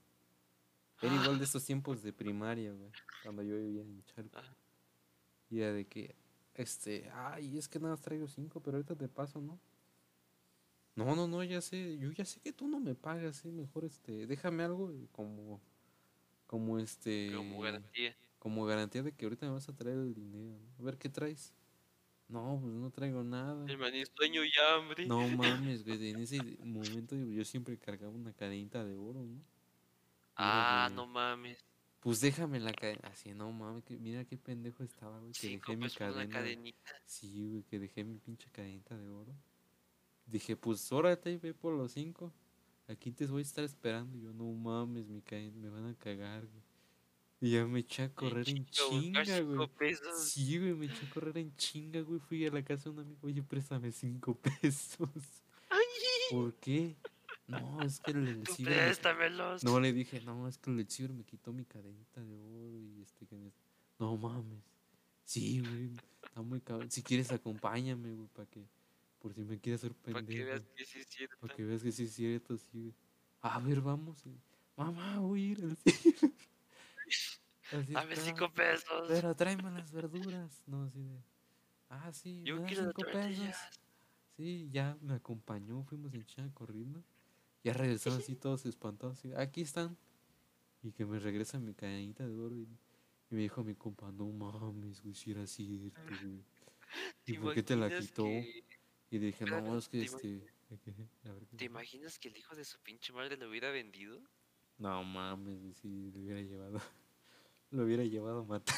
[1.01, 2.91] Era igual de estos tiempos de primaria, güey.
[3.23, 4.37] Cuando yo vivía en Charco.
[4.37, 4.55] Ajá.
[5.49, 6.15] Y era de que,
[6.55, 9.59] este, ay, es que nada más traigo cinco, pero ahorita te paso, ¿no?
[10.97, 13.51] No, no, no, ya sé, yo ya sé que tú no me pagas, ¿eh?
[13.51, 15.61] Mejor, este, déjame algo como,
[16.47, 18.17] como este, Como garantía.
[18.39, 20.73] como garantía de que ahorita me vas a traer el dinero, ¿no?
[20.79, 21.53] A ver, ¿qué traes?
[22.27, 23.63] No, pues no traigo nada.
[23.69, 25.05] El maní sueño y hambre.
[25.05, 25.19] No
[25.69, 29.39] mames, güey, en ese momento yo siempre cargaba una cadenita de oro, ¿no?
[30.35, 31.63] Ah, no mames.
[31.99, 35.73] Pues déjame la cadena, así, no mames, que, mira qué pendejo estaba, güey, que Cinco
[35.73, 36.33] dejé mi por una cadena.
[36.33, 36.91] cadenita.
[37.05, 39.35] Sí, güey, que dejé mi pinche cadenita de oro.
[40.27, 42.31] Dije, pues órate, ve por los cinco.
[42.87, 44.17] Aquí te voy a estar esperando.
[44.17, 46.63] Y yo, no mames, mi cadena, me van a cagar, güey.
[47.39, 49.67] Y ya me eché a correr en chinga, güey.
[49.77, 50.29] pesos.
[50.29, 52.19] Sí, güey, me eché a correr en chinga, güey.
[52.19, 55.09] Fui a la casa de un amigo, oye, préstame cinco pesos.
[56.31, 56.95] ¿Por qué?
[57.47, 59.63] No, es que el Tú ciber me- préstamelos.
[59.63, 63.01] No, le dije, no, es que el ciber me quitó mi cadenita de oro y
[63.01, 63.51] este que me-
[63.99, 64.59] No mames.
[65.23, 65.91] Sí, güey.
[66.23, 66.91] Está muy cabrón.
[66.91, 68.65] Si quieres, acompáñame, güey, para que.
[69.27, 71.35] Por si me quiere hacer Para que veas que sí es cierto.
[71.39, 72.93] Para que veas que sí es cierto, sí, güey.
[73.41, 74.25] A ver, vamos.
[74.25, 74.39] y,
[74.77, 76.33] Mamá, voy a ir al cine".
[77.71, 79.05] Así Dame está, cinco pesos.
[79.07, 80.63] Pero tráeme las verduras.
[80.65, 81.19] No, así de.
[81.89, 83.55] Ah, sí, Yo quiero cinco pesos.
[84.37, 87.03] Sí, ya me acompañó, fuimos en chinga corriendo.
[87.63, 89.17] Ya regresó así todos espantados.
[89.19, 89.97] Así, aquí están.
[90.83, 92.55] Y que me regresa mi cadenita de oro.
[92.55, 92.67] Y,
[93.29, 96.43] y me dijo mi compa, no mames, güey, si era cierto, güey.
[97.25, 98.23] ¿Y por qué te la quitó?
[98.23, 98.63] que-
[99.09, 100.27] Y dije, no, es que ¿te este.
[100.27, 100.91] ¿de qué?
[101.29, 104.21] A ver, ¿qué ¿Te imaginas que el hijo de su pinche madre lo hubiera vendido?
[104.77, 106.81] No mames, si lo hubiera llevado.
[107.69, 108.75] Lo hubiera llevado a matar.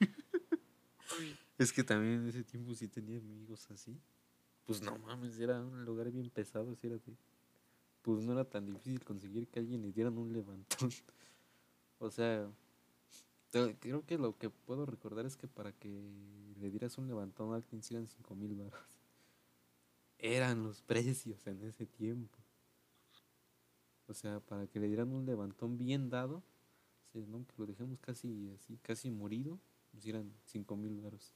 [1.56, 3.96] Es que también en ese tiempo sí tenía amigos así.
[4.66, 7.16] Pues no mames, era un lugar bien pesado, si era de.
[8.02, 10.90] Pues no era tan difícil conseguir que alguien le dieran un levantón.
[12.00, 12.50] O sea,
[13.78, 15.88] creo que lo que puedo recordar es que para que
[16.60, 18.93] le dieras un levantón a alguien eran 5 mil baros.
[20.26, 22.38] Eran los precios en ese tiempo.
[24.06, 26.42] O sea, para que le dieran un levantón bien dado,
[27.12, 27.46] ¿no?
[27.46, 29.60] que lo dejemos casi así, casi morido,
[29.92, 31.34] pues eran 5 mil baros.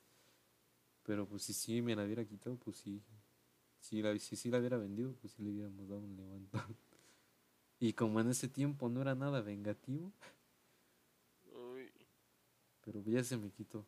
[1.02, 3.02] Pero pues si sí me la hubiera quitado, pues sí.
[3.78, 6.62] Si la, si sí la hubiera vendido, pues sí le hubiéramos dado un levantón.
[7.80, 10.12] Y como en ese tiempo no era nada vengativo,
[11.52, 11.92] Uy,
[12.80, 13.86] pero ya se me quitó.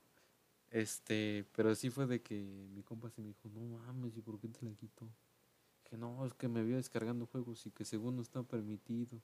[0.71, 2.35] Este, pero sí fue de que
[2.75, 5.09] mi compa se me dijo, no mames, ¿y por qué te la quitó?
[5.85, 9.21] Que no, es que me vio descargando juegos y que según no está permitido.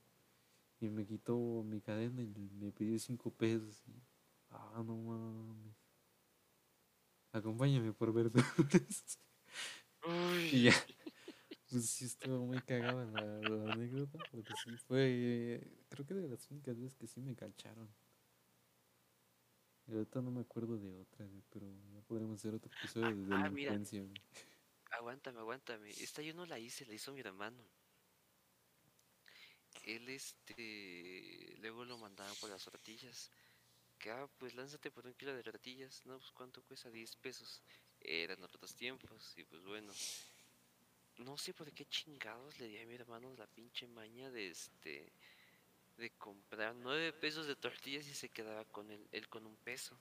[0.81, 2.27] Y me quitó mi cadena y
[2.60, 3.82] me pidió cinco pesos.
[3.89, 3.93] Y,
[4.51, 5.77] ah, no mames.
[7.32, 9.18] Acompáñame por verduras.
[10.52, 10.73] y ya.
[11.70, 16.51] Pues sí estuvo muy cagada la, la anécdota, porque sí fue, creo que de las
[16.51, 17.89] únicas veces que sí me cacharon.
[19.88, 23.48] Y ahorita no me acuerdo de otra, pero ya podremos hacer otro episodio de ah,
[23.48, 23.72] mira.
[23.72, 24.04] delincuencia.
[24.90, 25.90] Aguántame, aguántame.
[25.90, 27.62] Esta yo no la hice, la hizo mi hermano.
[29.84, 33.30] Él, este, luego lo mandaban por las tortillas.
[33.98, 36.04] Que, ah, pues lánzate por un kilo de tortillas.
[36.04, 37.62] No, pues cuánto cuesta, 10 pesos.
[38.00, 39.92] Eran otros tiempos, y pues bueno.
[41.18, 45.12] No sé por qué chingados le di a mi hermano la pinche maña de este,
[45.97, 49.98] de comprar 9 pesos de tortillas y se quedaba con él, él con un peso.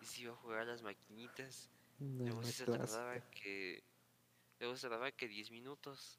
[0.00, 1.70] Y se iba a jugar a las maquinitas.
[1.98, 3.82] Una Luego se tardaba que.
[4.60, 6.18] Luego se tardaba que 10 minutos.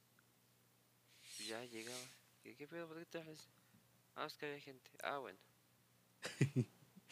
[1.39, 1.97] Y ya llegaba.
[2.41, 2.87] ¿Qué, qué pedo?
[2.87, 3.49] ¿Por qué te hablas?
[4.15, 4.89] Ah, es que había gente.
[5.03, 5.39] Ah, bueno.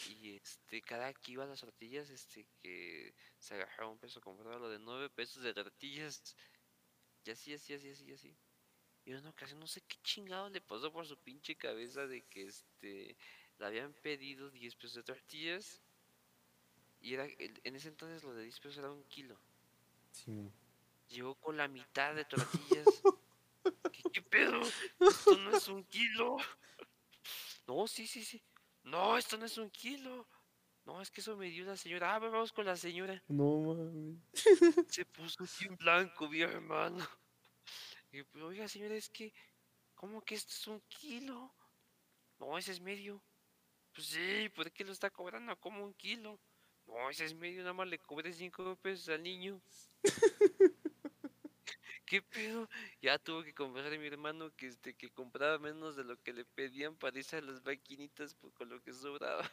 [0.09, 4.57] y este, cada que iba a las tortillas, este, que se agarraba un peso, compraba
[4.57, 6.35] lo de 9 pesos de tortillas.
[7.25, 8.35] Y así, así, así, así, así.
[9.05, 12.43] Y una ocasión, no sé qué chingado le pasó por su pinche cabeza de que
[12.43, 13.17] este,
[13.59, 15.81] le habían pedido 10 pesos de tortillas.
[17.01, 19.37] Y era, en ese entonces lo de 10 pesos era un kilo.
[20.11, 20.49] Sí.
[21.09, 22.87] Llegó con la mitad de tortillas.
[23.91, 24.61] ¿Qué, qué pedo?
[24.99, 26.37] Esto no es un kilo.
[27.67, 28.41] No, sí, sí, sí.
[28.83, 30.27] No, esto no es un kilo.
[30.85, 32.15] No, es que eso me dio la señora.
[32.15, 33.21] Ah, vamos con la señora.
[33.27, 34.17] No mames.
[34.89, 37.07] Se puso bien blanco, mi hermano.
[38.13, 39.33] Y, oiga, señora, es que,
[39.95, 41.51] ¿cómo que esto es un kilo?
[42.39, 43.23] No, ese es medio.
[43.91, 46.39] Pues sí, ¿por qué lo está cobrando como un kilo?
[46.85, 49.59] No, ese es medio, nada más le cobré cinco pesos al niño.
[52.05, 52.69] ¿Qué pedo?
[53.01, 56.33] Ya tuvo que comprar a mi hermano que este que compraba menos de lo que
[56.33, 59.49] le pedían para irse a las maquinitas con lo que sobraba.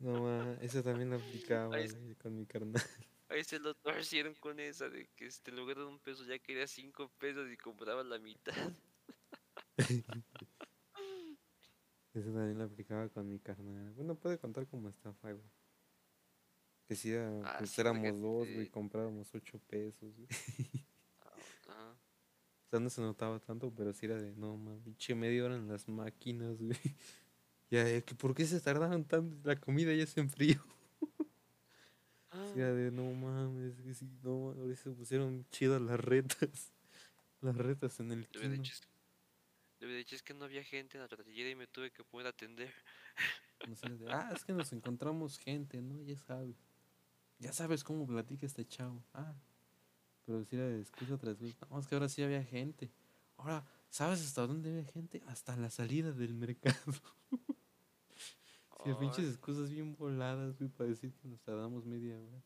[0.00, 1.16] No mames, eso también lo
[1.46, 2.82] aplicaba güey, con mi carnal.
[3.28, 6.66] Ahí se lo torcieron con esa de que este lugar de un peso ya quería
[6.66, 8.54] cinco pesos y compraba la mitad.
[12.14, 13.92] Eso también lo aplicaba con mi carnal.
[13.92, 15.50] Bueno, puede contar como estafa, güey.
[16.88, 20.28] Que si era, Ah, pues sí, éramos dos, güey, comprábamos ocho pesos, güey.
[21.68, 21.94] Ah,
[22.66, 25.54] O sea, no se notaba tanto, pero sí era de, no mames, pinche media hora
[25.56, 26.78] en las máquinas, güey.
[27.68, 29.36] Ya, que ¿por qué se tardaron tanto?
[29.42, 30.64] La comida ya se enfrió.
[32.60, 36.72] Era de, no mames, que sí, no mames, ahora se pusieron chidas las retas.
[37.42, 38.44] Las retas en el kino.
[38.48, 42.02] le hubiera dicho es que no había gente en la tortillera y me tuve que
[42.02, 42.72] poder atender.
[44.10, 46.02] Ah, es que nos encontramos gente, ¿no?
[46.02, 46.56] Ya sabes.
[47.38, 49.04] Ya sabes cómo platica este chavo.
[49.12, 49.34] Ah,
[50.24, 51.66] pero si era de excusa tras excusa.
[51.70, 52.90] No, es que ahora sí había gente.
[53.36, 55.22] Ahora, ¿sabes hasta dónde había gente?
[55.26, 56.92] Hasta la salida del mercado.
[58.94, 62.40] Pinches excusas bien voladas, güey, para decir que nos tardamos media hora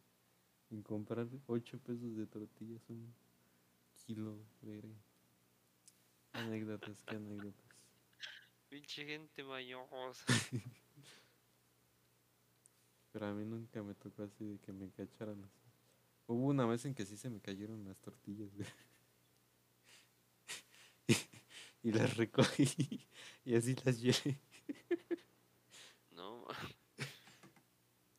[0.70, 3.12] en comprar 8 pesos de tortillas, un
[4.06, 4.94] kilo, verga.
[6.32, 7.66] Anécdotas, qué anécdotas.
[8.70, 10.24] pinche gente mañosa.
[13.12, 15.60] Pero a mí nunca me tocó así de que me cacharan así.
[16.26, 18.68] Hubo una vez en que sí se me cayeron las tortillas, güey.
[21.82, 23.06] y las recogí
[23.44, 24.40] y así las llevé.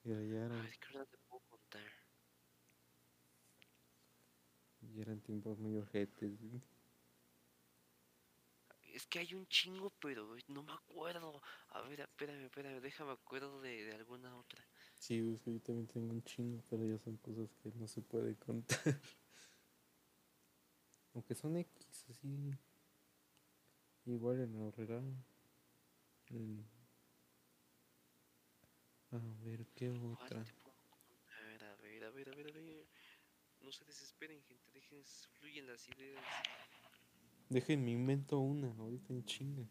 [0.03, 1.91] No, Pero ya a eran, ver, ¿qué hora te puedo contar?
[4.81, 6.61] ya eran tiempos muy ojetes, güey.
[8.93, 11.41] Es que hay un chingo, pero no me acuerdo.
[11.69, 14.67] A ver, espérame, espérame, déjame acuerdo de, de alguna otra.
[14.95, 17.87] Sí, güey, es que yo también tengo un chingo, pero ya son cosas que no
[17.87, 18.79] se puede contar.
[21.13, 22.57] Aunque son X, así.
[24.05, 25.01] Igual en ahorrera.
[26.31, 26.80] Mm.
[29.11, 30.43] A ver, ¿qué ¿Cuál otra?
[30.43, 31.37] te puedo contar?
[31.37, 32.87] A ver, a ver, a ver, a ver.
[33.61, 35.03] No se desesperen, gente, dejen
[35.39, 36.23] fluyen las ideas.
[37.49, 39.63] Déjenme invento una, ahorita en chinga.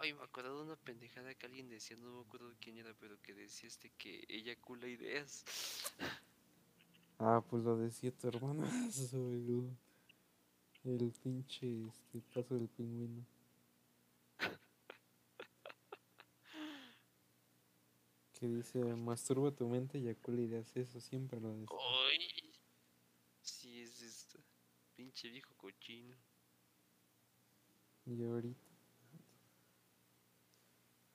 [0.00, 3.20] Ay, me acuerdo de una pendejada que alguien decía, no me acuerdo quién era, pero
[3.20, 5.44] que decía este que ella cula ideas.
[7.18, 8.62] Ah, pues lo decía tu hermana,
[9.12, 9.76] el,
[10.84, 13.26] el pinche este, paso del pingüino.
[18.38, 21.76] Que dice, masturba tu mente y eyacula ideas, eso siempre lo decía.
[22.08, 22.52] Ay,
[23.40, 24.38] sí, es esta.
[24.94, 26.16] Pinche viejo cochino.
[28.06, 28.60] Y ahorita.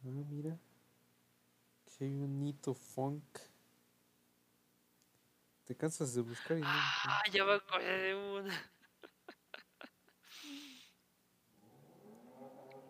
[0.04, 0.60] Ah, mira.
[1.86, 3.24] Que hay un hito funk.
[5.64, 8.54] Te cansas de buscar y no Ah, ya me acordé de una.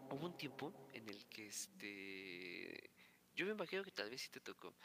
[0.10, 2.83] Hubo un tiempo en el que este.
[3.34, 4.76] Yo me imagino que tal vez sí te tocó.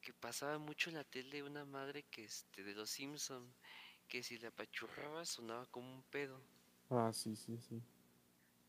[0.00, 3.56] Que pasaba mucho en la tele una madre que este de los Simpson
[4.08, 6.48] que si la apachurraba sonaba como un pedo.
[6.90, 7.82] Ah, sí, sí, sí.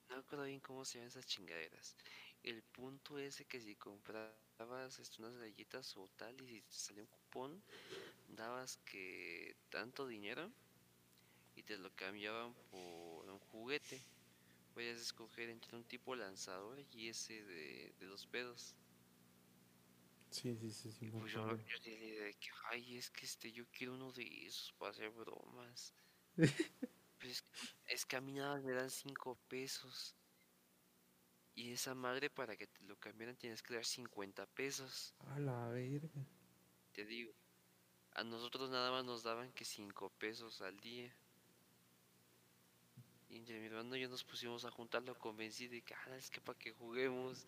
[0.08, 1.98] No me acuerdo bien cómo se llaman esas chingaderas.
[2.42, 6.76] El punto es de que si comprabas este, unas galletas o tal y si te
[6.76, 7.66] salía un cupón,
[8.28, 10.54] dabas que tanto dinero
[11.56, 14.08] y te lo cambiaban por un juguete.
[14.74, 18.78] Podías escoger entre un tipo lanzador y ese de, de los pedos.
[20.34, 21.06] Sí, sí, sí, sí.
[21.06, 24.24] Y pues yo, yo tenía de que, ay, es que este, yo quiero uno de
[24.48, 25.94] esos para hacer bromas.
[27.20, 27.32] Pero
[27.88, 30.16] es, que- a mí nada me dan cinco pesos.
[31.56, 35.14] Y esa madre para que te lo cambiaran tienes que dar 50 pesos.
[35.20, 36.26] A la verga.
[36.94, 37.34] Te digo.
[38.16, 41.16] A nosotros nada más nos daban que 5 pesos al día.
[43.30, 46.30] Y entre mi hermano y yo nos pusimos a juntarlo convencí de que, ah, es
[46.30, 47.46] que para que juguemos.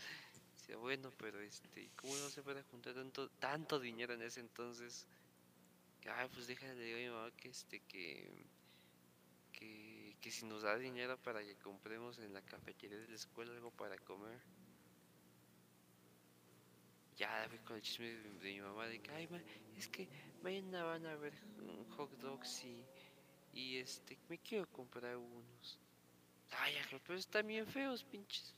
[0.74, 5.06] Bueno, pero este, ¿cómo no se puede juntar tanto, tanto dinero en ese entonces?
[6.08, 8.32] Ay, pues déjale, le digo a mi mamá que este, que,
[9.52, 13.54] que, que si nos da dinero para que compremos en la cafetería de la escuela
[13.54, 14.40] algo para comer.
[17.18, 19.40] Ya fui con el chisme de, mi mamá de que, ay, ma,
[19.78, 20.10] es que
[20.42, 21.34] mañana van a ver
[21.96, 22.84] hot dogs y,
[23.54, 25.80] y este, me quiero comprar unos.
[26.52, 26.76] Ay,
[27.06, 28.54] pero están bien feos, pinches.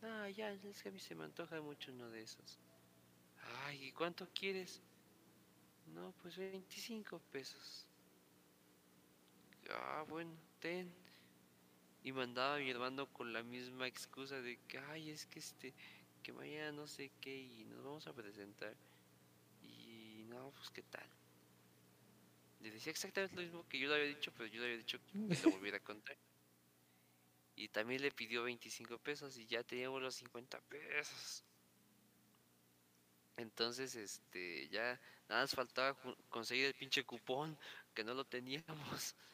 [0.00, 2.58] No, ya, es que a mí se me antoja mucho uno de esos.
[3.64, 4.80] Ay, ¿y cuánto quieres?
[5.94, 7.86] No, pues 25 pesos.
[9.70, 10.92] Ah, bueno, ten.
[12.02, 15.74] Y mandaba a mi hermano con la misma excusa de que, ay, es que este,
[16.22, 18.76] que mañana no sé qué y nos vamos a presentar.
[19.62, 21.08] Y no, pues qué tal.
[22.60, 24.98] Le decía exactamente lo mismo que yo le había dicho, pero yo le había dicho
[25.28, 26.16] que lo volviera a contar.
[27.58, 31.42] Y también le pidió 25 pesos y ya teníamos los 50 pesos.
[33.36, 35.96] Entonces, este, ya nada más faltaba
[36.28, 37.58] conseguir el pinche cupón,
[37.94, 39.14] que no lo teníamos.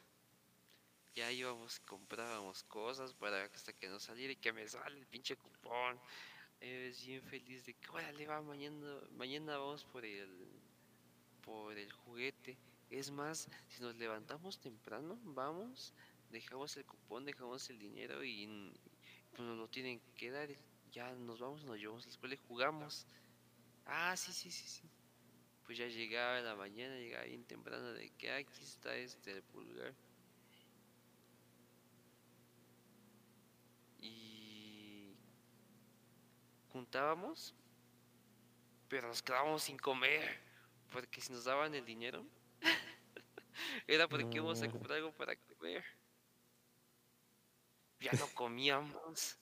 [1.15, 5.37] Ya íbamos, comprábamos cosas para hasta que nos saliera y que me sale el pinche
[5.37, 5.97] cupón.
[6.59, 10.29] Eh, bien feliz de que, órale, va, mañana, mañana vamos por el,
[11.41, 12.57] por el juguete.
[12.89, 15.93] Es más, si nos levantamos temprano, vamos,
[16.29, 18.47] dejamos el cupón, dejamos el dinero y
[19.31, 20.49] pues nos lo tienen que dar.
[20.91, 23.05] Ya nos vamos, nos llevamos a la escuela y jugamos.
[23.85, 24.89] Ah, sí, sí, sí, sí.
[25.65, 29.31] Pues ya llegaba en la mañana, llegaba bien temprano de que "Ah, aquí está este
[29.31, 29.93] el pulgar.
[33.99, 35.15] Y
[36.71, 37.55] juntábamos,
[38.87, 40.39] pero nos quedábamos sin comer,
[40.91, 42.25] porque si nos daban el dinero,
[43.87, 45.83] era porque íbamos a comprar algo para comer.
[48.05, 49.35] Ya no comíamos.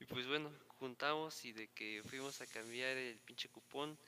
[0.00, 3.98] y pues bueno, juntamos y de que fuimos a cambiar el pinche cupón,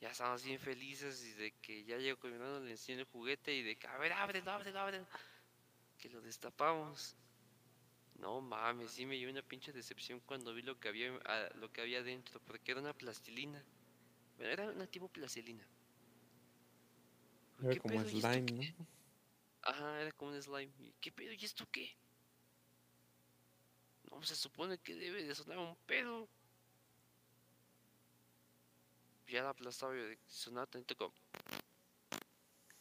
[0.00, 3.04] ya estábamos bien felices y de que ya llegó con mi hermano, le enseñé el
[3.04, 5.06] juguete y de que, a ver, ábrelo, ábrelo, ábrelo.
[5.98, 7.14] Que lo destapamos.
[8.14, 11.70] No mames, sí me dio una pinche decepción cuando vi lo que había, ah, lo
[11.70, 13.62] que había dentro, porque era una plastilina.
[14.38, 15.68] Bueno, era una tipo plastilina.
[17.60, 18.72] Era ¿Qué como slime?
[18.78, 18.97] ¿no?
[19.62, 20.72] Ajá, era como un slime.
[20.80, 21.32] ¿Y ¿Qué pedo?
[21.32, 21.96] ¿Y esto qué?
[24.10, 26.28] No, se supone que debe de sonar un pedo.
[29.28, 31.14] Ya la aplastaba yo de sonaba tanto como.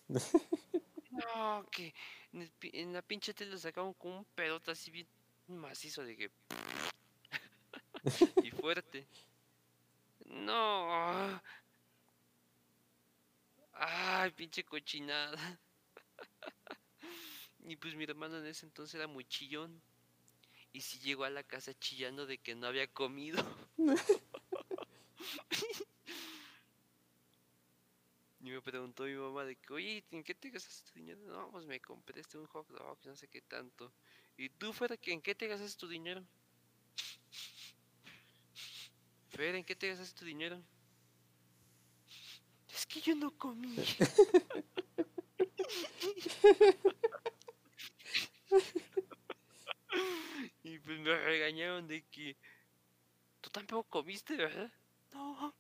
[1.11, 1.93] No, que
[2.33, 5.07] en, el pi- en la pinche tele sacaban como un pedote así bien
[5.47, 6.31] macizo de que.
[8.43, 9.07] y fuerte.
[10.25, 11.41] No.
[13.73, 15.39] Ay, pinche cochinada.
[17.59, 19.81] y pues mi hermano en ese entonces era muy chillón.
[20.73, 23.43] Y si llegó a la casa chillando de que no había comido.
[28.47, 31.19] Y me preguntó mi mamá de que, oye, ¿en qué te gastaste tu dinero?
[31.25, 33.91] No, pues me compré este un hot dog, no sé qué tanto.
[34.37, 36.23] ¿Y tú, Fer, en qué te gastaste tu dinero?
[39.31, 40.63] Fer, ¿en qué te gastaste tu dinero?
[42.73, 43.75] Es que yo no comí.
[50.63, 52.37] Y pues me regañaron de que
[53.41, 54.71] tú tampoco comiste, ¿verdad?
[55.13, 55.55] No.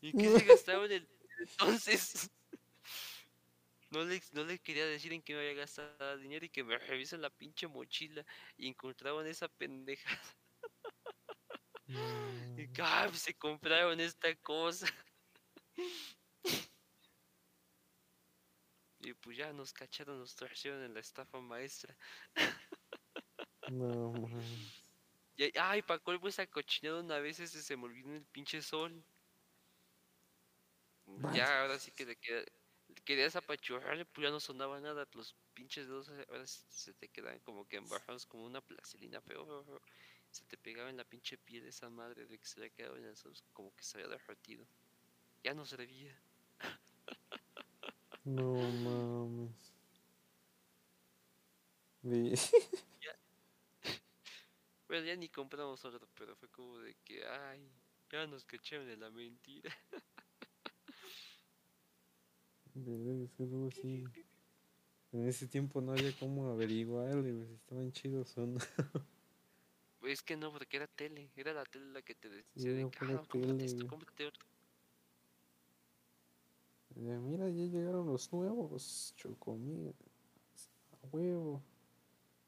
[0.00, 2.30] ¿Y qué se gastaron el entonces?
[3.90, 6.76] No le, no le quería decir en qué me había gastado dinero y que me
[6.78, 8.24] revisen la pinche mochila
[8.56, 10.08] y encontraban esa pendeja.
[12.56, 14.86] Y que, ah, pues se compraron esta cosa.
[19.04, 21.94] Y pues ya nos cacharon, nos torcieron en la estafa maestra.
[23.68, 24.12] No.
[25.36, 28.62] Y, ay, pa' colmo esa cochinada una vez ese se me olvidó en el pinche
[28.62, 29.04] sol.
[31.34, 32.44] Ya, ahora sí que le queda,
[33.04, 35.08] querías apachurrarle, pues ya no sonaba nada.
[35.12, 39.82] Los pinches dedos ahora se te quedan como que embarrados como una feo, feo.
[40.30, 42.96] Se te pegaba en la pinche piel esa madre de que se le había quedado
[42.96, 44.66] en el sol, como que se había derretido.
[45.42, 46.16] Ya no servía.
[48.24, 49.72] No mames.
[52.02, 52.34] Vi-
[54.88, 57.68] Bueno, ya ni compramos otro, pero fue como de que, ay,
[58.10, 59.74] ya nos cacharon en la mentira.
[62.74, 64.04] Verga, es que luego sí.
[65.12, 68.58] En ese tiempo no había cómo averiguarle, si estaban chidos o no.
[70.02, 72.82] Es que no, porque era tele, era la tele la que te decía Sí, de
[72.82, 74.46] no ah, no, cómprate esto, cómprate otro.
[76.96, 79.94] Eh, Mira, ya llegaron los nuevos chocomil.
[81.02, 81.62] A huevo.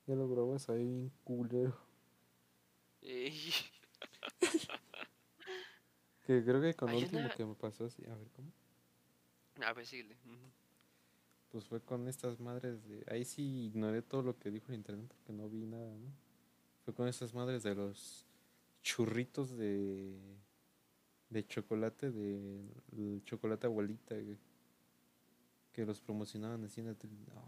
[0.07, 1.77] Ya lo grabas ahí bien culero.
[6.27, 8.51] Que creo que con lo último una- que me pasó así, a ver cómo.
[9.65, 10.17] a ver, síguele.
[10.25, 10.51] ujú.
[11.51, 13.05] Pues fue con estas madres de.
[13.09, 16.09] Ahí sí ignoré todo lo que dijo en internet porque no vi nada, ¿no?
[16.85, 18.27] Fue con estas madres de los
[18.83, 20.19] churritos de.
[21.31, 23.21] De chocolate, de.
[23.25, 24.39] chocolate abuelita, güey.
[25.73, 26.97] Que los promocionaban así en la.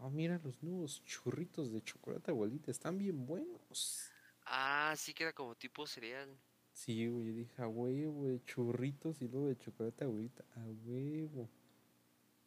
[0.00, 4.10] Ah, mira los nuevos churritos de chocolate abuelita, están bien buenos.
[4.44, 6.28] Ah, sí que era como tipo cereal.
[6.72, 11.48] Sí, güey, yo dije, a huevo, de churritos y luego de chocolate abuelita, a huevo.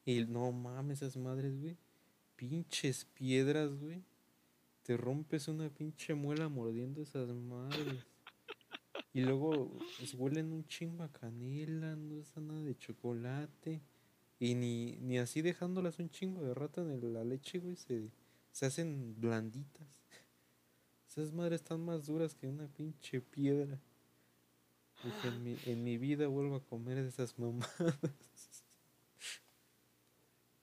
[0.05, 1.77] Y no mames, esas madres, güey.
[2.35, 4.03] Pinches piedras, güey.
[4.83, 8.05] Te rompes una pinche muela mordiendo esas madres.
[9.13, 13.81] Y luego pues, huelen un chingo a canela, no es nada de chocolate.
[14.39, 18.09] Y ni, ni así dejándolas un chingo de rato en la leche, güey, se,
[18.51, 20.01] se hacen blanditas.
[21.07, 23.77] Esas madres están más duras que una pinche piedra.
[25.03, 27.69] Dije, en mi, en mi vida vuelvo a comer esas mamadas.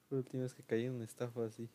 [0.07, 1.69] Fue la última que caí en una estafa así.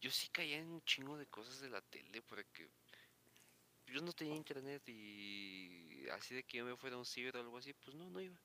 [0.00, 2.66] Yo sí caía en un chingo de cosas de la tele porque
[3.90, 7.40] yo no tenía internet y así de que yo me fuera a un ciber o
[7.40, 8.40] algo así, pues no, no iba.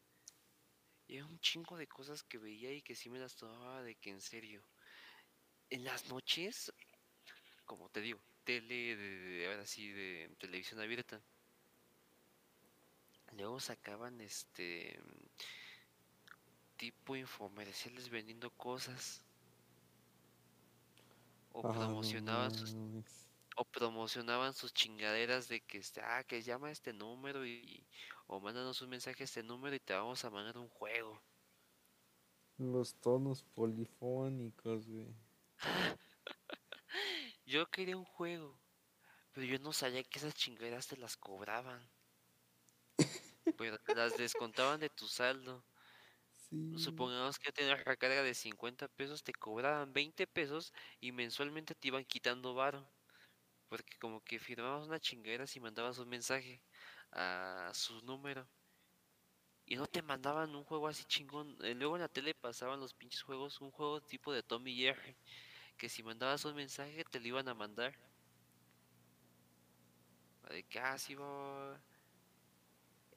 [1.08, 3.96] Y era un chingo de cosas que veía y que sí me las tomaba de
[3.96, 4.64] que en serio.
[5.70, 6.74] En las noches,
[7.66, 11.24] como te digo, tele de, de- ahora sí de televisión abierta.
[13.34, 15.00] Luego sacaban este
[16.78, 19.26] tipo infomerciales vendiendo cosas.
[21.54, 22.78] O Ah, no promocionaban sus.
[23.56, 27.88] O promocionaban sus chingaderas de que este, ah, que llama a este número y
[28.28, 31.22] o mándanos un mensaje a este número y te vamos a mandar un juego.
[32.58, 35.14] Los tonos polifónicos, güey.
[37.46, 38.60] Yo quería un juego,
[39.32, 41.88] pero yo no sabía que esas chingaderas te las cobraban.
[43.58, 45.64] Pero te las descontaban de tu saldo.
[46.50, 46.78] Sí.
[46.78, 52.06] Supongamos que tenías recarga de 50 pesos, te cobraban 20 pesos y mensualmente te iban
[52.06, 52.90] quitando varo.
[53.76, 56.62] Porque como que firmabas una chingadera si mandabas un mensaje
[57.12, 58.48] a su número.
[59.66, 61.56] y no te mandaban un juego así chingón.
[61.64, 65.16] Eh, Luego en la tele pasaban los pinches juegos, un juego tipo de Tommy Jerry,
[65.78, 67.96] que si mandabas un mensaje te lo iban a mandar.
[70.50, 71.82] De casi va.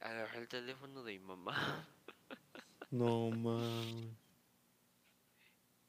[0.01, 1.89] Agarré el teléfono de mi mamá
[2.91, 4.17] No mames.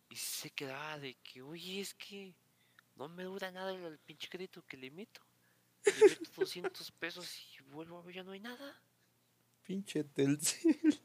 [0.09, 2.35] y se quedaba de que, oye, es que
[2.99, 5.21] no me dura nada el, el pinche crédito que le meto.
[5.85, 7.27] Le meto 200 pesos
[7.57, 8.81] y vuelvo a ver, ya no hay nada.
[9.63, 10.99] Pinche Telcel.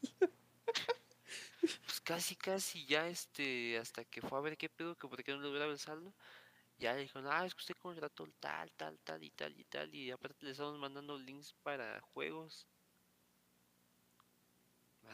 [1.61, 5.31] Pues casi, casi ya este, hasta que fue a ver qué pedo, que por qué
[5.31, 6.13] no le lograba el saldo,
[6.77, 9.63] ya le dijeron, ah, es que usted contrató el tal, tal, tal y tal y
[9.63, 12.67] tal, y aparte le estamos mandando links para juegos.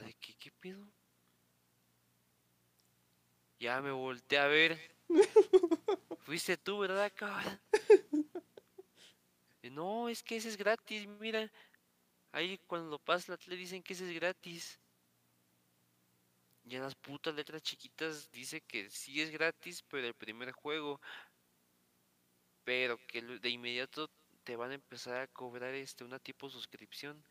[0.03, 0.85] ¿De qué, qué pedo?
[3.59, 4.79] Ya me volteé a ver.
[6.23, 7.59] Fuiste tú, ¿verdad, cabrón?
[9.63, 11.49] "Eh, No, es que ese es gratis, mira.
[12.31, 14.79] Ahí cuando lo pasa la tele dicen que ese es gratis.
[16.65, 21.01] Y en las putas letras chiquitas dice que sí es gratis, pero el primer juego.
[22.63, 24.09] Pero que de inmediato
[24.43, 27.23] te van a empezar a cobrar este una tipo suscripción.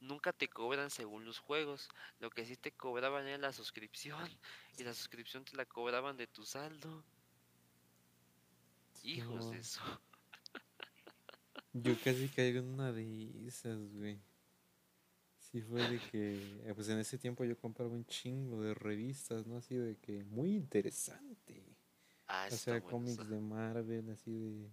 [0.00, 1.88] Nunca te cobran según los juegos.
[2.18, 4.28] Lo que sí te cobraban era la suscripción.
[4.78, 7.04] Y la suscripción te la cobraban de tu saldo.
[9.06, 9.80] Hijos de eso.
[11.72, 14.18] Yo casi caigo en una de esas, güey.
[15.38, 16.34] Sí fue de que,
[16.64, 19.56] eh, pues en ese tiempo yo compraba un chingo de revistas, ¿no?
[19.56, 21.62] Así de que muy interesante.
[22.26, 24.70] Ah, O sea, cómics de Marvel, así de...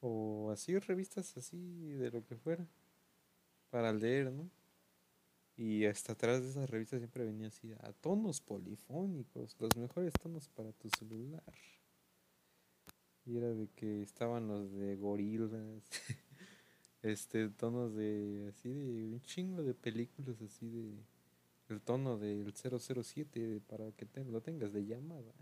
[0.00, 1.56] O así revistas así
[1.94, 2.66] de lo que fuera.
[3.70, 4.50] Para leer, ¿no?
[5.56, 10.48] Y hasta atrás de esas revistas siempre venía así, a tonos polifónicos, los mejores tonos
[10.50, 11.42] para tu celular.
[13.26, 15.50] Y era de que estaban los de gorilas,
[17.02, 20.94] este, tonos de, así de, un chingo de películas así de,
[21.68, 25.32] el tono del 007 para que te, lo tengas de llamada.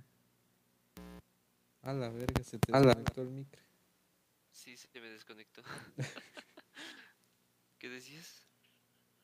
[1.82, 3.62] A la verga, se te A la- desconectó el micro.
[4.50, 5.62] Sí, se me desconectó.
[7.78, 8.44] ¿Qué decías?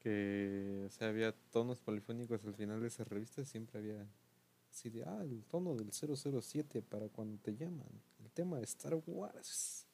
[0.00, 4.06] que o sea, había tonos polifónicos al final de esas revistas, siempre había
[4.70, 7.86] así de, ah, el tono del 007 para cuando te llaman,
[8.40, 9.86] tema de Star Wars,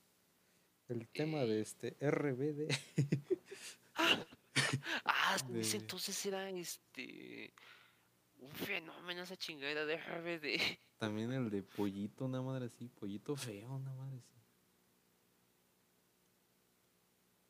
[0.88, 1.60] el tema de Eh.
[1.62, 2.68] este RBD.
[5.04, 7.52] Ah, ese de- entonces era este.
[8.38, 10.78] Un fenómeno esa chingadera de RBD.
[10.98, 14.36] También el de Pollito, una madre así, Pollito feo, una madre así.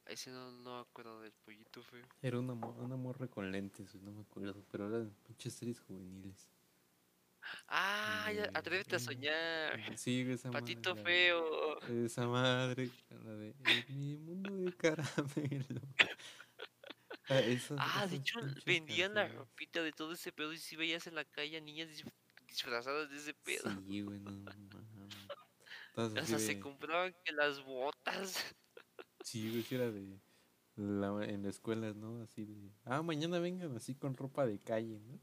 [0.06, 2.06] Ese no, no me acuerdo del pollito feo.
[2.22, 6.48] Era una, una morra con lentes, no me acuerdo, pero eran pinches series juveniles.
[7.68, 9.72] Ah, ya, atrévete a eh, soñar.
[9.98, 11.80] Sí, esa Patito feo.
[12.04, 15.80] Esa madre, la de "En mi mundo de caramelo.
[17.28, 21.08] Ah, esas- Ah, de hecho vendían la ropita de todo ese pedo y si veías
[21.08, 22.08] en la calle a niñas dis-
[22.46, 23.68] disfrazadas de ese pedo.
[23.88, 24.56] Sí, güey, no mames.
[25.92, 28.54] Todas así Hasta se compraban que las botas.
[29.24, 30.20] Sí, güey, era de.
[30.76, 32.22] la- en la escuela, ¿no?
[32.22, 32.70] Así de.
[32.84, 35.18] Ah, mañana vengan así con ropa de calle, ¿no?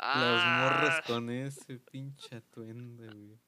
[0.00, 3.38] Las morras Ah, con ese pinche atuendo, güey.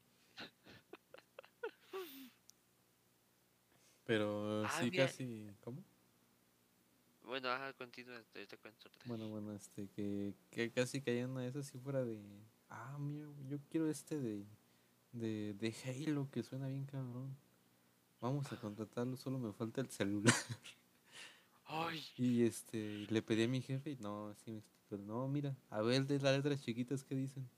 [4.04, 5.06] Pero Ah, sí, mira.
[5.06, 5.50] casi.
[5.60, 5.84] ¿Cómo?
[7.22, 8.90] Bueno, ajá, continúa, te, te cuento.
[9.04, 12.18] Bueno, bueno, este, que, que casi caían a eso si fuera de.
[12.68, 14.44] Ah, güey, yo quiero este de.
[15.12, 15.74] De, de
[16.06, 17.36] Halo que suena bien cabrón.
[18.20, 20.34] Vamos a contratarlo, solo me falta el celular.
[21.66, 25.56] Ay, Y este, le pedí a mi jefe y no, así me explicó, no, mira,
[25.70, 27.48] a ver de las letras chiquitas que dicen.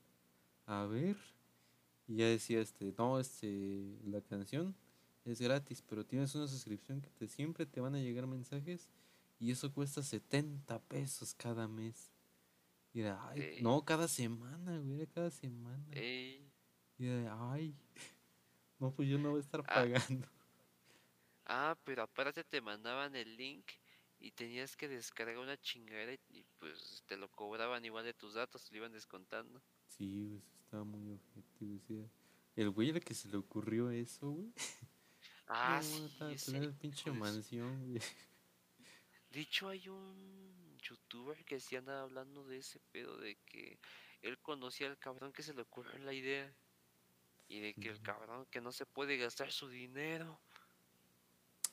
[0.65, 1.17] A ver.
[2.07, 4.75] Y ya decía este, no, este, la canción
[5.25, 8.89] es gratis, pero tienes una suscripción que te, siempre te van a llegar mensajes
[9.39, 12.11] y eso cuesta 70 pesos cada mes.
[12.93, 13.61] Y era, ay, Ey.
[13.61, 15.83] no, cada semana, güey, era cada semana.
[15.91, 16.45] ey.
[16.99, 17.73] Y era, ay,
[18.79, 19.73] no, pues yo no voy a estar Ah.
[19.73, 20.27] pagando.
[21.45, 23.65] Ah, pero aparte te mandaban el link
[24.23, 28.63] y tenías que descargar una chingadera y, pues te lo cobraban igual de tus datos,
[28.63, 29.61] te lo iban descontando.
[29.85, 32.09] Sí, eso estaba muy objetivo.
[32.55, 34.53] El güey al que se le ocurrió eso, güey.
[35.45, 38.01] Ah, no, sí, estaba pinche su- mansión, güey.
[39.29, 43.77] De hecho, hay un youtuber que sí anda hablando de ese pedo de que
[44.21, 46.55] él conocía al cabrón que se le ocurrió la idea
[47.49, 50.39] y de que el cabrón que no se puede gastar su dinero,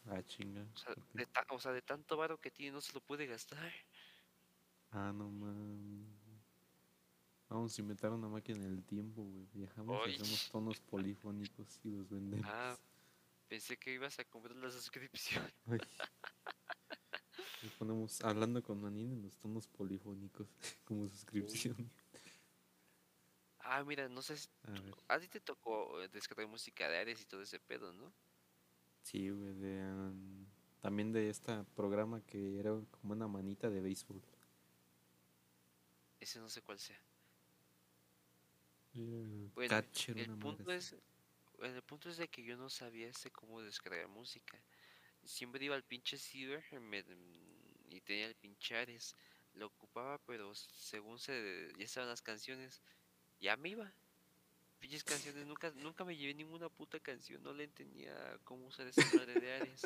[0.07, 0.67] Ah, chinga.
[0.75, 3.27] o sea, de, ta- o sea, de tanto varo que tiene no se lo puede
[3.27, 3.73] gastar.
[4.93, 6.09] Ah, no mames.
[7.49, 9.47] Vamos a inventar una máquina del tiempo, güey.
[9.53, 12.47] Viajamos y hacemos tonos polifónicos y los vendemos.
[12.49, 12.77] Ah,
[13.49, 15.45] pensé que ibas a comprar la suscripción.
[15.67, 15.79] Ay.
[17.63, 20.49] Y ponemos hablando con Manín en los tonos polifónicos
[20.85, 21.91] como suscripción.
[23.59, 24.49] Ah, mira, no sé si...
[25.09, 25.15] A.
[25.15, 28.13] A ti te tocó eh, descargar música de Ares y todo ese pedo, ¿no?
[29.11, 30.47] Sí, güey, de, um,
[30.81, 34.23] también de este programa que era como una manita de béisbol.
[36.21, 37.01] Ese no sé cuál sea.
[38.95, 40.95] Era Bueno, Catcher, el punto es...
[41.59, 44.63] bueno, el punto es de que yo no sabía este cómo descargar música.
[45.25, 47.05] Siempre iba al pinche ciber me-
[47.89, 49.17] y tenía el pinche Ares.
[49.55, 52.81] Lo ocupaba, pero según se ya estaban las canciones,
[53.41, 53.93] ya me iba.
[54.81, 59.05] Pinches canciones, nunca, nunca me llevé ninguna puta canción, no le entendía cómo usar esa
[59.15, 59.83] madre de Ares.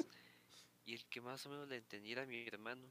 [0.87, 2.87] Y el que más o menos le entendía era mi hermano.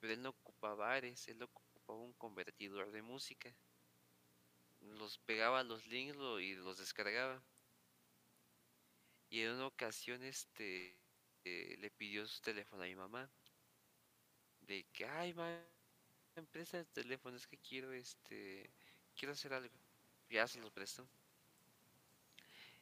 [0.00, 3.54] Pero él no ocupaba Ares, él ocupaba un convertidor de música.
[4.80, 7.42] Los pegaba los links y los descargaba.
[9.28, 10.96] Y en una ocasión este
[11.44, 13.30] eh, le pidió su teléfono a mi mamá.
[14.62, 15.60] De que, ay, ma,
[16.36, 18.70] empresa de teléfono, es que quiero este
[19.14, 19.74] quiero hacer algo.
[20.34, 21.06] Ya se los prestó.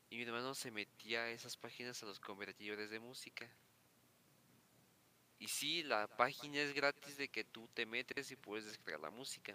[0.08, 3.46] Y mi hermano se metía a esas páginas a los convertidores de música.
[5.38, 9.10] Y sí, la página es gratis de que tú te metes y puedes descargar la
[9.10, 9.54] música.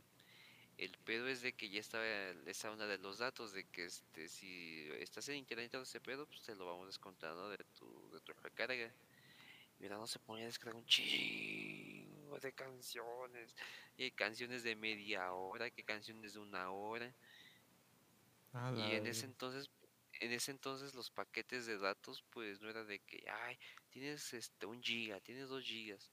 [0.77, 2.05] El pedo es de que ya estaba
[2.45, 6.27] esa una de los datos de que este si estás en internet todo ese pedo,
[6.27, 8.93] pues te lo vamos descontando de tu, de tu recarga.
[9.79, 13.55] Mi hermano se ponía a descargar un chingo de canciones.
[13.97, 17.11] Y canciones de media hora, que canciones de una hora.
[18.59, 19.69] Ah, Y en ese entonces,
[20.19, 23.57] en ese entonces los paquetes de datos, pues no era de que, ay,
[23.89, 26.11] tienes este un giga, tienes dos gigas.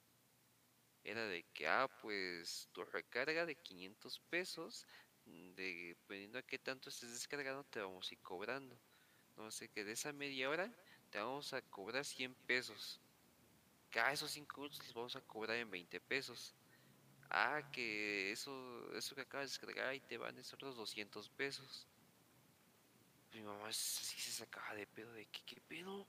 [1.05, 4.87] Era de que, ah, pues tu recarga de 500 pesos,
[5.27, 8.77] mm, de, dependiendo a qué tanto estés descargando, te vamos a ir cobrando.
[9.37, 10.73] No sé, que de esa media hora
[11.11, 13.01] te vamos a cobrar 100 pesos.
[13.91, 16.55] Cada esos 5 minutos los vamos a cobrar en 20 pesos.
[17.31, 18.53] Ah, que eso,
[18.95, 21.89] eso que acabas de descargar ahí te van esos otros 200 pesos.
[23.35, 26.07] Mi mamá sí se sacaba de pedo de que, ¿qué pedo?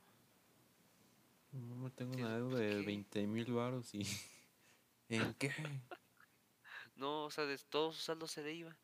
[1.52, 2.86] No, tengo Sí, una deuda de ¿qué?
[2.86, 4.02] 20 mil baros y...
[5.10, 5.52] ¿En qué?
[6.96, 8.78] No, o sea, de todos sus saldos se le iba.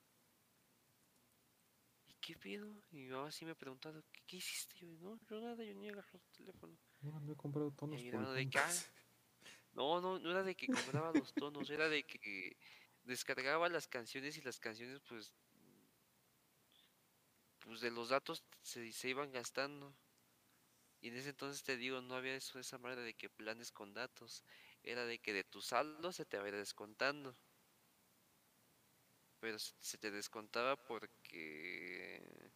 [2.08, 2.84] ¿Y qué pedo?
[2.92, 4.76] Y mi mamá sí me preguntaba, ¿qué, qué hiciste?
[4.80, 6.78] Yo, no, yo nada, yo ni agarré el teléfono.
[7.02, 8.72] No, no he comprado tonos mi hermano de que, ah.
[9.74, 12.58] No, no, no era de que compraba los tonos, era de que
[13.04, 15.34] descargaba las canciones y las canciones, pues,
[17.64, 19.96] pues de los datos se, se iban gastando.
[21.02, 23.94] Y en ese entonces te digo, no había eso, esa manera de que planes con
[23.94, 24.44] datos.
[24.84, 27.36] Era de que de tu saldo se te va a ir descontando.
[29.40, 32.52] Pero se, se te descontaba porque...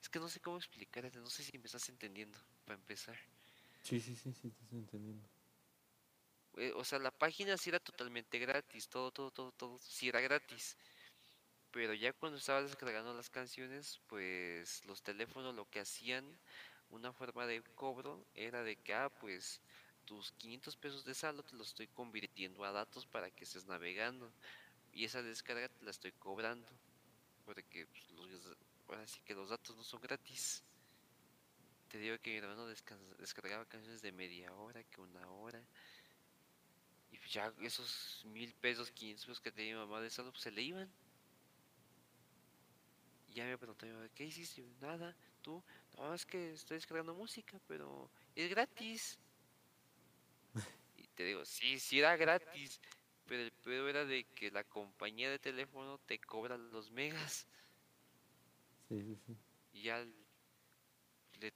[0.00, 3.18] Es que no sé cómo explicarte, no sé si me estás entendiendo, para empezar.
[3.82, 5.28] Sí, sí, sí, sí, te estoy entendiendo.
[6.56, 10.20] Eh, o sea, la página sí era totalmente gratis, todo, todo, todo, todo, sí era
[10.20, 10.76] gratis.
[11.74, 16.24] Pero ya cuando estaba descargando las canciones, pues los teléfonos lo que hacían,
[16.90, 19.60] una forma de cobro, era de que, ah, pues
[20.04, 24.30] tus 500 pesos de saldo te los estoy convirtiendo a datos para que estés navegando.
[24.92, 26.68] Y esa descarga te la estoy cobrando.
[27.44, 28.56] Porque pues, los,
[28.86, 30.62] ahora sí que los datos no son gratis.
[31.88, 35.60] Te digo que mi hermano descargaba canciones de media hora, que una hora.
[37.10, 40.52] Y ya esos mil pesos, 500 pesos que tenía mi mamá de saldo, pues se
[40.52, 40.88] le iban.
[43.34, 43.84] Y ya me preguntó
[44.14, 44.62] ¿qué hiciste?
[44.80, 45.60] Nada, tú,
[45.96, 49.18] no, es que estoy descargando música, pero es gratis.
[50.96, 52.80] Y te digo, sí, sí era gratis,
[53.26, 57.48] pero el peor era de que la compañía de teléfono te cobra los megas.
[58.88, 59.36] Sí, sí, sí.
[59.72, 60.06] Y ya
[61.40, 61.52] le,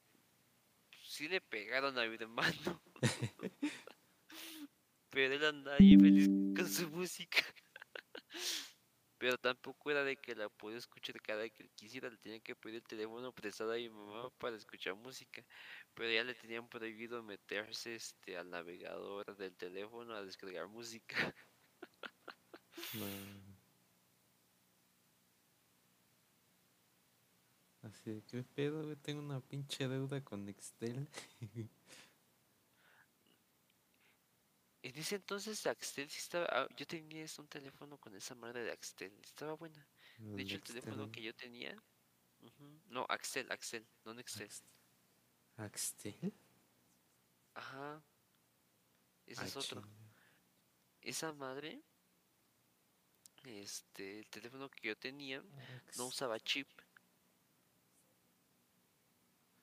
[1.04, 2.82] sí le pegaron a mi hermano.
[5.10, 7.44] pero él andaba ahí feliz con su música.
[9.18, 12.54] Pero tampoco era de que la podía escuchar cada que él quisiera, le tenía que
[12.54, 15.44] pedir el teléfono prestado a mi mamá para escuchar música.
[15.94, 21.34] Pero ya le tenían prohibido meterse este al navegador del teléfono a descargar música.
[27.82, 28.96] Así de, ¿qué pedo, güey?
[28.96, 31.08] Tengo una pinche deuda con Nextel.
[34.88, 36.46] En ese entonces Axtel sí estaba.
[36.50, 39.86] ah, yo tenía un teléfono con esa madre de Axtel, estaba buena.
[40.16, 41.76] De hecho, el teléfono que yo tenía.
[42.86, 44.48] No, Axel, Axel, no Nextel.
[45.58, 46.32] ¿Axtel?
[47.52, 48.02] Ajá.
[49.26, 49.86] Ese es otro.
[51.02, 51.82] Esa madre.
[53.44, 55.44] Este, el teléfono que yo tenía
[55.98, 56.66] no usaba chip.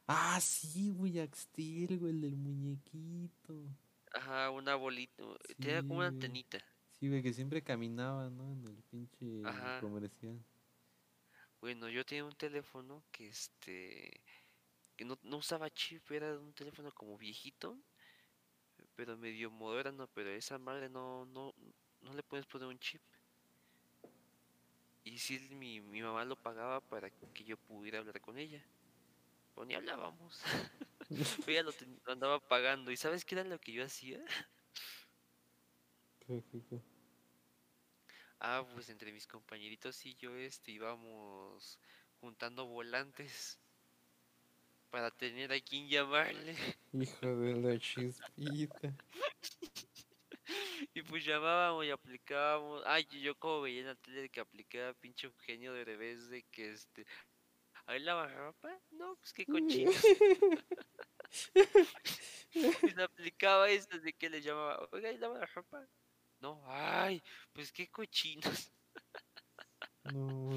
[0.06, 3.35] Ah, sí, güey, Axtel, güey, el del muñequito.
[4.36, 5.24] Ajá, una bolita.
[5.58, 6.60] Tenía como una antenita.
[7.00, 8.52] Sí, güey, que siempre caminaba, ¿no?
[8.52, 9.42] En el pinche
[9.80, 10.44] comercial.
[11.62, 14.22] Bueno, yo tenía un teléfono que este
[14.98, 17.78] que no, no usaba chip, era un teléfono como viejito,
[18.96, 21.54] pero medio moderno, pero esa madre no, no,
[22.02, 23.02] no le puedes poner un chip.
[25.06, 28.62] Y si mi, mi mamá lo pagaba para que yo pudiera hablar con ella.
[29.54, 30.42] Pues ni hablábamos.
[31.48, 31.72] ella lo,
[32.06, 32.92] lo, andaba pagando.
[32.92, 34.24] ¿Y sabes qué era lo que yo hacía?
[36.20, 36.82] ¿Qué, qué, qué?
[38.40, 41.80] Ah, pues entre mis compañeritos y yo este íbamos
[42.20, 43.60] juntando volantes
[44.90, 46.56] para tener a quien llamarle.
[46.94, 48.96] Hijo de la chispita.
[50.94, 52.84] y pues llamábamos y aplicábamos.
[52.86, 56.72] Ay, yo como veía en la tele que aplicaba pinche genio de revés de que
[56.72, 57.06] este.
[57.88, 58.80] ¿Ahí lava ropa?
[58.92, 59.92] No, pues qué cochino.
[62.52, 65.88] se aplicaba eso de que le llamaba, oiga, ¿ahí lava la ropa?
[66.40, 67.22] No, ay,
[67.54, 68.72] pues qué cochinos.
[70.14, 70.50] no,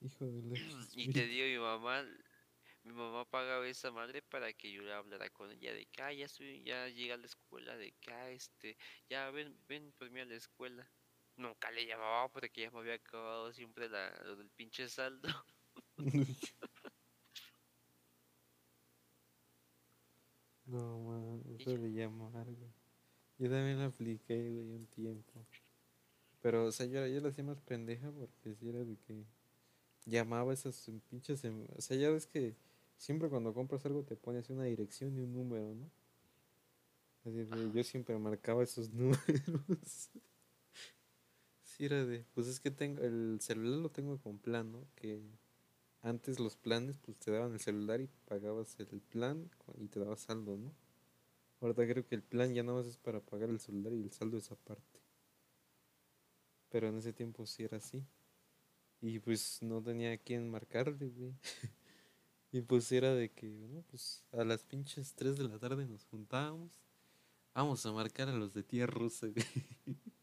[0.00, 0.54] hijo de la
[0.94, 2.04] Y te digo, mi mamá,
[2.82, 6.12] mi mamá pagaba esa madre para que yo le hablara con ella de que, ah,
[6.12, 8.76] ya, estoy, ya llega a la escuela, de que, ah, este,
[9.08, 10.90] ya ven, ven por mí a la escuela.
[11.40, 15.26] Nunca le llamaba porque ya me había acabado siempre la, lo del pinche saldo.
[20.66, 22.70] no, man, eso le llamar, güey.
[23.38, 25.46] Yo también la apliqué, güey, un tiempo.
[26.42, 29.24] Pero, o sea, yo, yo la hacía más pendeja porque si era de que
[30.04, 31.42] llamaba esas pinches.
[31.44, 32.54] O sea, ya ves que
[32.98, 35.90] siempre cuando compras algo te pone así una dirección y un número, ¿no?
[37.24, 40.10] Así yo siempre marcaba esos números.
[41.84, 42.24] Era de.
[42.34, 43.02] Pues es que tengo.
[43.02, 44.86] El celular lo tengo con plan, ¿no?
[44.94, 45.20] Que
[46.02, 50.16] antes los planes, pues te daban el celular y pagabas el plan y te daba
[50.16, 50.72] saldo, ¿no?
[51.60, 54.10] Ahorita creo que el plan ya no más es para pagar el celular y el
[54.10, 55.00] saldo es aparte.
[56.70, 58.02] Pero en ese tiempo sí era así.
[59.02, 61.34] Y pues no tenía a quién marcarle, güey.
[62.52, 66.04] y pues era de que, bueno, pues a las pinches 3 de la tarde nos
[66.04, 66.80] juntábamos.
[67.54, 69.44] Vamos a marcar a los de tierra rusa, güey.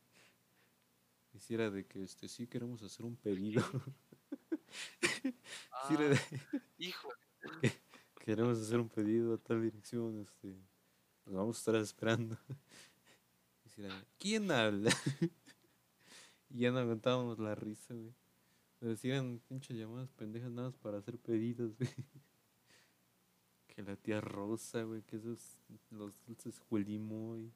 [1.49, 3.61] y era de que este sí queremos hacer un pedido.
[5.89, 6.19] de,
[6.83, 7.69] ah,
[8.19, 10.55] queremos hacer un pedido a tal dirección, este
[11.25, 12.37] nos vamos a estar esperando.
[14.17, 14.91] ¿quién habla?
[16.49, 18.13] y ya no aguantábamos la risa, güey.
[18.79, 21.89] Nos decían pinches llamadas pendejas nada más para hacer pedidos, güey.
[23.67, 25.59] Que la tía Rosa, güey, que esos,
[25.91, 27.51] los dulces Julimoy,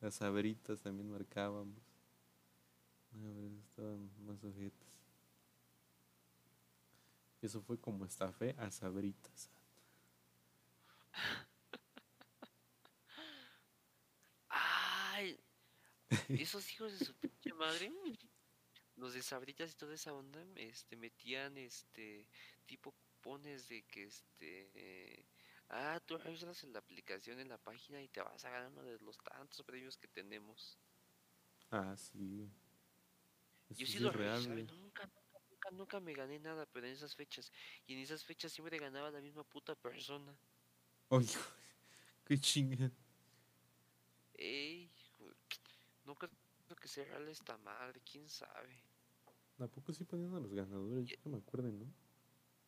[0.00, 1.87] las sabritas también marcábamos.
[3.12, 4.38] A ver, estaban más.
[7.40, 9.50] Eso fue como estafé a sabritas.
[16.28, 17.92] Esos hijos de su pinche madre,
[18.96, 22.28] los de Sabritas y toda esa onda, este, metían este
[22.66, 25.26] tipo cupones de que este
[25.70, 28.82] ah, tú registras en la aplicación en la página y te vas a ganar uno
[28.82, 30.78] de los tantos premios que tenemos.
[31.70, 32.50] Ah, sí.
[33.70, 35.10] Yo sí lo real, nunca,
[35.50, 37.52] nunca, nunca, me gané nada, pero en esas fechas.
[37.86, 40.34] Y en esas fechas siempre ganaba la misma puta persona.
[41.08, 41.34] Oye,
[42.24, 42.90] qué chingada.
[44.34, 44.90] Ey,
[46.04, 46.30] no creo
[46.80, 48.82] que sea real esta madre, quién sabe.
[49.58, 51.06] ¿A poco sí ponían a los ganadores?
[51.06, 51.92] Yo no me acuerdo, ¿no?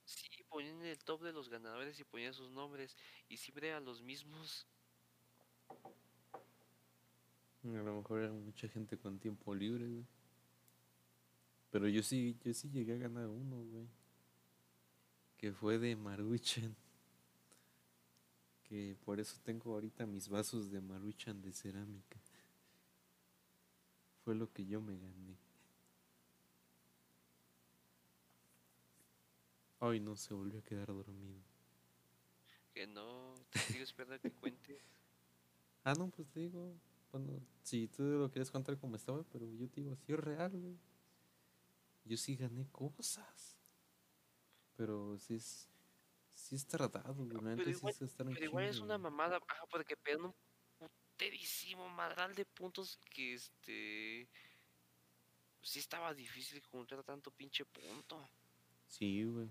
[0.05, 2.97] Sí, ponían el top de los ganadores y ponían sus nombres.
[3.28, 4.66] Y siempre a los mismos.
[7.62, 10.05] A lo mejor era mucha gente con tiempo libre, güey.
[11.70, 13.86] Pero yo sí, yo sí llegué a ganar uno, güey.
[15.36, 16.74] Que fue de Maruchan.
[18.64, 22.20] Que por eso tengo ahorita mis vasos de Maruchan de cerámica
[24.24, 25.36] fue lo que yo me gané.
[29.80, 31.40] Ay, no se volvió a quedar dormido.
[32.74, 34.78] Que no, te sigo esperando que cuente.
[35.84, 36.74] ah, no, pues te digo,
[37.10, 40.52] bueno, si tú lo quieres contar como estaba, pero yo te digo, sí es real,
[40.52, 40.76] güey.
[42.05, 43.56] Yo sí gané cosas.
[44.77, 45.68] Pero sí es,
[46.28, 47.56] sí es tardado, güey.
[47.56, 50.35] pero, igual, sí pero igual es una mamada, ajá, porque pegan un
[50.78, 54.28] puterísimo madral de puntos que este
[55.62, 58.28] sí estaba difícil encontrar tanto pinche punto.
[58.86, 59.51] Sí, güey.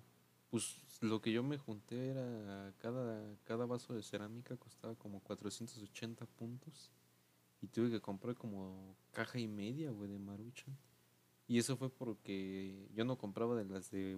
[0.49, 6.25] Pues lo que yo me junté era cada, cada vaso de cerámica costaba como 480
[6.25, 6.91] puntos.
[7.61, 10.75] Y tuve que comprar como caja y media, güey, de maruchan.
[11.49, 14.17] Y eso fue porque yo no compraba de las de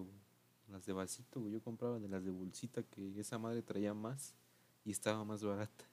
[0.68, 1.50] las de vasito.
[1.50, 4.36] Yo compraba de las de bolsita que esa madre traía más
[4.86, 5.86] y estaba más barata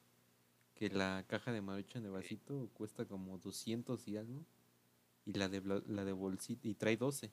[0.79, 4.45] que la caja de maruchan de vasito cuesta como 200 y algo.
[5.27, 7.33] Y la de, la de bolsita, y trae 12.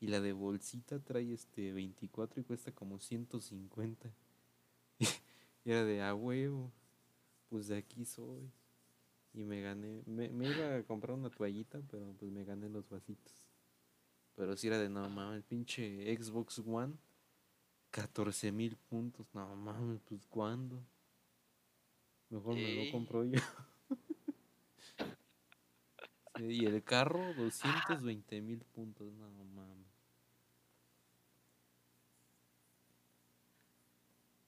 [0.00, 4.10] Y la de bolsita trae este 24 y cuesta como 150.
[4.98, 6.72] y era de a huevo.
[7.50, 8.50] Pues de aquí soy.
[9.34, 10.02] Y me gané.
[10.06, 13.32] Me, me iba a comprar una toallita, pero pues me gané los vasitos.
[14.36, 16.94] Pero si era de no mames, el pinche Xbox One.
[17.90, 19.26] 14 mil puntos.
[19.34, 20.82] No mames, pues ¿cuándo?
[22.30, 23.32] Mejor me lo compro yo.
[26.36, 29.12] Sí, y el carro, 220 mil puntos.
[29.12, 29.86] No mames.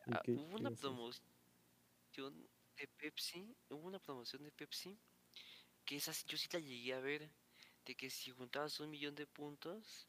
[0.07, 0.23] ¿Y Ah,
[0.55, 2.35] una promoción
[2.83, 4.99] de Pepsi, hubo una promoción de Pepsi,
[5.85, 7.31] que esa yo sí la llegué a ver,
[7.87, 10.07] de que si juntabas un millón de puntos,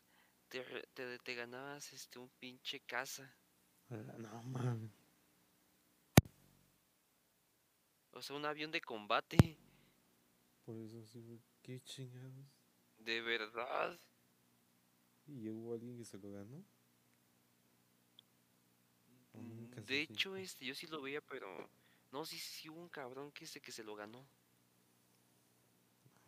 [0.50, 3.36] te, re- te, te ganabas este un pinche casa.
[3.90, 4.92] A la- No mames.
[8.14, 9.58] O sea, un avión de combate,
[10.66, 12.46] Por eso sí, qué chingados.
[12.98, 14.00] de verdad.
[15.28, 16.64] ¿Y hubo alguien que se lo ganó?
[19.34, 21.70] ¿O Mm, nunca se De hecho, este, yo sí lo veía, pero
[22.14, 24.26] no, sí, sí hubo un cabrón que este que se lo ganó.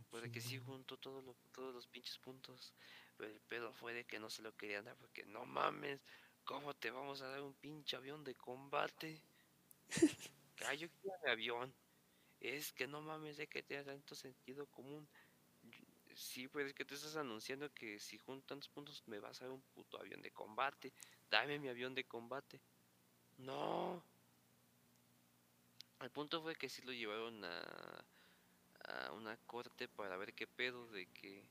[0.09, 2.73] Porque que sí juntó todo lo- todos los pinches puntos.
[3.17, 6.01] Pero el pedo fue de que no se lo querían dar porque no mames,
[6.43, 9.21] ¿cómo te vamos a dar un pinche avión de combate?
[10.67, 11.73] Ah, yo quiero mi avión.
[12.41, 15.07] Es que no mames de que tiene tanto sentido común.
[16.15, 19.45] Sí, pero es que tú estás anunciando que si junto tantos puntos me vas a
[19.45, 20.93] dar un puto avión de combate.
[21.29, 22.61] Dame mi avión de combate.
[23.37, 24.03] No.
[26.01, 28.05] El punto fue que sí lo llevaron a,
[28.87, 31.43] a una corte para ver qué pedo de que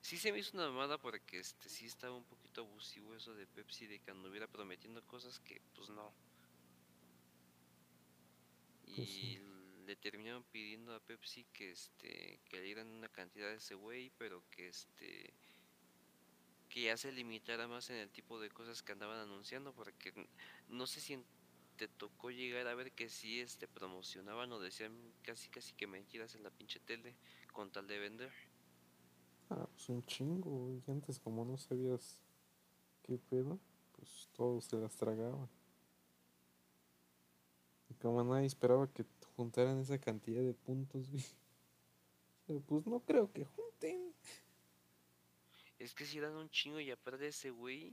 [0.00, 3.46] sí se me hizo una mamada porque este sí estaba un poquito abusivo eso de
[3.46, 6.12] Pepsi de que anduviera prometiendo cosas que pues no.
[8.94, 9.38] Pues sí.
[9.38, 13.74] Y le terminaron pidiendo a Pepsi que este que le dieran una cantidad de ese
[13.74, 15.32] güey, pero que este
[16.68, 20.12] que ya se limitara más en el tipo de cosas que andaban anunciando porque
[20.68, 21.24] no sé si en-
[21.82, 26.36] te tocó llegar a ver que sí este promocionaban o decían casi casi que mentiras
[26.36, 27.16] en la pinche tele
[27.52, 28.32] con tal de vender.
[29.50, 30.70] Ah, pues un chingo.
[30.70, 32.20] Y antes como no sabías
[33.02, 33.58] qué pedo,
[33.96, 35.48] pues todos se las tragaban.
[37.90, 39.04] Y como nadie esperaba que
[39.34, 41.08] juntaran esa cantidad de puntos.
[42.46, 44.14] Pero pues no creo que junten.
[45.80, 47.92] Es que si dan un chingo y aparte de ese güey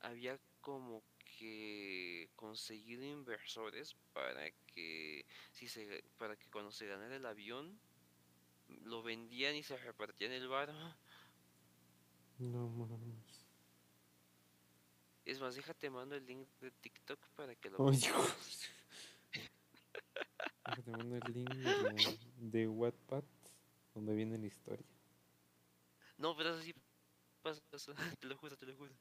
[0.00, 1.02] había como
[1.38, 7.78] que conseguido inversores para que si se para que cuando se ganara el avión
[8.68, 10.72] lo vendían y se repartían el bar.
[12.38, 13.44] No mames.
[15.24, 18.70] Es más, déjate mando el link de TikTok para que lo Oye, compres.
[20.66, 23.24] Déjate mando el link de, de Wattpad
[23.94, 24.86] donde viene la historia.
[26.18, 26.74] No, pero eso sí
[27.42, 28.94] pasa, pasa, te lo juro, te lo juro.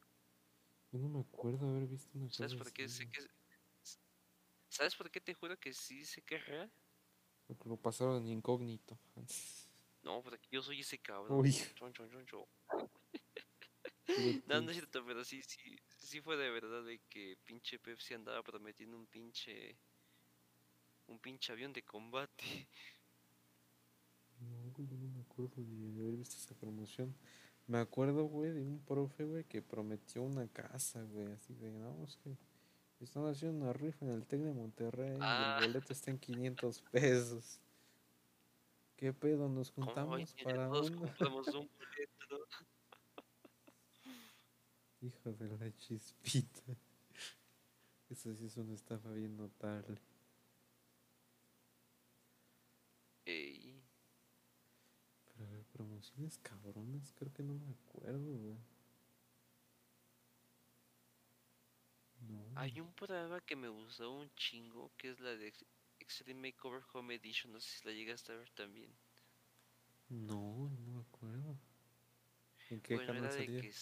[0.93, 2.83] Yo no me acuerdo haber visto una cosa ¿Sabes por qué?
[2.83, 3.29] así, Sé que es-
[4.69, 6.71] ¿Sabes por qué te juro que sí sé que es real?
[7.47, 8.97] Porque lo pasaron en incógnito.
[10.03, 11.39] No, porque yo soy ese cabrón.
[11.39, 11.51] Uy.
[11.75, 12.45] Chon, chon, chon, chon.
[14.45, 18.13] No, no es cierto, pero sí, sí, sí fue de verdad de que pinche Pepsi
[18.13, 19.75] andaba prometiendo un pinche,
[21.07, 22.67] un pinche avión de combate.
[24.39, 27.15] No, yo no me acuerdo de haber visto esa promoción.
[27.68, 32.03] Me acuerdo, güey, de un profe, güey, que prometió una casa, güey, así de, no,
[32.03, 32.35] es que
[32.99, 35.57] están haciendo una rifa en el TEC de Monterrey Ah.
[35.60, 37.60] y el boleto está en 500 pesos.
[38.98, 39.49] ¿Qué pedo?
[39.49, 40.99] Nos juntamos para compramos un
[41.69, 42.48] boleto.
[45.02, 46.61] Hijo de la chispita.
[48.10, 49.99] Eso sí es una estafa bien notable.
[53.26, 53.72] Ey,
[55.73, 58.57] promociones cabronas, creo que no me acuerdo, güey.
[62.27, 62.43] No.
[62.55, 65.65] hay un programa que me gustó un chingo, que es la de Ex-
[65.99, 68.91] Extreme Makeover Home Edition, no sé si la llegaste a ver también.
[70.09, 71.57] No, no me acuerdo.
[72.69, 73.59] ¿En qué Bueno, canal era de salía?
[73.59, 73.73] que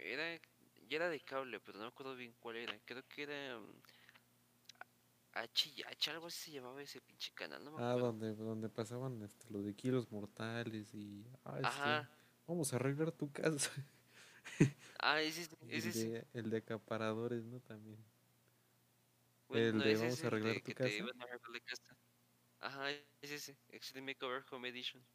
[0.00, 0.40] era
[0.88, 2.78] ya era de cable, pero no me acuerdo bien cuál era.
[2.84, 3.82] Creo que era mm,
[5.42, 8.12] H, algo así se llamaba ese pinche canal, no me Ah, acuerdo.
[8.12, 11.26] donde, donde pasaban este, lo de kilos mortales y...
[11.44, 12.10] Ah, este, Ajá.
[12.46, 13.70] vamos a arreglar tu casa.
[14.98, 16.08] Ah, ese, ese, Y ese, el, ese.
[16.10, 17.60] de, el de acaparadores, ¿no?
[17.60, 17.98] También.
[19.48, 20.90] Bueno, el no, de ese vamos es a arreglar de tu casa.
[20.90, 21.96] te iban a arreglar la casa.
[22.60, 25.06] Ajá, es ese, Extreme Makeover Home Edition.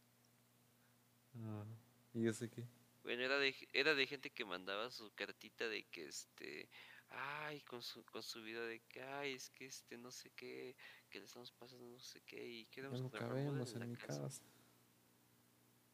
[1.35, 1.65] Ah,
[2.14, 2.65] y yo sé que...
[3.03, 6.69] Bueno, era de, era de gente que mandaba su cartita de que este,
[7.12, 10.76] ay, con su, con su vida de que, ay, es que este, no sé qué,
[11.10, 14.22] que le estamos pasando no sé qué, y queremos remodelen cabemos en la mi casa.
[14.22, 14.42] casa.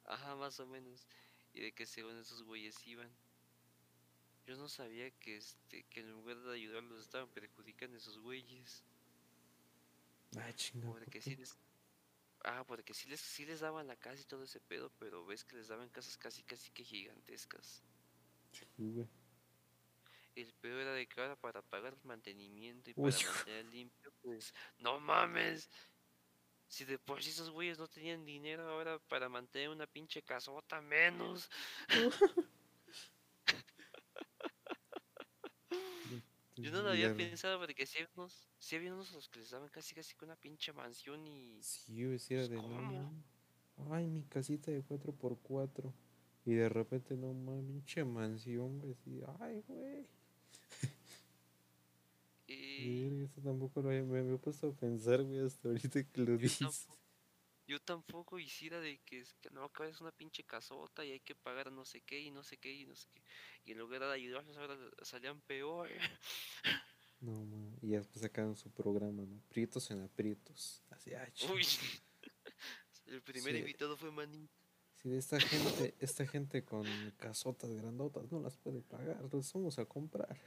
[0.06, 1.07] Ajá, más o menos.
[1.53, 3.11] Y de que según esos güeyes iban.
[4.45, 8.84] Yo no sabía que este, que en lugar de ayudarlos estaban perjudicando a esos güeyes.
[10.38, 10.88] Ay, chinga.
[10.88, 11.57] ¿por Porque sí les.
[12.45, 15.44] Ah, porque sí les, sí les daban la casa y todo ese pedo, pero ves
[15.44, 17.84] que les daban casas casi casi que gigantescas.
[18.53, 19.07] Sí, güey.
[20.38, 24.99] El peor era de ahora para pagar el mantenimiento y para mantener limpio, pues no
[24.99, 25.68] mames.
[26.68, 30.80] Si de por sí esos güeyes no tenían dinero ahora para mantener una pinche casota
[30.80, 31.49] menos.
[36.55, 39.49] Yo no lo había pensado porque si había unos, sí había unos los que les
[39.51, 42.81] daban casi casi que una pinche mansión y Sí, sí era Pues, de no ¿cómo?
[42.81, 43.23] mames.
[43.91, 45.93] Ay, mi casita de 4x4.
[46.45, 48.95] Y de repente, no mames, pinche mansión, güey.
[49.39, 50.07] Ay, güey.
[52.77, 56.21] Y Verga, Eso tampoco lo había, me había puesto a pensar, güey, hasta ahorita que
[56.21, 56.59] lo yo dices.
[56.59, 56.99] tampoco,
[57.67, 61.35] yo tampoco hiciera de que, que no, que es una pinche casota y hay que
[61.35, 63.23] pagar no sé qué y no sé qué y no sé qué.
[63.65, 65.89] Y en lugar de ayudarlos ahora salían peor.
[67.19, 67.83] No, mames.
[67.83, 69.41] Y después sacaron su programa, ¿no?
[69.49, 70.83] Prietos en aprietos.
[70.91, 71.65] Así, ay, Uy,
[73.07, 73.59] el primer Sí.
[73.59, 74.47] invitado fue Manny.
[74.93, 76.85] Si de esta gente, esta gente con
[77.17, 80.39] casotas grandotas no las puede pagar, las vamos a comprar.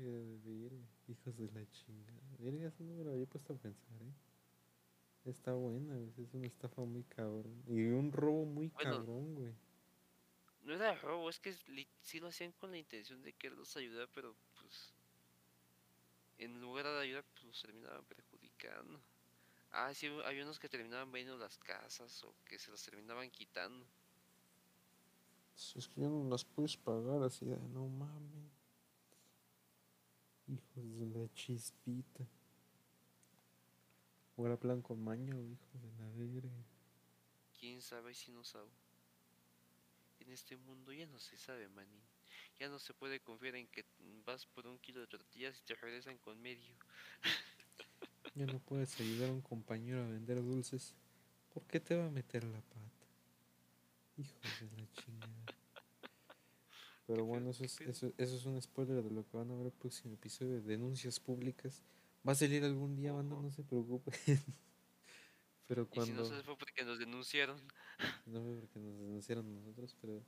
[0.00, 0.76] Verga,
[1.08, 2.36] Hijos de la chingada.
[2.38, 4.12] Verga, eso no me lo había puesto a pensar, ¿eh?
[5.24, 7.62] Está buena, es una estafa muy cabrón.
[7.66, 8.90] Y un robo muy Bueno.
[8.92, 9.54] cabrón, güey.
[10.62, 11.54] No era robo, es que
[12.02, 14.92] sí lo hacían con la intención de quererlos ayudar, pero pues
[16.38, 19.00] en lugar de ayudar, pues los terminaban perjudicando.
[19.72, 23.86] Ah, sí, había unos que terminaban vendiendo las casas o que se las terminaban quitando.
[25.54, 28.59] Si es que ya no las puedes pagar así de no mames.
[30.50, 32.26] Hijos de la chispita.
[34.36, 36.64] O era plan con maña, hijos de la verga.
[37.58, 38.70] Quién sabe si no sabe.
[40.18, 42.02] En este mundo ya no se sabe, manín.
[42.58, 43.84] Ya no se puede confiar en que
[44.26, 46.74] vas por un kilo de tortillas y te regresan con medio.
[48.36, 50.94] Ya no puedes ayudar a un compañero a vender dulces.
[51.52, 53.06] ¿Por qué te va a meter la pata?
[54.16, 55.49] Hijos de la chingada.
[57.10, 59.50] Pero ¿Qué bueno, eso ¿Qué es, eso, eso es un spoiler de lo que van
[59.50, 61.82] a ver el próximo episodio de Denuncias Públicas.
[62.26, 64.14] Va a salir algún día, banda, no se preocupen.
[65.66, 66.24] Pero Y si no cuando...
[66.36, 67.60] se fue porque nos denunciaron.
[68.26, 70.22] No fue porque nos denunciaron nosotros, pero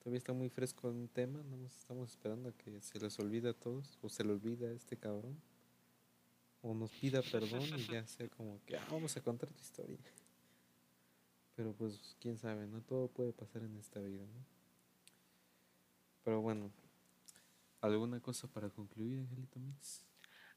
[0.00, 1.40] todavía está muy fresco el tema.
[1.44, 4.72] Más estamos esperando a que se les olvide a todos, o se le olvida a
[4.72, 5.40] este cabrón,
[6.62, 9.98] o nos pida perdón y ya sea como que "Ah, vamos a contar tu historia.
[11.54, 14.53] Pero pues quién sabe, no todo puede pasar en esta vida, ¿no?
[16.24, 16.72] Pero bueno,
[17.82, 20.06] ¿alguna cosa para concluir, Angelito Mix?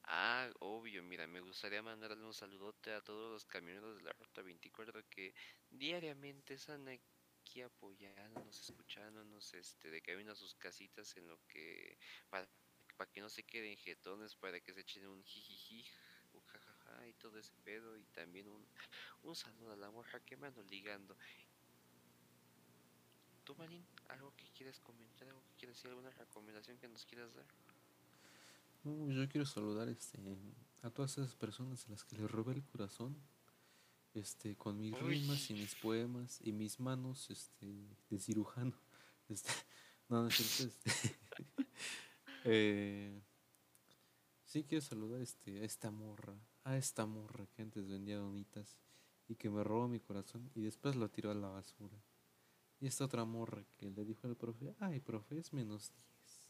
[0.04, 4.42] Ah, obvio, mira, me gustaría mandarle un saludote a todos los camioneros de la Ruta
[4.42, 5.34] 24 que
[5.70, 11.98] diariamente están aquí apoyándonos, escuchándonos, este, de camino a sus casitas en lo que,
[12.30, 12.48] para,
[12.96, 15.86] para que no se queden jetones, para que se echen un jijiji,
[16.32, 18.66] un jajaja y todo ese pedo, y también un,
[19.24, 21.18] un saludo a la morra que me ando ligando.
[23.44, 27.34] ¿Tú, Marín, algo que quieres comentar, algo que quieres decir, alguna recomendación que nos quieras
[27.34, 27.46] dar?
[28.84, 30.18] Pues yo quiero saludar este,
[30.82, 33.18] a todas esas personas a las que les robé el corazón.
[34.14, 35.20] Este, con mis Uy.
[35.20, 37.68] rimas y mis poemas y mis manos este,
[38.10, 38.74] de cirujano.
[39.30, 39.52] Este,
[40.08, 40.76] no, no es cierto.
[40.86, 41.20] Este,
[42.46, 43.22] eh,
[44.46, 48.78] sí quiero saludar este, a esta morra, a esta morra que antes vendía donitas
[49.28, 52.02] y que me robó mi corazón y después lo tiró a la basura.
[52.80, 56.42] Y esta otra morra que le dijo al profe, ay profe, es menos 10.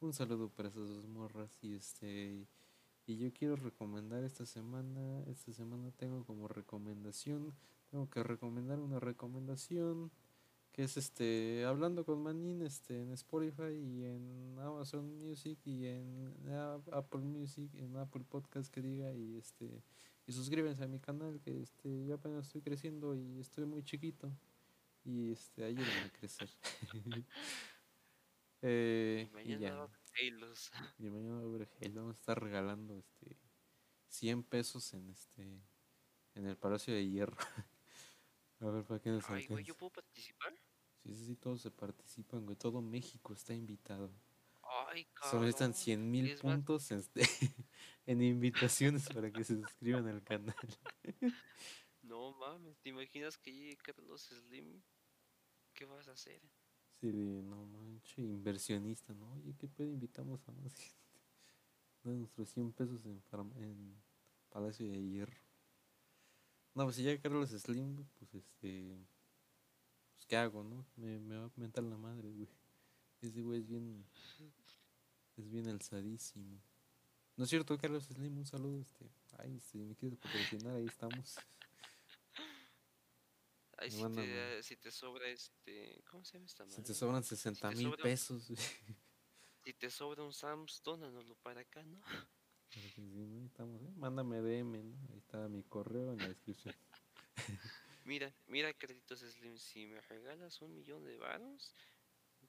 [0.00, 2.46] Un saludo para esas dos morras y este
[3.06, 7.54] y yo quiero recomendar esta semana, esta semana tengo como recomendación,
[7.90, 10.10] tengo que recomendar una recomendación
[10.72, 16.34] que es este hablando con Manin este en Spotify y en Amazon Music y en
[16.92, 19.82] Apple Music, en Apple Podcast que diga y este
[20.26, 24.32] y suscríbanse a mi canal que este yo apenas estoy creciendo y estoy muy chiquito
[25.04, 26.48] y este ayúdenme a crecer.
[28.66, 29.74] Eh, Y y mañana ya.
[29.74, 30.70] va a haber Halos.
[30.98, 33.36] Y mañana va a haber Vamos a estar regalando este
[34.08, 35.60] 100 pesos en este
[36.34, 37.36] en el Palacio de Hierro.
[38.60, 39.64] a ver para qué nos Ay, güey.
[39.64, 40.54] ¿yo puedo participar?
[41.02, 42.56] Sí, sí, sí, todos se participan, güey.
[42.56, 44.10] Todo México está invitado.
[44.62, 45.74] Ay, Solo cabrón.
[45.74, 47.20] 100 mil puntos este,
[48.06, 50.56] en invitaciones para que se suscriban al canal.
[52.02, 54.82] no mames, ¿te imaginas que llegue Carlos Slim?
[55.74, 56.40] ¿Qué vas a hacer?
[57.00, 59.32] Sí, no manches, inversionista, ¿no?
[59.32, 60.94] Oye, ¿qué pedo invitamos a más gente?
[62.04, 63.22] De nuestros 100 pesos en,
[63.56, 63.96] en
[64.50, 65.42] Palacio de Hierro.
[66.74, 68.96] No, pues si llega Carlos Slim, pues este.
[70.14, 70.84] Pues, ¿qué hago, no?
[70.96, 72.48] Me, me va a mentar la madre, güey.
[73.20, 74.04] Ese güey es bien.
[75.36, 76.60] Es bien alzadísimo.
[77.36, 78.38] ¿No es cierto, Carlos Slim?
[78.38, 79.10] Un saludo, este.
[79.38, 81.36] Ay, si me quieres patrocinar, ahí estamos.
[83.84, 86.02] Ay, si te, si te sobra este.
[86.10, 86.82] ¿Cómo se llama esta Si madre?
[86.84, 88.50] te sobran 60 te mil pesos.
[89.62, 92.00] Si te sobra un Sams, dónanoslo para acá, ¿no?
[92.70, 93.38] Claro que sí, ¿no?
[93.38, 93.92] Ahí estamos, ¿eh?
[93.96, 94.96] Mándame DM, ¿no?
[95.10, 96.74] Ahí está mi correo en la descripción.
[98.04, 101.72] Mira, mira, Carlitos Slim, si me regalas un millón de varos,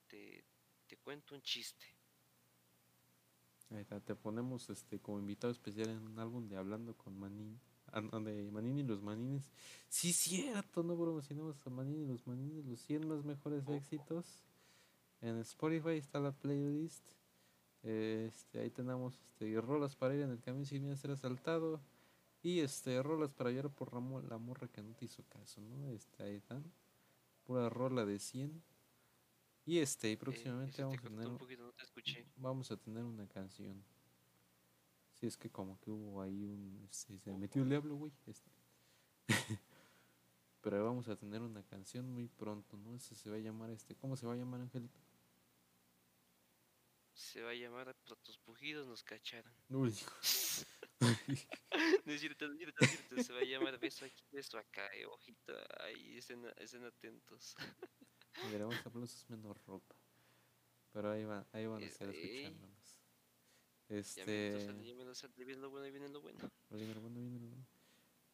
[0.06, 0.44] te,
[0.86, 1.86] te cuento un chiste.
[3.70, 7.58] Ahí está, te ponemos este como invitado especial en un álbum de Hablando con Manín.
[7.92, 9.50] De Manín y los Manines.
[9.88, 14.44] Sí, cierto, no promocionamos a Manín y los Manines, los 100 más mejores éxitos.
[15.20, 17.04] En Spotify está la playlist.
[17.82, 21.80] Este, ahí tenemos este, rolas para ir en el camión sin miedo a ser asaltado.
[22.42, 25.88] Y este, rolas para llorar por mo- la morra que no te hizo caso, ¿no?
[25.90, 26.64] Este, ahí están.
[27.44, 28.62] Pura rola de 100.
[29.64, 32.26] Y este, y Eh, próximamente vamos a tener un poquito, no te escuché.
[32.36, 33.82] vamos a tener una canción.
[35.18, 36.86] Si es que como que hubo ahí un...
[36.90, 38.12] este, se metió el diablo, güey.
[38.26, 38.50] este.
[40.60, 42.94] Pero vamos a tener una canción muy pronto, ¿no?
[42.94, 43.94] Ese se va a llamar, este...
[43.94, 45.00] ¿Cómo se va a llamar, Angelito?
[47.14, 49.52] Se va a llamar Por tus pujidos nos cacharon.
[49.70, 49.94] Uy.
[52.06, 54.24] No es cierto, no es cierto, no es cierto, Se va a llamar beso aquí,
[54.32, 55.52] beso acá, eh, ojito.
[55.80, 57.54] Ahí estén, estén atentos.
[58.50, 59.94] Veremos aplausos menos ropa.
[60.92, 62.56] Pero ahí, va, ahí van a estar Ey.
[63.88, 64.52] Ya Este...
[64.52, 66.38] lo sale, ya me lo sale, viene lo bueno viene lo bueno.
[66.70, 67.66] Bueno, viene el-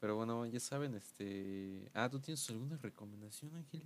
[0.01, 1.91] Pero bueno, ya saben, este...
[1.95, 3.83] Ah, ¿tú tienes alguna recomendación, Ángel?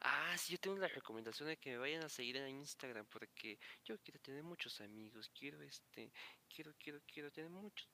[0.00, 3.58] Ah, sí, yo tengo la recomendación de que me vayan a seguir en Instagram porque
[3.84, 6.12] yo quiero tener muchos amigos, quiero este,
[6.48, 7.88] quiero, quiero, quiero tener muchos,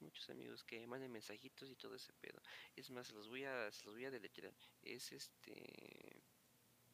[0.00, 2.42] muchos amigos que me manden mensajitos y todo ese pedo.
[2.74, 4.52] Es más, los voy a, los voy a deletrear.
[4.82, 6.20] Es este,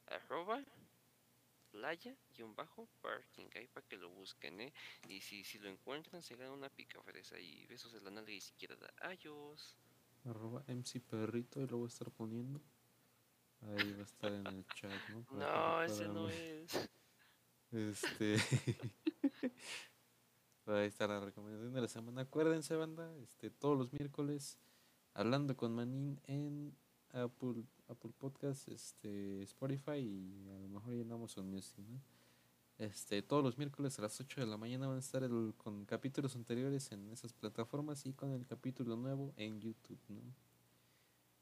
[0.06, 0.62] arroba,
[1.72, 4.72] playa, guion bajo, parking, ahí para que lo busquen, ¿eh?
[5.08, 8.32] Y si, si lo encuentran, se ganan una pica fresa y besos en la nalga
[8.32, 8.92] izquierda.
[9.00, 9.76] Adiós.
[10.24, 12.60] arroba MC Perrito y lo voy a estar poniendo.
[13.62, 15.24] Ahí va a estar en el chat, ¿no?
[15.24, 16.90] Para No, ese no es.
[17.70, 18.36] Este.
[20.66, 22.22] Ahí está la recomendación de la semana.
[22.22, 24.58] Acuérdense, banda, este, todos los miércoles,
[25.14, 26.76] hablando con Manin en
[27.10, 32.00] Apple, Apple Podcast, este, Spotify y a lo mejor en Amazon Music, ¿no?
[32.78, 35.84] Este, todos los miércoles a las 8 de la mañana van a estar el- con
[35.84, 40.20] capítulos anteriores en esas plataformas y con el capítulo nuevo en YouTube, ¿no?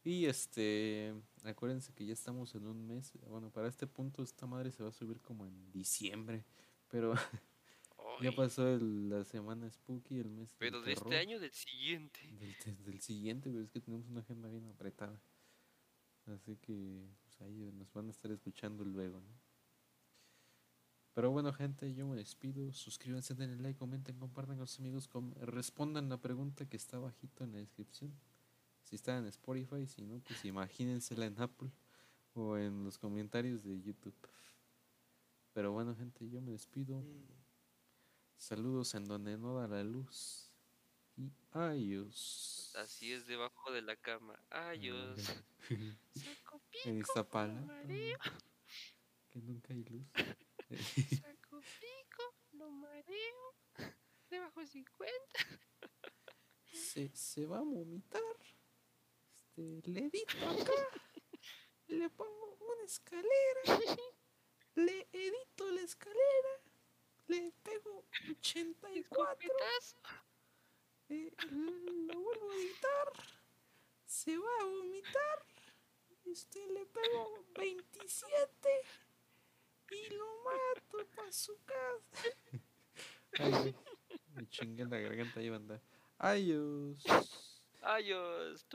[0.02, 1.14] Y este,
[1.44, 3.12] acuérdense que ya estamos en un mes.
[3.28, 6.44] Bueno, para este punto esta madre se va a subir como en diciembre,
[6.88, 7.12] pero
[8.22, 12.20] ya pasó el- la semana spooky, el mes Pero de este terror, año del siguiente.
[12.32, 15.20] del, del siguiente, pero es que tenemos una agenda bien apretada.
[16.34, 19.40] Así que pues ahí nos van a estar escuchando luego, ¿no?
[21.12, 22.72] Pero bueno, gente, yo me despido.
[22.72, 27.42] Suscríbanse, denle like, comenten, compartan con sus amigos, com- respondan la pregunta que está bajito
[27.44, 28.12] en la descripción.
[28.84, 31.70] Si está en Spotify, si no, pues imagínensela en Apple
[32.34, 34.14] o en los comentarios de YouTube.
[35.52, 37.02] Pero bueno, gente, yo me despido.
[38.36, 40.49] Saludos en donde no da la luz.
[41.20, 42.72] Y adiós.
[42.76, 44.42] Así es debajo de la cama.
[44.48, 45.20] Adiós.
[46.14, 48.18] Saco en pico, Iztapalapa, mareo.
[49.30, 50.06] que nunca hay luz.
[51.20, 53.54] saco pico, lo mareo.
[54.30, 55.18] Debajo 50.
[56.72, 58.22] se, se va a vomitar.
[59.34, 60.72] Este, le edito acá.
[61.88, 63.78] le pongo una escalera.
[64.76, 66.62] Le edito la escalera.
[67.26, 68.94] Le pego 84.
[68.94, 69.98] Escopetazo.
[71.10, 73.12] Eh, lo vuelvo a editar.
[74.06, 75.44] Se va a vomitar.
[76.24, 78.52] Este, le pego 27.
[79.90, 82.28] Y lo mato para su casa.
[83.38, 83.74] Ay,
[84.34, 85.82] me chingué la garganta y banda.
[86.18, 87.04] Adiós.
[87.82, 88.66] Adiós.